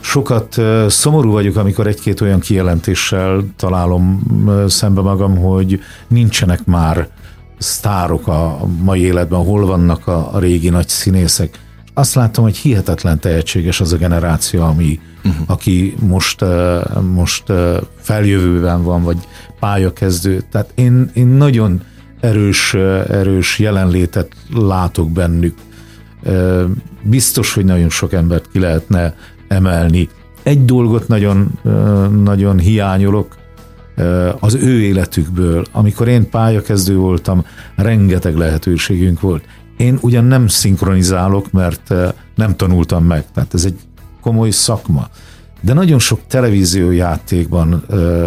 sokat 0.00 0.60
szomorú 0.88 1.30
vagyok, 1.30 1.56
amikor 1.56 1.86
egy-két 1.86 2.20
olyan 2.20 2.40
kijelentéssel 2.40 3.44
találom 3.56 4.22
szembe 4.68 5.00
magam, 5.00 5.36
hogy 5.36 5.80
nincsenek 6.08 6.64
már 6.64 7.08
sztárok 7.58 8.26
a 8.26 8.58
mai 8.82 9.00
életben, 9.00 9.44
hol 9.44 9.66
vannak 9.66 10.06
a, 10.06 10.38
régi 10.38 10.68
nagy 10.68 10.88
színészek. 10.88 11.58
Azt 11.94 12.14
látom, 12.14 12.44
hogy 12.44 12.56
hihetetlen 12.56 13.20
tehetséges 13.20 13.80
az 13.80 13.92
a 13.92 13.96
generáció, 13.96 14.62
ami, 14.62 15.00
uh-huh. 15.24 15.44
aki 15.46 15.94
most, 16.00 16.44
most 17.14 17.52
feljövőben 18.00 18.82
van, 18.82 19.02
vagy 19.02 19.18
pályakezdő. 19.60 20.44
Tehát 20.50 20.72
én, 20.74 21.10
én 21.14 21.26
nagyon 21.26 21.82
erős, 22.20 22.74
erős 23.08 23.58
jelenlétet 23.58 24.32
látok 24.54 25.10
bennük 25.10 25.54
biztos, 27.02 27.54
hogy 27.54 27.64
nagyon 27.64 27.88
sok 27.88 28.12
embert 28.12 28.48
ki 28.52 28.58
lehetne 28.58 29.14
emelni. 29.48 30.08
Egy 30.42 30.64
dolgot 30.64 31.08
nagyon, 31.08 31.58
nagyon 32.22 32.58
hiányolok, 32.58 33.36
az 34.40 34.54
ő 34.54 34.80
életükből. 34.80 35.64
Amikor 35.72 36.08
én 36.08 36.30
pályakezdő 36.30 36.96
voltam, 36.96 37.44
rengeteg 37.76 38.36
lehetőségünk 38.36 39.20
volt. 39.20 39.44
Én 39.76 39.98
ugyan 40.00 40.24
nem 40.24 40.46
szinkronizálok, 40.46 41.52
mert 41.52 41.94
nem 42.34 42.56
tanultam 42.56 43.04
meg, 43.04 43.24
tehát 43.34 43.54
ez 43.54 43.64
egy 43.64 43.78
komoly 44.20 44.50
szakma. 44.50 45.08
De 45.60 45.72
nagyon 45.72 45.98
sok 45.98 46.20
televíziójátékban 46.26 47.84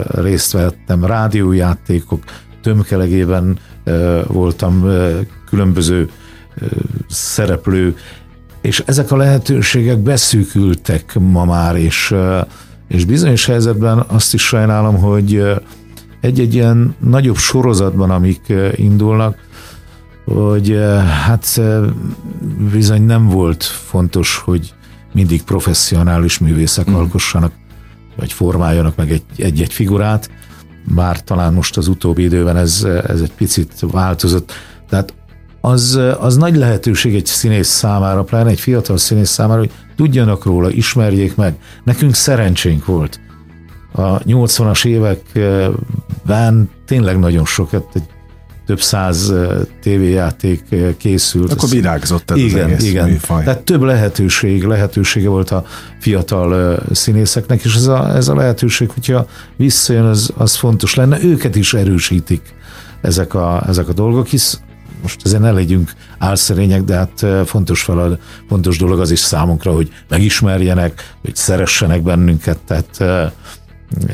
részt 0.07 0.51
vettem, 0.51 1.05
rádiójátékok 1.05 2.23
tömkelegében 2.61 3.57
voltam 4.27 4.85
különböző 5.49 6.09
szereplő, 7.09 7.95
és 8.61 8.83
ezek 8.85 9.11
a 9.11 9.17
lehetőségek 9.17 9.97
beszűkültek 9.97 11.17
ma 11.19 11.45
már, 11.45 11.75
és, 11.75 12.15
és 12.87 13.05
bizonyos 13.05 13.45
helyzetben 13.45 14.03
azt 14.07 14.33
is 14.33 14.41
sajnálom, 14.41 14.97
hogy 14.97 15.43
egy-egy 16.21 16.53
ilyen 16.53 16.95
nagyobb 16.99 17.37
sorozatban, 17.37 18.11
amik 18.11 18.53
indulnak, 18.75 19.37
hogy 20.25 20.79
hát 21.25 21.61
bizony 22.71 23.01
nem 23.01 23.27
volt 23.27 23.63
fontos, 23.63 24.37
hogy 24.37 24.73
mindig 25.13 25.43
professzionális 25.43 26.37
művészek 26.37 26.89
mm. 26.89 26.93
alkossanak, 26.93 27.51
vagy 28.15 28.33
formáljanak 28.33 28.95
meg 28.95 29.21
egy-egy 29.37 29.73
figurát, 29.73 30.29
bár 30.83 31.23
talán 31.23 31.53
most 31.53 31.77
az 31.77 31.87
utóbbi 31.87 32.23
időben 32.23 32.57
ez, 32.57 32.87
ez 33.07 33.21
egy 33.21 33.31
picit 33.31 33.73
változott. 33.79 34.51
Tehát 34.89 35.13
az, 35.65 35.99
az 36.19 36.35
nagy 36.37 36.55
lehetőség 36.55 37.15
egy 37.15 37.25
színész 37.25 37.67
számára, 37.67 38.23
pláne 38.23 38.49
egy 38.49 38.59
fiatal 38.59 38.97
színész 38.97 39.29
számára, 39.29 39.59
hogy 39.59 39.71
tudjanak 39.95 40.45
róla, 40.45 40.69
ismerjék 40.69 41.35
meg. 41.35 41.55
Nekünk 41.83 42.15
szerencsénk 42.15 42.85
volt. 42.85 43.19
A 43.91 44.19
80-as 44.19 44.85
években 44.85 46.69
tényleg 46.85 47.19
nagyon 47.19 47.45
sokat, 47.45 47.85
egy 47.93 48.03
több 48.65 48.81
száz 48.81 49.33
tévéjáték 49.81 50.63
készült. 50.97 51.51
Akkor 51.51 51.69
virágzott 51.69 52.31
ez 52.31 52.37
igen, 52.37 52.65
az 52.65 52.71
egész 52.71 52.89
igen. 52.89 53.09
műfaj. 53.09 53.43
Tehát 53.43 53.63
több 53.63 53.81
lehetőség, 53.81 54.63
lehetősége 54.63 55.29
volt 55.29 55.51
a 55.51 55.65
fiatal 55.99 56.79
színészeknek, 56.91 57.63
és 57.63 57.75
ez 57.75 57.87
a, 57.87 58.15
ez 58.15 58.27
a 58.27 58.35
lehetőség, 58.35 58.89
hogyha 58.89 59.27
visszajön, 59.55 60.05
az, 60.05 60.33
az 60.37 60.55
fontos 60.55 60.95
lenne. 60.95 61.23
Őket 61.23 61.55
is 61.55 61.73
erősítik 61.73 62.41
ezek 63.01 63.33
a, 63.33 63.63
ezek 63.67 63.89
a 63.89 63.93
dolgok, 63.93 64.27
hisz 64.27 64.59
most 65.01 65.25
ezen 65.25 65.41
ne 65.41 65.51
legyünk 65.51 65.91
álszerények, 66.17 66.83
de 66.83 66.95
hát 66.95 67.25
fontos, 67.45 67.81
felad, 67.81 68.19
fontos 68.47 68.77
dolog 68.77 68.99
az 68.99 69.11
is 69.11 69.19
számunkra, 69.19 69.71
hogy 69.71 69.91
megismerjenek, 70.09 71.15
hogy 71.21 71.35
szeressenek 71.35 72.01
bennünket, 72.01 72.57
tehát 72.57 73.03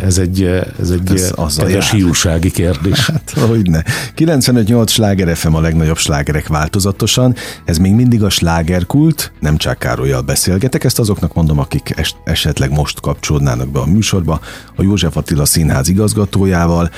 ez 0.01 0.17
egy, 0.17 0.43
ez 0.79 0.89
egy 0.89 1.11
ez 1.11 1.33
az 1.35 1.55
kedves 1.55 1.91
hírúsági 1.91 2.51
kérdés. 2.51 3.05
Hát, 3.05 3.29
hogy 3.29 3.69
ne. 3.69 3.81
95-8 4.17 4.87
sláger 4.87 5.35
FM 5.35 5.53
a 5.53 5.59
legnagyobb 5.59 5.97
slágerek 5.97 6.47
változatosan. 6.47 7.35
Ez 7.65 7.77
még 7.77 7.93
mindig 7.93 8.23
a 8.23 8.29
slágerkult, 8.29 9.31
nem 9.39 9.57
csak 9.57 9.79
Károlyjal 9.79 10.21
beszélgetek, 10.21 10.83
ezt 10.83 10.99
azoknak 10.99 11.33
mondom, 11.33 11.59
akik 11.59 11.93
es- 11.97 12.17
esetleg 12.23 12.71
most 12.71 12.99
kapcsolódnának 12.99 13.69
be 13.69 13.79
a 13.79 13.85
műsorba, 13.85 14.39
a 14.75 14.83
József 14.83 15.17
Attila 15.17 15.45
Színház 15.45 15.89
igazgatójával, 15.89 16.89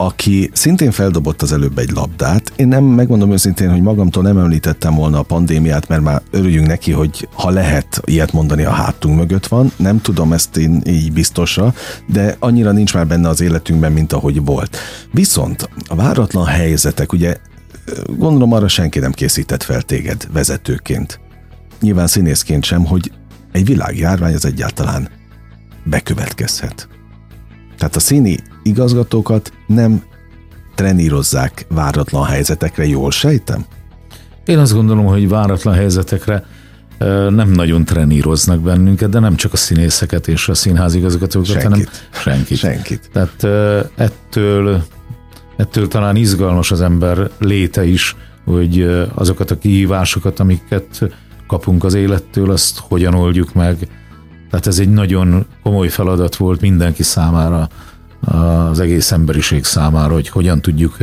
aki 0.00 0.50
szintén 0.52 0.90
feldobott 0.90 1.42
az 1.42 1.52
előbb 1.52 1.78
egy 1.78 1.90
labdát. 1.90 2.52
Én 2.56 2.68
nem 2.68 2.84
megmondom 2.84 3.32
őszintén, 3.32 3.70
hogy 3.70 3.82
magamtól 3.82 4.22
nem 4.22 4.38
említettem 4.38 4.94
volna 4.94 5.18
a 5.18 5.22
pandémiát, 5.22 5.88
mert 5.88 6.02
már 6.02 6.22
örüljünk 6.30 6.66
neki, 6.66 6.92
hogy 6.92 7.28
ha 7.32 7.50
lehet 7.50 8.00
ilyet 8.04 8.32
mondani, 8.32 8.64
a 8.64 8.70
hátunk 8.70 9.16
mögött 9.16 9.46
van. 9.46 9.72
Nem 9.76 10.00
tudom 10.00 10.32
ezt 10.32 10.56
én 10.56 10.82
így 10.86 11.12
biztosra, 11.12 11.74
de 12.06 12.36
annyira 12.38 12.72
nincs 12.72 12.94
már 12.94 13.06
benne 13.06 13.28
az 13.28 13.40
életünkben, 13.40 13.92
mint 13.92 14.12
ahogy 14.12 14.44
volt. 14.44 14.76
Viszont 15.12 15.68
a 15.88 15.94
váratlan 15.94 16.46
helyzetek, 16.46 17.12
ugye 17.12 17.36
gondolom 18.06 18.52
arra 18.52 18.68
senki 18.68 18.98
nem 18.98 19.12
készített 19.12 19.62
fel 19.62 19.82
téged 19.82 20.28
vezetőként. 20.32 21.20
Nyilván 21.80 22.06
színészként 22.06 22.64
sem, 22.64 22.84
hogy 22.84 23.12
egy 23.52 23.66
világjárvány 23.66 24.34
az 24.34 24.44
egyáltalán 24.44 25.08
bekövetkezhet. 25.84 26.88
Tehát 27.78 27.96
a 27.96 28.00
színi 28.00 28.36
igazgatókat 28.62 29.52
nem 29.66 30.02
trenírozzák 30.74 31.66
váratlan 31.68 32.24
helyzetekre, 32.24 32.86
jól 32.86 33.10
sejtem? 33.10 33.64
Én 34.44 34.58
azt 34.58 34.72
gondolom, 34.72 35.04
hogy 35.04 35.28
váratlan 35.28 35.74
helyzetekre 35.74 36.44
nem 37.28 37.50
nagyon 37.50 37.84
treníroznak 37.84 38.60
bennünket, 38.60 39.08
de 39.08 39.18
nem 39.18 39.36
csak 39.36 39.52
a 39.52 39.56
színészeket 39.56 40.28
és 40.28 40.48
a 40.48 40.54
színházigazgatókat, 40.54 41.48
senkit. 41.48 41.62
hanem 41.64 41.86
senkit. 42.10 42.58
Senkit. 42.58 43.10
Tehát 43.12 43.44
ettől, 43.96 44.82
ettől 45.56 45.88
talán 45.88 46.16
izgalmas 46.16 46.70
az 46.70 46.80
ember 46.80 47.30
léte 47.38 47.84
is, 47.84 48.16
hogy 48.44 49.06
azokat 49.14 49.50
a 49.50 49.58
kihívásokat, 49.58 50.40
amiket 50.40 51.00
kapunk 51.46 51.84
az 51.84 51.94
élettől, 51.94 52.50
azt 52.50 52.78
hogyan 52.78 53.14
oldjuk 53.14 53.54
meg. 53.54 53.88
Tehát 54.50 54.66
ez 54.66 54.78
egy 54.78 54.90
nagyon 54.90 55.46
komoly 55.62 55.88
feladat 55.88 56.36
volt 56.36 56.60
mindenki 56.60 57.02
számára, 57.02 57.68
az 58.20 58.80
egész 58.80 59.12
emberiség 59.12 59.64
számára, 59.64 60.12
hogy 60.12 60.28
hogyan 60.28 60.60
tudjuk, 60.60 60.96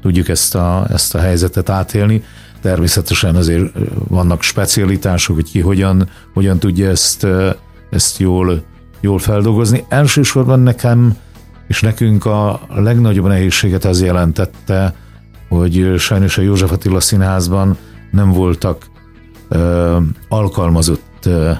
tudjuk 0.00 0.28
ezt, 0.28 0.54
a, 0.54 0.86
ezt 0.90 1.14
a 1.14 1.18
helyzetet 1.18 1.68
átélni. 1.68 2.24
Természetesen 2.60 3.34
azért 3.34 3.72
vannak 4.08 4.42
specialitások, 4.42 5.34
hogy 5.34 5.50
ki 5.50 5.60
hogyan, 5.60 6.08
hogyan 6.34 6.58
tudja 6.58 6.88
ezt, 6.88 7.26
ezt 7.90 8.18
jól, 8.18 8.62
jól 9.00 9.18
feldolgozni. 9.18 9.84
Elsősorban 9.88 10.60
nekem 10.60 11.16
és 11.68 11.80
nekünk 11.80 12.24
a 12.24 12.60
legnagyobb 12.74 13.26
nehézséget 13.26 13.84
az 13.84 14.02
jelentette, 14.02 14.94
hogy 15.48 15.94
sajnos 15.98 16.38
a 16.38 16.42
József 16.42 16.72
Attila 16.72 17.00
Színházban 17.00 17.76
nem 18.10 18.30
voltak 18.30 18.86
ö, 19.48 19.96
alkalmazott 20.28 21.26
ö, 21.26 21.52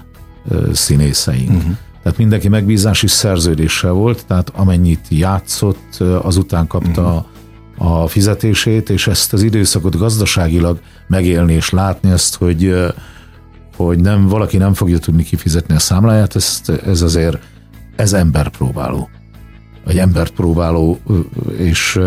színészeink. 0.73 1.51
Uh-huh. 1.51 1.77
Tehát 2.03 2.19
mindenki 2.19 2.49
megbízási 2.49 3.07
szerződéssel 3.07 3.93
volt, 3.93 4.27
tehát 4.27 4.51
amennyit 4.55 5.07
játszott, 5.09 5.97
azután 6.23 6.67
kapta 6.67 7.03
uh-huh 7.03 7.31
a 7.79 8.07
fizetését, 8.07 8.91
és 8.91 9.07
ezt 9.07 9.33
az 9.33 9.43
időszakot 9.43 9.99
gazdaságilag 9.99 10.81
megélni 11.07 11.53
és 11.53 11.71
látni 11.71 12.11
azt, 12.11 12.37
hogy, 12.37 12.75
hogy 13.77 14.01
nem, 14.01 14.27
valaki 14.27 14.57
nem 14.57 14.75
fogja 14.75 14.99
tudni 14.99 15.23
kifizetni 15.23 15.75
a 15.75 15.79
számláját, 15.79 16.37
ezt, 16.37 16.69
ez 16.69 17.03
azért, 17.03 17.39
ez 17.97 18.13
emberpróbáló. 18.13 19.09
Egy 19.87 19.99
embert 19.99 20.33
próbáló, 20.33 20.99
és 21.57 22.01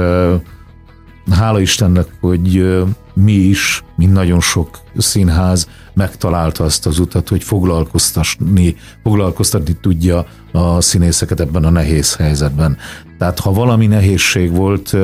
hála 1.31 1.59
Istennek, 1.59 2.07
hogy 2.19 2.83
mi 3.15 3.31
is, 3.31 3.83
mint 3.95 4.13
nagyon 4.13 4.39
sok 4.39 4.79
színház 4.97 5.69
megtalálta 5.93 6.63
azt 6.63 6.85
az 6.85 6.99
utat, 6.99 7.29
hogy 7.29 7.43
foglalkoztatni, 7.43 8.75
foglalkoztatni 9.03 9.77
tudja 9.81 10.25
a 10.51 10.81
színészeket 10.81 11.39
ebben 11.39 11.63
a 11.63 11.69
nehéz 11.69 12.15
helyzetben. 12.15 12.77
Tehát 13.17 13.39
ha 13.39 13.51
valami 13.51 13.87
nehézség 13.87 14.55
volt, 14.55 14.95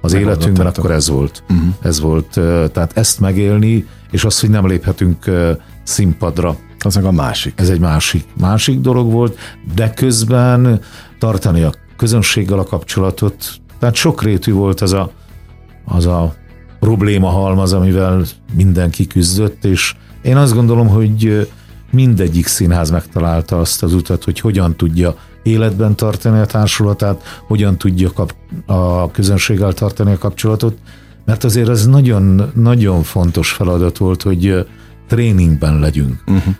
az 0.00 0.12
életünkben, 0.12 0.66
akkor 0.66 0.90
ez 0.90 1.08
volt. 1.08 1.42
Uh-huh. 1.50 1.74
Ez 1.80 2.00
volt. 2.00 2.40
Tehát 2.72 2.90
ezt 2.94 3.20
megélni, 3.20 3.86
és 4.10 4.24
azt, 4.24 4.40
hogy 4.40 4.50
nem 4.50 4.66
léphetünk 4.66 5.30
színpadra. 5.82 6.56
Az 6.78 6.94
meg 6.94 7.04
a 7.04 7.12
másik. 7.12 7.52
Ez 7.56 7.68
egy 7.68 7.80
másik, 7.80 8.24
másik 8.40 8.80
dolog 8.80 9.12
volt, 9.12 9.38
de 9.74 9.90
közben 9.90 10.80
tartani 11.18 11.62
a 11.62 11.72
közönséggel 11.96 12.58
a 12.58 12.64
kapcsolatot. 12.64 13.50
Tehát 13.78 13.94
sokrétű 13.94 14.52
volt 14.52 14.80
az 14.80 14.92
a, 14.92 15.10
az 15.84 16.06
a 16.06 16.34
probléma 16.80 17.28
halmaz, 17.28 17.72
amivel 17.72 18.22
mindenki 18.54 19.06
küzdött, 19.06 19.64
és 19.64 19.94
én 20.22 20.36
azt 20.36 20.54
gondolom, 20.54 20.88
hogy 20.88 21.48
mindegyik 21.90 22.46
színház 22.46 22.90
megtalálta 22.90 23.60
azt 23.60 23.82
az 23.82 23.94
utat, 23.94 24.24
hogy 24.24 24.40
hogyan 24.40 24.76
tudja 24.76 25.14
életben 25.42 25.96
tartani 25.96 26.38
a 26.38 26.46
társulatát, 26.46 27.22
hogyan 27.46 27.76
tudja 27.76 28.12
kap- 28.12 28.36
a 28.66 29.10
közönséggel 29.10 29.72
tartani 29.72 30.12
a 30.12 30.18
kapcsolatot, 30.18 30.78
mert 31.24 31.44
azért 31.44 31.68
ez 31.68 31.86
nagyon, 31.86 32.52
nagyon 32.54 33.02
fontos 33.02 33.52
feladat 33.52 33.96
volt, 33.96 34.22
hogy 34.22 34.66
tréningben 35.08 35.78
legyünk. 35.78 36.22
Uh-huh. 36.26 36.54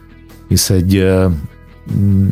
Hisz 0.48 0.70
egy 0.70 1.04
mm, 1.98 2.28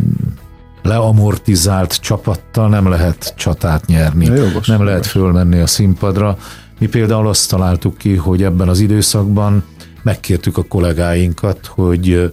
leamortizált 0.83 2.01
csapattal 2.01 2.69
nem 2.69 2.89
lehet 2.89 3.35
csatát 3.37 3.87
nyerni, 3.87 4.25
jogos, 4.25 4.67
nem 4.67 4.85
lehet 4.85 5.07
fölmenni 5.07 5.59
a 5.59 5.67
színpadra. 5.67 6.39
Mi 6.79 6.87
például 6.87 7.29
azt 7.29 7.51
találtuk 7.51 7.97
ki, 7.97 8.15
hogy 8.15 8.43
ebben 8.43 8.69
az 8.69 8.81
időszakban 8.81 9.65
megkértük 10.03 10.59
a 10.59 10.63
kollégáinkat, 10.63 11.67
hogy 11.67 12.33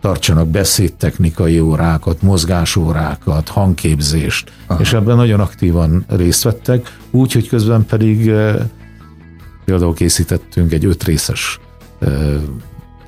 tartsanak 0.00 0.48
beszédtechnikai 0.48 1.60
órákat, 1.60 2.22
mozgásórákat, 2.22 3.48
hangképzést, 3.48 4.52
Aha. 4.66 4.80
és 4.80 4.92
ebben 4.92 5.16
nagyon 5.16 5.40
aktívan 5.40 6.04
részt 6.08 6.42
vettek, 6.42 6.96
úgy, 7.10 7.32
hogy 7.32 7.48
közben 7.48 7.86
pedig 7.86 8.30
például 9.64 9.94
készítettünk 9.94 10.72
egy 10.72 10.84
ötrészes 10.84 11.60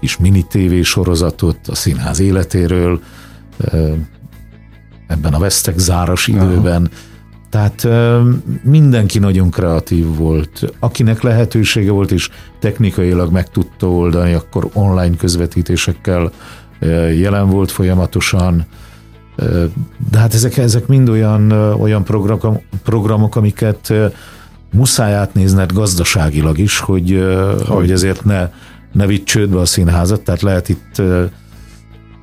kis 0.01 0.17
mini 0.17 0.47
TV 0.47 0.83
sorozatot 0.83 1.69
a 1.69 1.75
színház 1.75 2.21
életéről, 2.21 3.01
ebben 5.07 5.35
a 5.35 5.39
vesztek 5.39 5.79
záras 5.79 6.27
időben. 6.27 6.91
Aha. 6.93 7.12
Tehát 7.53 7.89
mindenki 8.63 9.19
nagyon 9.19 9.51
kreatív 9.51 10.17
volt. 10.17 10.73
Akinek 10.79 11.23
lehetősége 11.23 11.91
volt 11.91 12.11
és 12.11 12.29
technikailag 12.59 13.33
meg 13.33 13.51
tudta 13.51 13.91
oldani, 13.91 14.33
akkor 14.33 14.69
online 14.73 15.17
közvetítésekkel 15.17 16.31
jelen 17.19 17.49
volt 17.49 17.71
folyamatosan, 17.71 18.67
de 20.11 20.19
hát 20.19 20.35
ezek, 20.35 20.57
ezek 20.57 20.87
mind 20.87 21.09
olyan, 21.09 21.51
olyan 21.73 22.05
programok, 22.05 22.63
programok, 22.83 23.37
amiket 23.37 23.93
muszáj 24.73 25.15
átnézned 25.15 25.73
gazdaságilag 25.73 26.59
is, 26.59 26.79
hogy, 26.79 27.25
hogy? 27.67 27.91
ezért 27.91 28.25
ne, 28.25 28.51
ne 28.93 29.07
vitt 29.07 29.25
csődbe 29.25 29.59
a 29.59 29.65
színházat, 29.65 30.21
tehát 30.21 30.43
lehet 30.43 30.69
itt 30.69 31.03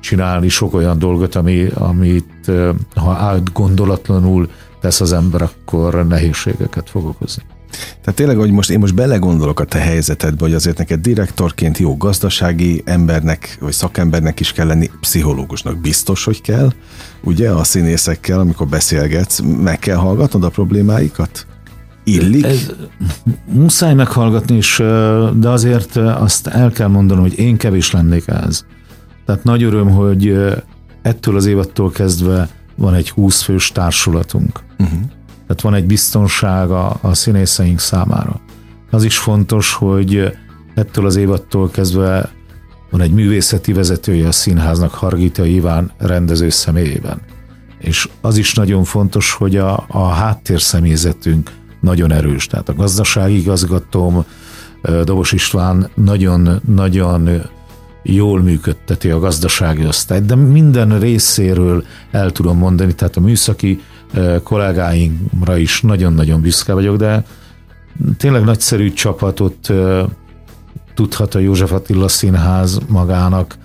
csinálni 0.00 0.48
sok 0.48 0.74
olyan 0.74 0.98
dolgot, 0.98 1.34
ami, 1.34 1.66
amit 1.74 2.50
ha 2.94 3.10
átgondolatlanul 3.12 4.48
tesz 4.80 5.00
az 5.00 5.12
ember, 5.12 5.42
akkor 5.42 6.06
nehézségeket 6.06 6.90
fog 6.90 7.04
okozni. 7.04 7.42
Tehát 7.70 8.14
tényleg, 8.14 8.36
hogy 8.36 8.50
most 8.50 8.70
én 8.70 8.78
most 8.78 8.94
belegondolok 8.94 9.60
a 9.60 9.64
te 9.64 9.78
helyzetedbe, 9.78 10.44
hogy 10.44 10.54
azért 10.54 10.78
neked 10.78 11.00
direktorként 11.00 11.78
jó 11.78 11.96
gazdasági 11.96 12.82
embernek, 12.84 13.56
vagy 13.60 13.72
szakembernek 13.72 14.40
is 14.40 14.52
kell 14.52 14.66
lenni, 14.66 14.90
pszichológusnak 15.00 15.80
biztos, 15.80 16.24
hogy 16.24 16.40
kell, 16.40 16.72
ugye 17.24 17.50
a 17.50 17.64
színészekkel, 17.64 18.40
amikor 18.40 18.66
beszélgetsz, 18.66 19.40
meg 19.40 19.78
kell 19.78 19.96
hallgatnod 19.96 20.44
a 20.44 20.48
problémáikat? 20.48 21.46
Illik? 22.04 22.44
Ez, 22.44 22.70
muszáj 23.44 23.94
meghallgatni 23.94 24.56
is, 24.56 24.76
de 25.34 25.48
azért 25.48 25.96
azt 25.96 26.46
el 26.46 26.70
kell 26.70 26.88
mondanom, 26.88 27.22
hogy 27.22 27.38
én 27.38 27.56
kevés 27.56 27.90
lennék 27.90 28.24
ez. 28.26 28.64
Tehát 29.26 29.44
nagy 29.44 29.62
öröm, 29.62 29.90
hogy 29.90 30.34
ettől 31.02 31.36
az 31.36 31.46
évattól 31.46 31.90
kezdve 31.90 32.48
van 32.80 32.94
egy 32.94 33.10
20 33.10 33.42
fős 33.42 33.72
társulatunk. 33.72 34.60
Uh-huh 34.78 35.00
tehát 35.50 35.64
van 35.64 35.74
egy 35.74 35.86
biztonsága 35.86 36.88
a 36.88 37.14
színészeink 37.14 37.78
számára. 37.78 38.40
Az 38.90 39.04
is 39.04 39.18
fontos, 39.18 39.72
hogy 39.72 40.36
ettől 40.74 41.06
az 41.06 41.16
évattól 41.16 41.70
kezdve 41.70 42.30
van 42.90 43.00
egy 43.00 43.12
művészeti 43.12 43.72
vezetője 43.72 44.26
a 44.26 44.32
színháznak, 44.32 44.94
Hargita 44.94 45.44
Iván 45.44 45.90
rendező 45.98 46.48
személyében. 46.48 47.20
És 47.78 48.08
az 48.20 48.36
is 48.36 48.54
nagyon 48.54 48.84
fontos, 48.84 49.32
hogy 49.32 49.56
a, 49.56 49.84
a 49.88 50.08
háttér 50.08 50.60
személyzetünk 50.60 51.50
nagyon 51.80 52.12
erős. 52.12 52.46
Tehát 52.46 52.68
a 52.68 52.74
gazdasági 52.74 53.38
igazgatóm, 53.38 54.24
Dobos 55.04 55.32
István 55.32 55.90
nagyon-nagyon 55.94 57.42
jól 58.02 58.42
működteti 58.42 59.10
a 59.10 59.18
gazdasági 59.18 59.86
osztályt, 59.86 60.24
de 60.24 60.34
minden 60.34 61.00
részéről 61.00 61.84
el 62.10 62.30
tudom 62.30 62.58
mondani, 62.58 62.94
tehát 62.94 63.16
a 63.16 63.20
műszaki 63.20 63.80
kollégáimra 64.42 65.56
is 65.56 65.80
nagyon-nagyon 65.80 66.40
büszke 66.40 66.72
vagyok, 66.72 66.96
de 66.96 67.24
tényleg 68.16 68.44
nagyszerű 68.44 68.92
csapatot 68.92 69.72
tudhat 70.94 71.34
a 71.34 71.38
József 71.38 71.72
Attila 71.72 72.08
Színház 72.08 72.78
magának, 72.88 73.58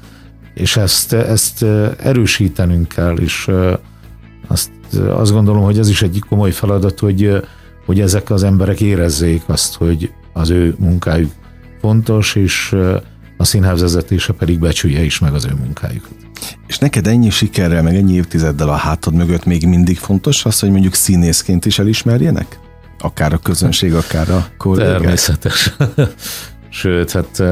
és 0.53 0.77
ezt, 0.77 1.13
ezt 1.13 1.63
erősítenünk 1.97 2.87
kell, 2.87 3.17
és 3.17 3.51
azt, 4.47 4.71
azt 5.07 5.31
gondolom, 5.31 5.63
hogy 5.63 5.79
ez 5.79 5.89
is 5.89 6.01
egy 6.01 6.21
komoly 6.29 6.51
feladat, 6.51 6.99
hogy, 6.99 7.41
hogy 7.85 7.99
ezek 7.99 8.29
az 8.29 8.43
emberek 8.43 8.81
érezzék 8.81 9.43
azt, 9.45 9.75
hogy 9.75 10.11
az 10.33 10.49
ő 10.49 10.75
munkájuk 10.79 11.31
fontos, 11.81 12.35
és 12.35 12.75
a 13.45 13.47
színház 13.47 13.81
vezetése 13.81 14.33
pedig 14.33 14.59
becsülje 14.59 15.01
is 15.01 15.19
meg 15.19 15.33
az 15.33 15.45
ő 15.45 15.53
munkájukat. 15.59 16.15
És 16.67 16.77
neked 16.77 17.07
ennyi 17.07 17.29
sikerrel, 17.29 17.83
meg 17.83 17.95
ennyi 17.95 18.13
évtizeddel 18.13 18.69
a 18.69 18.75
hátad 18.75 19.13
mögött 19.13 19.45
még 19.45 19.67
mindig 19.67 19.97
fontos 19.97 20.45
az, 20.45 20.59
hogy 20.59 20.71
mondjuk 20.71 20.93
színészként 20.93 21.65
is 21.65 21.79
elismerjenek? 21.79 22.59
Akár 22.99 23.33
a 23.33 23.37
közönség, 23.37 23.93
akár 23.93 24.29
a 24.29 24.47
kollégák? 24.57 24.97
Természetes. 24.97 25.75
Sőt, 26.69 27.11
hát 27.11 27.43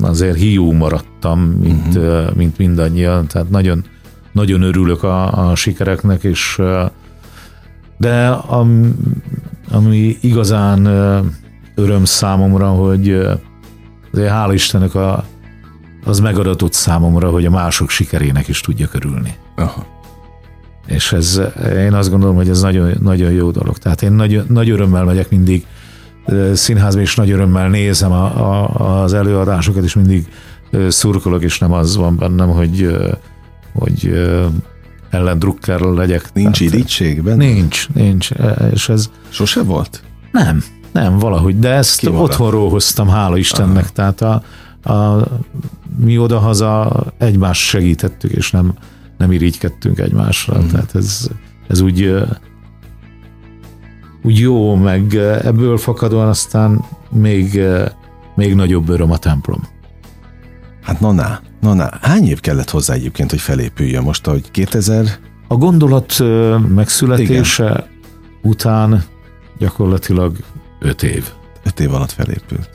azért 0.00 0.36
hiú 0.36 0.72
maradtam, 0.72 1.40
mint, 1.40 1.96
uh-huh. 1.96 2.34
mint 2.34 2.58
mindannyian, 2.58 3.26
tehát 3.26 3.50
nagyon, 3.50 3.84
nagyon 4.32 4.62
örülök 4.62 5.02
a, 5.02 5.48
a 5.48 5.54
sikereknek, 5.54 6.24
és 6.24 6.62
De 7.98 8.28
ami, 8.28 8.94
ami 9.70 10.16
igazán 10.20 10.86
öröm 11.74 12.04
számomra, 12.04 12.68
hogy 12.68 13.10
azért 14.16 14.32
hál' 14.32 14.50
Istennek 14.52 14.94
a, 14.94 15.24
az 16.06 16.20
megadatott 16.20 16.72
számomra, 16.72 17.30
hogy 17.30 17.44
a 17.44 17.50
mások 17.50 17.90
sikerének 17.90 18.48
is 18.48 18.60
tudja 18.60 18.88
körülni. 18.88 19.34
Aha. 19.56 19.86
És 20.86 21.12
ez, 21.12 21.40
én 21.76 21.92
azt 21.94 22.10
gondolom, 22.10 22.36
hogy 22.36 22.48
ez 22.48 22.60
nagyon, 22.60 22.92
nagyon 23.00 23.30
jó 23.30 23.50
dolog. 23.50 23.78
Tehát 23.78 24.02
én 24.02 24.12
nagy, 24.12 24.42
nagy 24.48 24.70
örömmel 24.70 25.04
megyek 25.04 25.30
mindig 25.30 25.66
színházba, 26.52 27.00
és 27.00 27.14
nagy 27.14 27.30
örömmel 27.30 27.68
nézem 27.68 28.12
a, 28.12 28.24
a, 28.24 29.02
az 29.02 29.14
előadásokat, 29.14 29.84
és 29.84 29.94
mindig 29.94 30.26
szurkolok, 30.88 31.42
és 31.42 31.58
nem 31.58 31.72
az 31.72 31.96
van 31.96 32.16
bennem, 32.16 32.48
hogy, 32.48 32.96
hogy 33.72 34.28
ellen 35.10 35.38
drukkerről 35.38 35.94
legyek. 35.94 36.30
Nincs 36.32 36.60
irítségben? 36.60 37.36
Nincs, 37.36 37.88
nincs. 37.88 38.30
És 38.72 38.88
ez... 38.88 39.10
Sose 39.28 39.62
volt? 39.62 40.02
Nem, 40.32 40.62
nem, 40.92 41.18
valahogy, 41.18 41.58
de 41.58 41.68
ezt 41.68 41.98
Ki 41.98 42.06
otthonról 42.06 42.70
hoztam, 42.70 43.08
hála 43.08 43.36
Istennek. 43.36 43.82
Aha. 43.82 43.92
Tehát 43.92 44.20
a, 44.20 44.42
a, 44.86 45.26
mi 45.96 46.18
odahaza 46.18 47.04
egymást 47.18 47.60
segítettük, 47.60 48.30
és 48.30 48.50
nem, 48.50 48.74
nem 49.18 49.32
irigykedtünk 49.32 49.98
egymásra. 49.98 50.54
Uh-huh. 50.54 50.70
Tehát 50.70 50.94
ez, 50.94 51.30
ez 51.68 51.80
úgy, 51.80 52.14
úgy 54.22 54.38
jó, 54.38 54.74
meg 54.74 55.14
ebből 55.42 55.76
fakadóan 55.76 56.28
aztán 56.28 56.84
még, 57.10 57.60
még 58.34 58.54
nagyobb 58.54 58.88
öröm 58.88 59.10
a 59.10 59.18
templom. 59.18 59.68
Hát 60.82 61.00
na, 61.00 61.12
na, 61.12 61.40
na, 61.60 61.74
na. 61.74 61.90
Hány 62.00 62.28
év 62.28 62.40
kellett 62.40 62.70
hozzá 62.70 62.94
egyébként, 62.94 63.30
hogy 63.30 63.40
felépüljön 63.40 64.02
most, 64.02 64.26
hogy 64.26 64.50
2000? 64.50 65.18
A 65.48 65.56
gondolat 65.56 66.22
megszületése 66.74 67.64
Igen. 67.64 67.84
után 68.42 69.04
gyakorlatilag 69.58 70.36
öt 70.80 71.02
év. 71.02 71.28
Öt 71.64 71.80
év 71.80 71.94
alatt 71.94 72.10
felépült. 72.10 72.70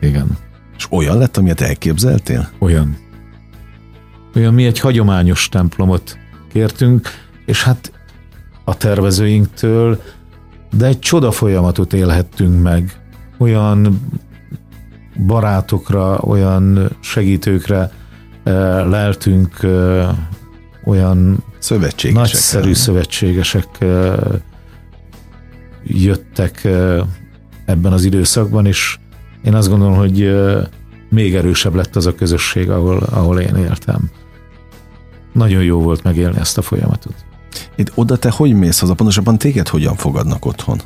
Igen. 0.00 0.38
És 0.76 0.86
olyan 0.90 1.18
lett, 1.18 1.36
amilyet 1.36 1.60
elképzeltél? 1.60 2.48
Olyan. 2.58 2.96
Olyan, 4.34 4.54
mi 4.54 4.64
egy 4.64 4.80
hagyományos 4.80 5.48
templomot 5.48 6.18
kértünk, 6.52 7.08
és 7.46 7.62
hát 7.62 7.92
a 8.64 8.76
tervezőinktől, 8.76 10.02
de 10.76 10.86
egy 10.86 10.98
csoda 10.98 11.30
folyamatot 11.30 11.92
élhettünk 11.92 12.62
meg. 12.62 13.00
Olyan 13.38 14.00
barátokra, 15.26 16.18
olyan 16.18 16.96
segítőkre 17.00 17.90
eh, 18.44 18.52
leltünk, 18.86 19.58
eh, 19.62 20.08
olyan 20.84 21.44
szövetségesek 21.58 22.22
nagyszerű 22.22 22.72
szövetségesek 22.72 23.66
eh, 23.78 24.14
jöttek 25.84 26.68
ebben 27.64 27.92
az 27.92 28.04
időszakban, 28.04 28.66
és 28.66 28.98
én 29.46 29.54
azt 29.54 29.68
gondolom, 29.68 29.96
hogy 29.96 30.36
még 31.10 31.34
erősebb 31.34 31.74
lett 31.74 31.96
az 31.96 32.06
a 32.06 32.14
közösség, 32.14 32.70
ahol, 32.70 32.96
ahol 32.96 33.40
én 33.40 33.54
éltem. 33.56 34.10
Nagyon 35.32 35.62
jó 35.62 35.80
volt 35.80 36.02
megélni 36.02 36.38
ezt 36.38 36.58
a 36.58 36.62
folyamatot. 36.62 37.14
Itt 37.76 37.92
oda 37.94 38.16
te 38.16 38.30
hogy 38.30 38.52
mész 38.52 38.78
haza? 38.78 38.94
Pontosabban 38.94 39.38
téged 39.38 39.68
hogyan 39.68 39.94
fogadnak 39.94 40.44
otthon? 40.44 40.80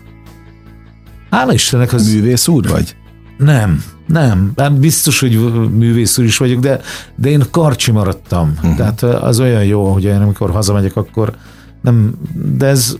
Hála 1.31 1.53
Istennek 1.53 1.93
az... 1.93 2.15
Művész 2.15 2.49
úr 2.49 2.69
vagy? 2.69 2.97
Nem, 3.39 3.85
nem. 4.07 4.53
Hát 4.57 4.79
biztos, 4.79 5.21
hogy 5.21 5.39
művész 5.71 6.19
úr 6.19 6.25
is 6.25 6.37
vagyok, 6.37 6.61
de, 6.61 6.81
de 7.15 7.29
én 7.29 7.43
karcsi 7.51 7.91
maradtam. 7.91 8.53
Uh-huh. 8.57 8.77
Tehát 8.77 9.03
az 9.03 9.41
olyan 9.41 9.65
jó, 9.65 9.93
hogy 9.93 10.05
én 10.05 10.21
amikor 10.21 10.51
hazamegyek, 10.51 10.97
akkor 10.97 11.37
nem, 11.81 12.15
de 12.57 12.67
ez, 12.67 12.97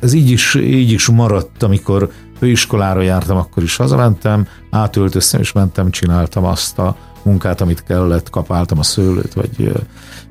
ez 0.00 0.12
így 0.12 0.30
is, 0.30 0.54
így 0.54 0.90
is 0.90 1.08
maradt, 1.08 1.62
amikor 1.62 2.10
főiskolára 2.40 3.00
jártam, 3.00 3.36
akkor 3.36 3.62
is 3.62 3.76
hazamentem, 3.76 4.46
átöltöztem, 4.70 5.40
és 5.40 5.52
mentem, 5.52 5.90
csináltam 5.90 6.44
azt 6.44 6.78
a 6.78 6.96
munkát, 7.22 7.60
amit 7.60 7.82
kellett, 7.82 8.30
kapáltam 8.30 8.78
a 8.78 8.82
szőlőt, 8.82 9.34
vagy 9.34 9.72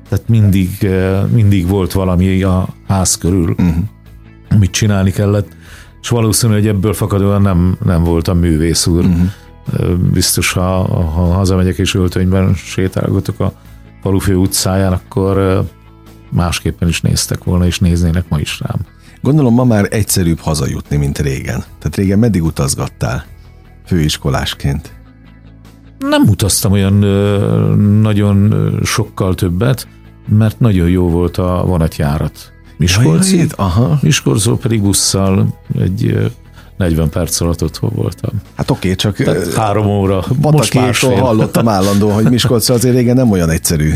tehát 0.08 0.28
mindig, 0.28 0.88
mindig 1.32 1.68
volt 1.68 1.92
valami 1.92 2.42
a 2.42 2.68
ház 2.88 3.18
körül, 3.18 3.50
uh-huh. 3.50 3.74
amit 4.50 4.70
csinálni 4.70 5.10
kellett, 5.10 5.48
és 6.02 6.08
valószínű, 6.08 6.52
hogy 6.52 6.66
ebből 6.66 6.92
fakadóan 6.92 7.42
nem, 7.42 7.76
nem 7.84 8.04
voltam 8.04 8.38
művész 8.38 8.86
úr. 8.86 9.04
Uh-huh. 9.04 9.98
Biztos, 10.12 10.52
ha, 10.52 10.82
ha 11.04 11.24
hazamegyek 11.24 11.78
és 11.78 11.94
öltönyben 11.94 12.54
sétálgatok 12.54 13.40
a 13.40 13.52
falufő 14.02 14.34
utcáján, 14.34 14.92
akkor 14.92 15.64
másképpen 16.30 16.88
is 16.88 17.00
néztek 17.00 17.44
volna, 17.44 17.66
és 17.66 17.78
néznének 17.78 18.28
ma 18.28 18.38
is 18.38 18.60
rám. 18.60 18.80
Gondolom 19.22 19.54
ma 19.54 19.64
már 19.64 19.86
egyszerűbb 19.90 20.38
hazajutni, 20.38 20.96
mint 20.96 21.18
régen. 21.18 21.64
Tehát 21.78 21.96
régen 21.96 22.18
meddig 22.18 22.42
utazgattál 22.42 23.24
főiskolásként? 23.86 24.92
Nem 25.98 26.22
utaztam 26.22 26.72
olyan 26.72 26.94
nagyon 28.00 28.54
sokkal 28.84 29.34
többet, 29.34 29.88
mert 30.28 30.60
nagyon 30.60 30.88
jó 30.88 31.08
volt 31.08 31.36
a 31.36 31.62
vonatjárat. 31.66 32.52
Miskolci, 32.76 33.36
ja, 33.36 33.46
aha. 33.56 33.98
Miskolcról 34.02 34.58
pedig 34.58 34.82
busszal 34.82 35.60
egy 35.78 36.30
40 36.76 37.08
perc 37.08 37.40
alatt 37.40 37.62
otthon 37.62 37.90
voltam. 37.94 38.30
Hát 38.56 38.70
oké, 38.70 38.94
csak 38.94 39.16
Tehát 39.16 39.54
három 39.54 39.86
óra. 39.86 40.24
Most 40.40 40.74
másról 40.74 41.14
hallottam 41.14 41.68
állandó, 41.68 42.10
hogy 42.10 42.30
Miskolcra 42.30 42.74
azért 42.74 42.94
régen 42.94 43.16
nem 43.16 43.30
olyan 43.30 43.50
egyszerű 43.50 43.92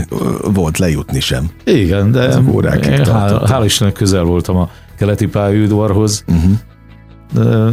volt 0.54 0.78
lejutni 0.78 1.20
sem. 1.20 1.50
Igen, 1.64 2.10
de 2.10 2.40
hála, 3.12 3.48
hála 3.48 3.64
Istennek 3.64 3.94
közel 3.94 4.22
voltam 4.22 4.56
a 4.56 4.70
keleti 4.96 5.26
pályaudvarhoz. 5.26 6.24
Uh-huh. 6.26 7.72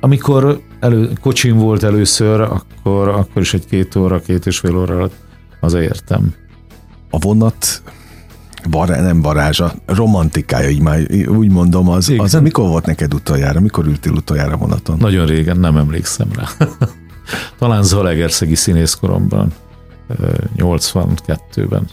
amikor 0.00 0.60
elő, 0.80 1.12
kocsim 1.20 1.56
volt 1.56 1.82
először, 1.82 2.40
akkor, 2.40 3.08
akkor 3.08 3.42
is 3.42 3.54
egy 3.54 3.66
két 3.66 3.96
óra, 3.96 4.20
két 4.20 4.46
és 4.46 4.58
fél 4.58 4.76
óra 4.76 4.94
alatt 4.94 5.14
hazaértem. 5.60 6.34
A 7.10 7.18
vonat 7.18 7.82
bará, 8.70 9.00
nem 9.00 9.22
varázsa, 9.22 9.72
romantikája, 9.86 10.68
így 10.68 10.80
már 10.80 11.00
úgy 11.26 11.50
mondom, 11.50 11.88
az, 11.88 12.12
az 12.16 12.32
mikor 12.32 12.68
volt 12.68 12.86
neked 12.86 13.14
utoljára? 13.14 13.60
Mikor 13.60 13.86
ültél 13.86 14.12
utoljára 14.12 14.56
vonaton? 14.56 14.96
Nagyon 14.98 15.26
régen, 15.26 15.58
nem 15.58 15.76
emlékszem 15.76 16.28
rá. 16.34 16.48
Talán 17.58 17.82
Zalegerszegi 17.82 18.54
színészkoromban, 18.54 19.52
82-ben. 20.56 21.88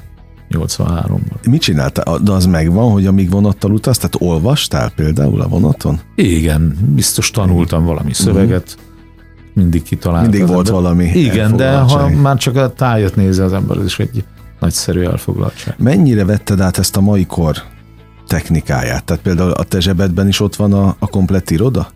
83-ban. 0.54 1.48
Mit 1.50 1.62
csináltál? 1.62 2.18
De 2.18 2.32
az 2.32 2.46
megvan, 2.46 2.92
hogy 2.92 3.06
amíg 3.06 3.30
vonattal 3.30 3.72
utaz, 3.72 3.98
tehát 3.98 4.16
olvastál 4.20 4.92
például 4.96 5.42
a 5.42 5.48
vonaton? 5.48 6.00
Igen, 6.16 6.78
biztos 6.96 7.32
tanultam 7.32 7.86
valami 7.86 8.14
szöveget, 8.14 8.78
mindig 9.54 9.84
kitaláltam. 9.84 10.30
Mindig 10.30 10.48
volt 10.48 10.68
ember. 10.68 10.82
valami 10.82 11.06
Igen, 11.06 11.56
de 11.56 11.78
ha 11.78 12.10
már 12.10 12.38
csak 12.38 12.56
a 12.56 12.74
tájat 12.74 13.16
nézi 13.16 13.42
az 13.42 13.54
ember, 13.54 13.78
ez 13.78 13.86
is 13.86 14.00
egy 14.00 14.24
nagyszerű 14.60 15.02
elfoglaltság. 15.02 15.76
Mennyire 15.78 16.26
vetted 16.26 16.60
át 16.60 16.78
ezt 16.78 16.98
a 16.98 17.02
mai 17.02 17.26
kor 17.26 17.56
technikáját? 18.28 19.04
Tehát 19.04 19.24
például 19.24 19.52
a 19.52 19.64
te 19.64 19.80
zsebedben 19.80 20.28
is 20.28 20.40
ott 20.40 20.56
van 20.56 20.74
a, 20.74 20.96
a 21.00 21.08
komplett 21.08 21.50
iroda? 21.50 21.88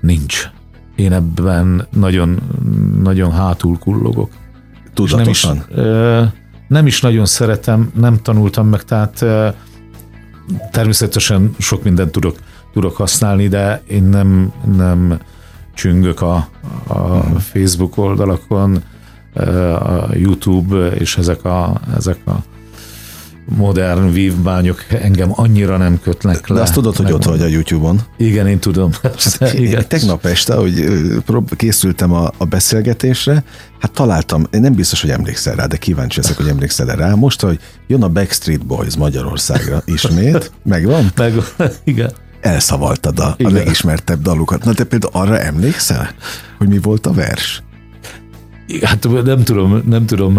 Nincs. 0.00 0.50
Én 0.96 1.12
ebben 1.12 1.86
nagyon, 1.90 2.40
nagyon 3.02 3.32
hátul 3.32 3.78
kullogok. 3.78 4.30
Tudatosan? 4.94 5.54
nem 5.54 5.66
is, 5.70 5.76
ö, 5.76 6.24
nem 6.70 6.86
is 6.86 7.00
nagyon 7.00 7.26
szeretem, 7.26 7.90
nem 7.94 8.22
tanultam 8.22 8.68
meg, 8.68 8.82
tehát 8.82 9.24
természetesen 10.70 11.54
sok 11.58 11.82
mindent 11.82 12.12
tudok, 12.12 12.36
tudok 12.72 12.96
használni, 12.96 13.48
de 13.48 13.82
én 13.88 14.02
nem, 14.02 14.52
nem 14.76 15.20
csüngök 15.74 16.20
a, 16.20 16.48
a. 16.86 17.22
Facebook 17.38 17.96
oldalakon, 17.96 18.82
a 19.78 20.14
YouTube 20.14 20.88
és 20.88 21.16
ezek 21.16 21.44
a, 21.44 21.80
ezek 21.96 22.18
a 22.26 22.36
modern 23.56 24.12
vívmányok 24.12 24.84
engem 24.88 25.30
annyira 25.34 25.76
nem 25.76 26.00
kötnek 26.02 26.48
le. 26.48 26.54
De 26.54 26.60
azt 26.60 26.72
tudod, 26.72 26.96
hogy 26.96 27.12
ott 27.12 27.24
vagy 27.24 27.42
a 27.42 27.46
YouTube-on. 27.46 28.00
Igen, 28.16 28.46
én 28.46 28.58
tudom. 28.58 28.90
Hát, 29.02 29.54
igen. 29.54 29.88
Tegnap 29.88 30.24
este, 30.24 30.54
hogy 30.54 30.84
készültem 31.56 32.12
a, 32.12 32.30
a 32.36 32.44
beszélgetésre, 32.44 33.44
hát 33.78 33.90
találtam, 33.90 34.46
én 34.50 34.60
nem 34.60 34.74
biztos, 34.74 35.00
hogy 35.00 35.10
emlékszel 35.10 35.54
rá, 35.54 35.66
de 35.66 35.76
kíváncsi 35.76 36.18
ezek, 36.18 36.36
hogy 36.36 36.48
emlékszel 36.48 36.86
rá. 36.86 37.14
Most, 37.14 37.40
hogy 37.40 37.58
jön 37.86 38.02
a 38.02 38.08
Backstreet 38.08 38.66
Boys 38.66 38.96
Magyarországra 38.96 39.82
ismét, 39.94 40.52
megvan? 40.64 41.12
Meg, 41.16 41.32
igen. 41.84 42.12
Elszavaltad 42.40 43.18
a, 43.18 43.36
a 43.38 43.50
legismertebb 43.50 44.22
dalukat. 44.22 44.64
Na 44.64 44.72
te 44.72 44.84
például 44.84 45.12
arra 45.12 45.38
emlékszel, 45.38 46.10
hogy 46.58 46.68
mi 46.68 46.78
volt 46.78 47.06
a 47.06 47.12
vers? 47.12 47.62
Hát 48.82 49.24
nem 49.24 49.42
tudom, 49.42 49.82
nem 49.88 50.06
tudom 50.06 50.38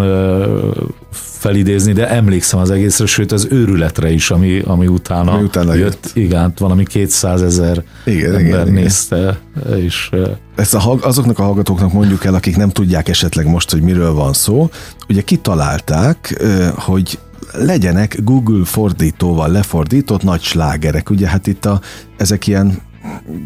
felidézni, 1.41 1.93
de 1.93 2.09
emlékszem 2.09 2.59
az 2.59 2.69
egészre, 2.69 3.05
sőt 3.05 3.31
az 3.31 3.47
őrületre 3.49 4.11
is, 4.11 4.31
ami, 4.31 4.59
ami 4.65 4.87
utána, 4.87 5.31
ami 5.31 5.43
utána 5.43 5.73
jött. 5.73 5.99
jött. 6.03 6.11
Igen, 6.13 6.53
valami 6.57 6.85
200 6.85 7.41
ezer 7.41 7.83
igen, 8.05 8.35
ember 8.35 8.45
igen, 8.45 8.73
nézte. 8.73 9.39
Igen. 9.65 9.79
És, 9.79 10.09
Ezt 10.55 10.73
a, 10.73 10.97
azoknak 11.01 11.39
a 11.39 11.43
hallgatóknak 11.43 11.93
mondjuk 11.93 12.25
el, 12.25 12.33
akik 12.33 12.57
nem 12.57 12.69
tudják 12.69 13.09
esetleg 13.09 13.47
most, 13.47 13.71
hogy 13.71 13.81
miről 13.81 14.13
van 14.13 14.33
szó. 14.33 14.69
Ugye 15.09 15.21
kitalálták, 15.21 16.43
hogy 16.75 17.19
legyenek 17.53 18.19
Google 18.23 18.65
fordítóval 18.65 19.49
lefordított 19.49 20.23
nagy 20.23 20.41
slágerek. 20.41 21.09
Ugye 21.09 21.27
hát 21.27 21.47
itt 21.47 21.65
a, 21.65 21.81
ezek 22.17 22.47
ilyen 22.47 22.81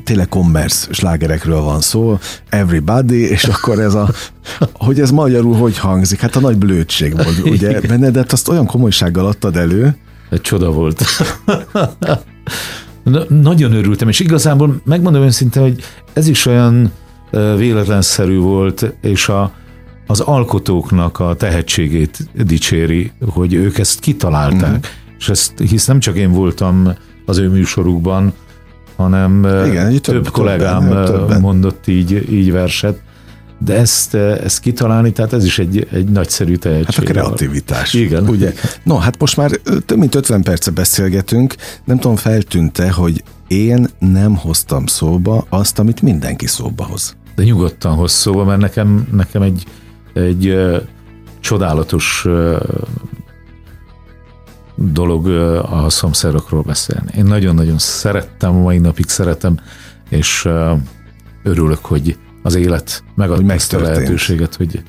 tényleg 0.03 0.27
commerce 0.27 0.93
slágerekről 0.93 1.61
van 1.61 1.81
szó, 1.81 2.19
everybody, 2.49 3.29
és 3.29 3.43
akkor 3.43 3.79
ez 3.79 3.93
a, 3.93 4.09
hogy 4.73 4.99
ez 4.99 5.11
magyarul 5.11 5.55
hogy 5.55 5.77
hangzik, 5.77 6.19
hát 6.19 6.35
a 6.35 6.39
nagy 6.39 6.57
blödség 6.57 7.13
volt, 7.13 7.39
ugye, 7.43 7.81
Benedett 7.81 8.31
azt 8.31 8.47
olyan 8.47 8.65
komolysággal 8.65 9.25
adtad 9.25 9.57
elő. 9.57 9.95
Egy 10.29 10.41
csoda 10.41 10.71
volt. 10.71 11.03
Na, 13.03 13.23
nagyon 13.29 13.73
örültem, 13.73 14.07
és 14.07 14.19
igazából 14.19 14.81
megmondom 14.83 15.23
őszintén, 15.23 15.61
hogy 15.61 15.83
ez 16.13 16.27
is 16.27 16.45
olyan 16.45 16.91
véletlenszerű 17.57 18.37
volt, 18.37 18.93
és 19.01 19.29
a, 19.29 19.51
az 20.07 20.19
alkotóknak 20.19 21.19
a 21.19 21.33
tehetségét 21.33 22.17
dicséri, 22.33 23.11
hogy 23.29 23.53
ők 23.53 23.77
ezt 23.77 23.99
kitalálták. 23.99 24.69
Uh-huh. 24.69 24.85
És 25.17 25.29
ezt, 25.29 25.53
hisz 25.57 25.85
nem 25.85 25.99
csak 25.99 26.15
én 26.15 26.31
voltam 26.31 26.93
az 27.25 27.37
ő 27.37 27.49
műsorukban, 27.49 28.33
hanem 28.95 29.45
Igen, 29.65 29.91
több, 29.91 30.01
több 30.01 30.29
kollégám 30.29 31.05
többen, 31.05 31.41
mondott 31.41 31.87
így, 31.87 32.33
így 32.33 32.51
verset. 32.51 32.99
De 33.59 33.73
ezt, 33.73 34.13
ezt 34.13 34.59
kitalálni, 34.59 35.11
tehát 35.11 35.33
ez 35.33 35.45
is 35.45 35.59
egy, 35.59 35.87
egy 35.91 36.09
nagyszerű 36.09 36.55
tehetség. 36.55 36.85
Hát 36.85 36.97
a 36.97 37.01
kreativitás. 37.01 37.93
Igen. 37.93 38.27
Ugye? 38.27 38.53
No, 38.83 38.95
hát 38.95 39.19
most 39.19 39.37
már 39.37 39.51
több 39.85 39.97
mint 39.97 40.15
50 40.15 40.41
perce 40.41 40.71
beszélgetünk. 40.71 41.55
Nem 41.83 41.99
tudom, 41.99 42.15
feltűnte, 42.15 42.91
hogy 42.91 43.23
én 43.47 43.87
nem 43.99 44.35
hoztam 44.35 44.85
szóba 44.85 45.45
azt, 45.49 45.79
amit 45.79 46.01
mindenki 46.01 46.47
szóba 46.47 46.83
hoz. 46.83 47.15
De 47.35 47.43
nyugodtan 47.43 47.95
hoz 47.95 48.11
szóba, 48.11 48.43
mert 48.43 48.59
nekem, 48.59 49.07
nekem 49.11 49.41
egy, 49.41 49.63
egy 50.13 50.55
csodálatos 51.39 52.25
dolog 54.75 55.27
a 55.71 55.89
szomszédokról 55.89 56.61
beszélni. 56.61 57.11
Én 57.17 57.25
nagyon-nagyon 57.25 57.77
szerettem, 57.77 58.53
mai 58.53 58.77
napig 58.77 59.07
szeretem, 59.07 59.59
és 60.09 60.49
örülök, 61.43 61.85
hogy 61.85 62.17
az 62.43 62.55
élet 62.55 63.03
megadta 63.15 63.53
ezt 63.53 63.73
a 63.73 63.79
lehetőséget, 63.79 64.55
hogy, 64.55 64.83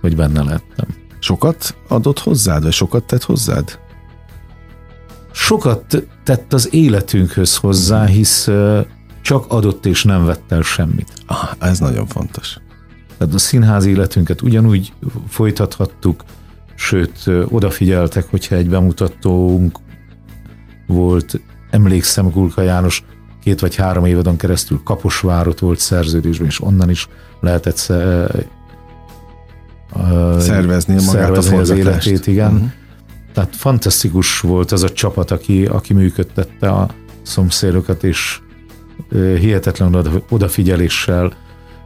hogy 0.00 0.16
benne 0.16 0.42
lettem. 0.42 0.86
Sokat 1.18 1.74
adott 1.88 2.18
hozzád, 2.18 2.62
vagy 2.62 2.72
sokat 2.72 3.04
tett 3.04 3.22
hozzád? 3.22 3.78
Sokat 5.32 6.04
tett 6.24 6.52
az 6.52 6.74
életünkhöz 6.74 7.56
hozzá, 7.56 8.04
hisz 8.06 8.48
csak 9.22 9.44
adott 9.48 9.86
és 9.86 10.04
nem 10.04 10.24
vett 10.24 10.52
el 10.52 10.62
semmit. 10.62 11.12
Ah, 11.26 11.50
ez 11.58 11.78
nagyon 11.78 12.06
fontos. 12.06 12.56
Tehát 13.18 13.34
a 13.34 13.38
színház 13.38 13.84
életünket 13.84 14.42
ugyanúgy 14.42 14.92
folytathattuk, 15.28 16.24
sőt, 16.78 17.30
odafigyeltek, 17.48 18.30
hogyha 18.30 18.54
egy 18.54 18.68
bemutatónk 18.68 19.78
volt, 20.86 21.40
emlékszem, 21.70 22.30
Gulka 22.30 22.62
János 22.62 23.04
két 23.42 23.60
vagy 23.60 23.76
három 23.76 24.04
évadon 24.04 24.36
keresztül 24.36 24.80
Kaposvárot 24.84 25.58
volt 25.58 25.78
szerződésben, 25.78 26.46
és 26.46 26.62
onnan 26.62 26.90
is 26.90 27.08
lehetett 27.40 27.76
szervezni, 30.38 30.94
magát 30.94 31.04
szervezni 31.04 31.56
az 31.56 31.70
életét, 31.70 32.26
igen. 32.26 32.52
Uh-huh. 32.52 32.68
Tehát 33.34 33.56
fantasztikus 33.56 34.40
volt 34.40 34.72
az 34.72 34.82
a 34.82 34.92
csapat, 34.92 35.30
aki, 35.30 35.64
aki 35.64 35.94
működtette 35.94 36.68
a 36.70 36.88
szomszédokat, 37.22 38.04
és 38.04 38.40
hihetetlen 39.14 40.22
odafigyeléssel 40.28 41.32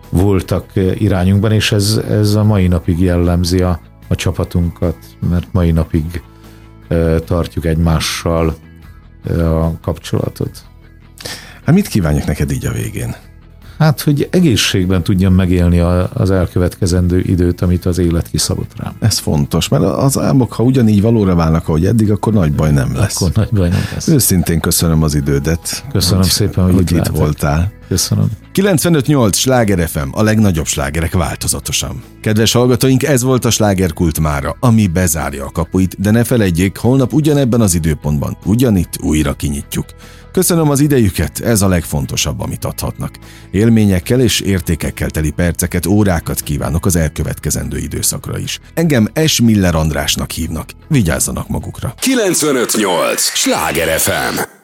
voltak 0.09 0.71
irányunkban, 0.95 1.53
és 1.53 1.73
ez, 1.73 2.01
ez 2.09 2.35
a 2.35 2.45
mai 2.45 2.67
napig 2.67 3.01
jellemzi 3.01 3.63
a, 3.63 3.81
a 4.13 4.15
csapatunkat, 4.15 4.97
mert 5.31 5.53
mai 5.53 5.71
napig 5.71 6.23
tartjuk 7.25 7.65
egymással 7.65 8.57
a 9.39 9.81
kapcsolatot. 9.81 10.63
Hát 11.65 11.75
mit 11.75 11.89
kívánjuk 11.89 12.27
neked 12.27 12.51
így 12.51 12.67
a 12.67 12.73
végén? 12.73 13.15
Hát, 13.79 14.01
hogy 14.01 14.29
egészségben 14.31 15.03
tudjam 15.03 15.35
megélni 15.35 15.79
az 16.13 16.31
elkövetkezendő 16.31 17.21
időt, 17.21 17.61
amit 17.61 17.87
az 17.87 17.99
élet 17.99 18.29
kiszabott 18.29 18.71
rám. 18.77 18.93
Ez 19.01 19.19
fontos, 19.19 19.69
mert 19.69 19.83
az 19.83 20.19
álmok, 20.19 20.53
ha 20.53 20.63
ugyanígy 20.63 21.03
valóra 21.03 21.35
válnak, 21.35 21.69
ahogy 21.69 21.87
eddig, 21.87 22.11
akkor 22.11 22.33
nagy 22.33 22.53
baj 22.53 22.73
nem 22.73 22.97
lesz. 22.97 23.23
Akkor 23.23 23.35
nagy 23.35 23.49
baj 23.53 23.69
nem 23.69 23.83
lesz. 23.93 24.09
Őszintén 24.09 24.61
köszönöm 24.61 25.03
az 25.03 25.15
idődet. 25.15 25.85
Köszönöm 25.93 26.21
hogy, 26.21 26.31
szépen, 26.31 26.65
hogy, 26.65 26.75
hogy 26.75 26.91
itt, 26.91 26.99
itt 26.99 27.07
voltál. 27.07 27.73
Köszönöm. 27.93 28.31
95.8 28.55 29.35
Sláger 29.35 29.89
FM, 29.89 30.09
a 30.11 30.23
legnagyobb 30.23 30.67
slágerek 30.67 31.13
változatosan. 31.13 32.03
Kedves 32.21 32.53
hallgatóink, 32.53 33.03
ez 33.03 33.23
volt 33.23 33.45
a 33.45 33.51
slágerkult 33.51 34.21
mára, 34.21 34.57
ami 34.61 34.87
bezárja 34.87 35.45
a 35.45 35.51
kapuit, 35.51 36.01
de 36.01 36.11
ne 36.11 36.25
felejtjék, 36.25 36.77
holnap 36.77 37.13
ugyanebben 37.13 37.61
az 37.61 37.75
időpontban, 37.75 38.37
ugyanitt 38.45 38.99
újra 39.01 39.33
kinyitjuk. 39.33 39.85
Köszönöm 40.33 40.71
az 40.71 40.81
idejüket, 40.81 41.41
ez 41.41 41.63
a 41.63 41.69
legfontosabb, 41.69 42.41
amit 42.41 42.65
adhatnak. 42.65 43.19
Élményekkel 43.51 44.21
és 44.21 44.41
értékekkel 44.41 45.11
teli 45.11 45.31
perceket, 45.31 45.87
órákat 45.87 46.41
kívánok 46.41 46.87
az 46.87 46.97
elkövetkezendő 46.97 47.79
időszakra 47.79 48.39
is. 48.39 48.61
Engem 48.75 49.09
S. 49.27 49.41
Miller 49.41 49.75
Andrásnak 49.75 50.31
hívnak. 50.31 50.71
Vigyázzanak 50.89 51.49
magukra. 51.49 51.95
958! 51.99 53.23
Sláger 53.23 53.99
FM! 53.99 54.61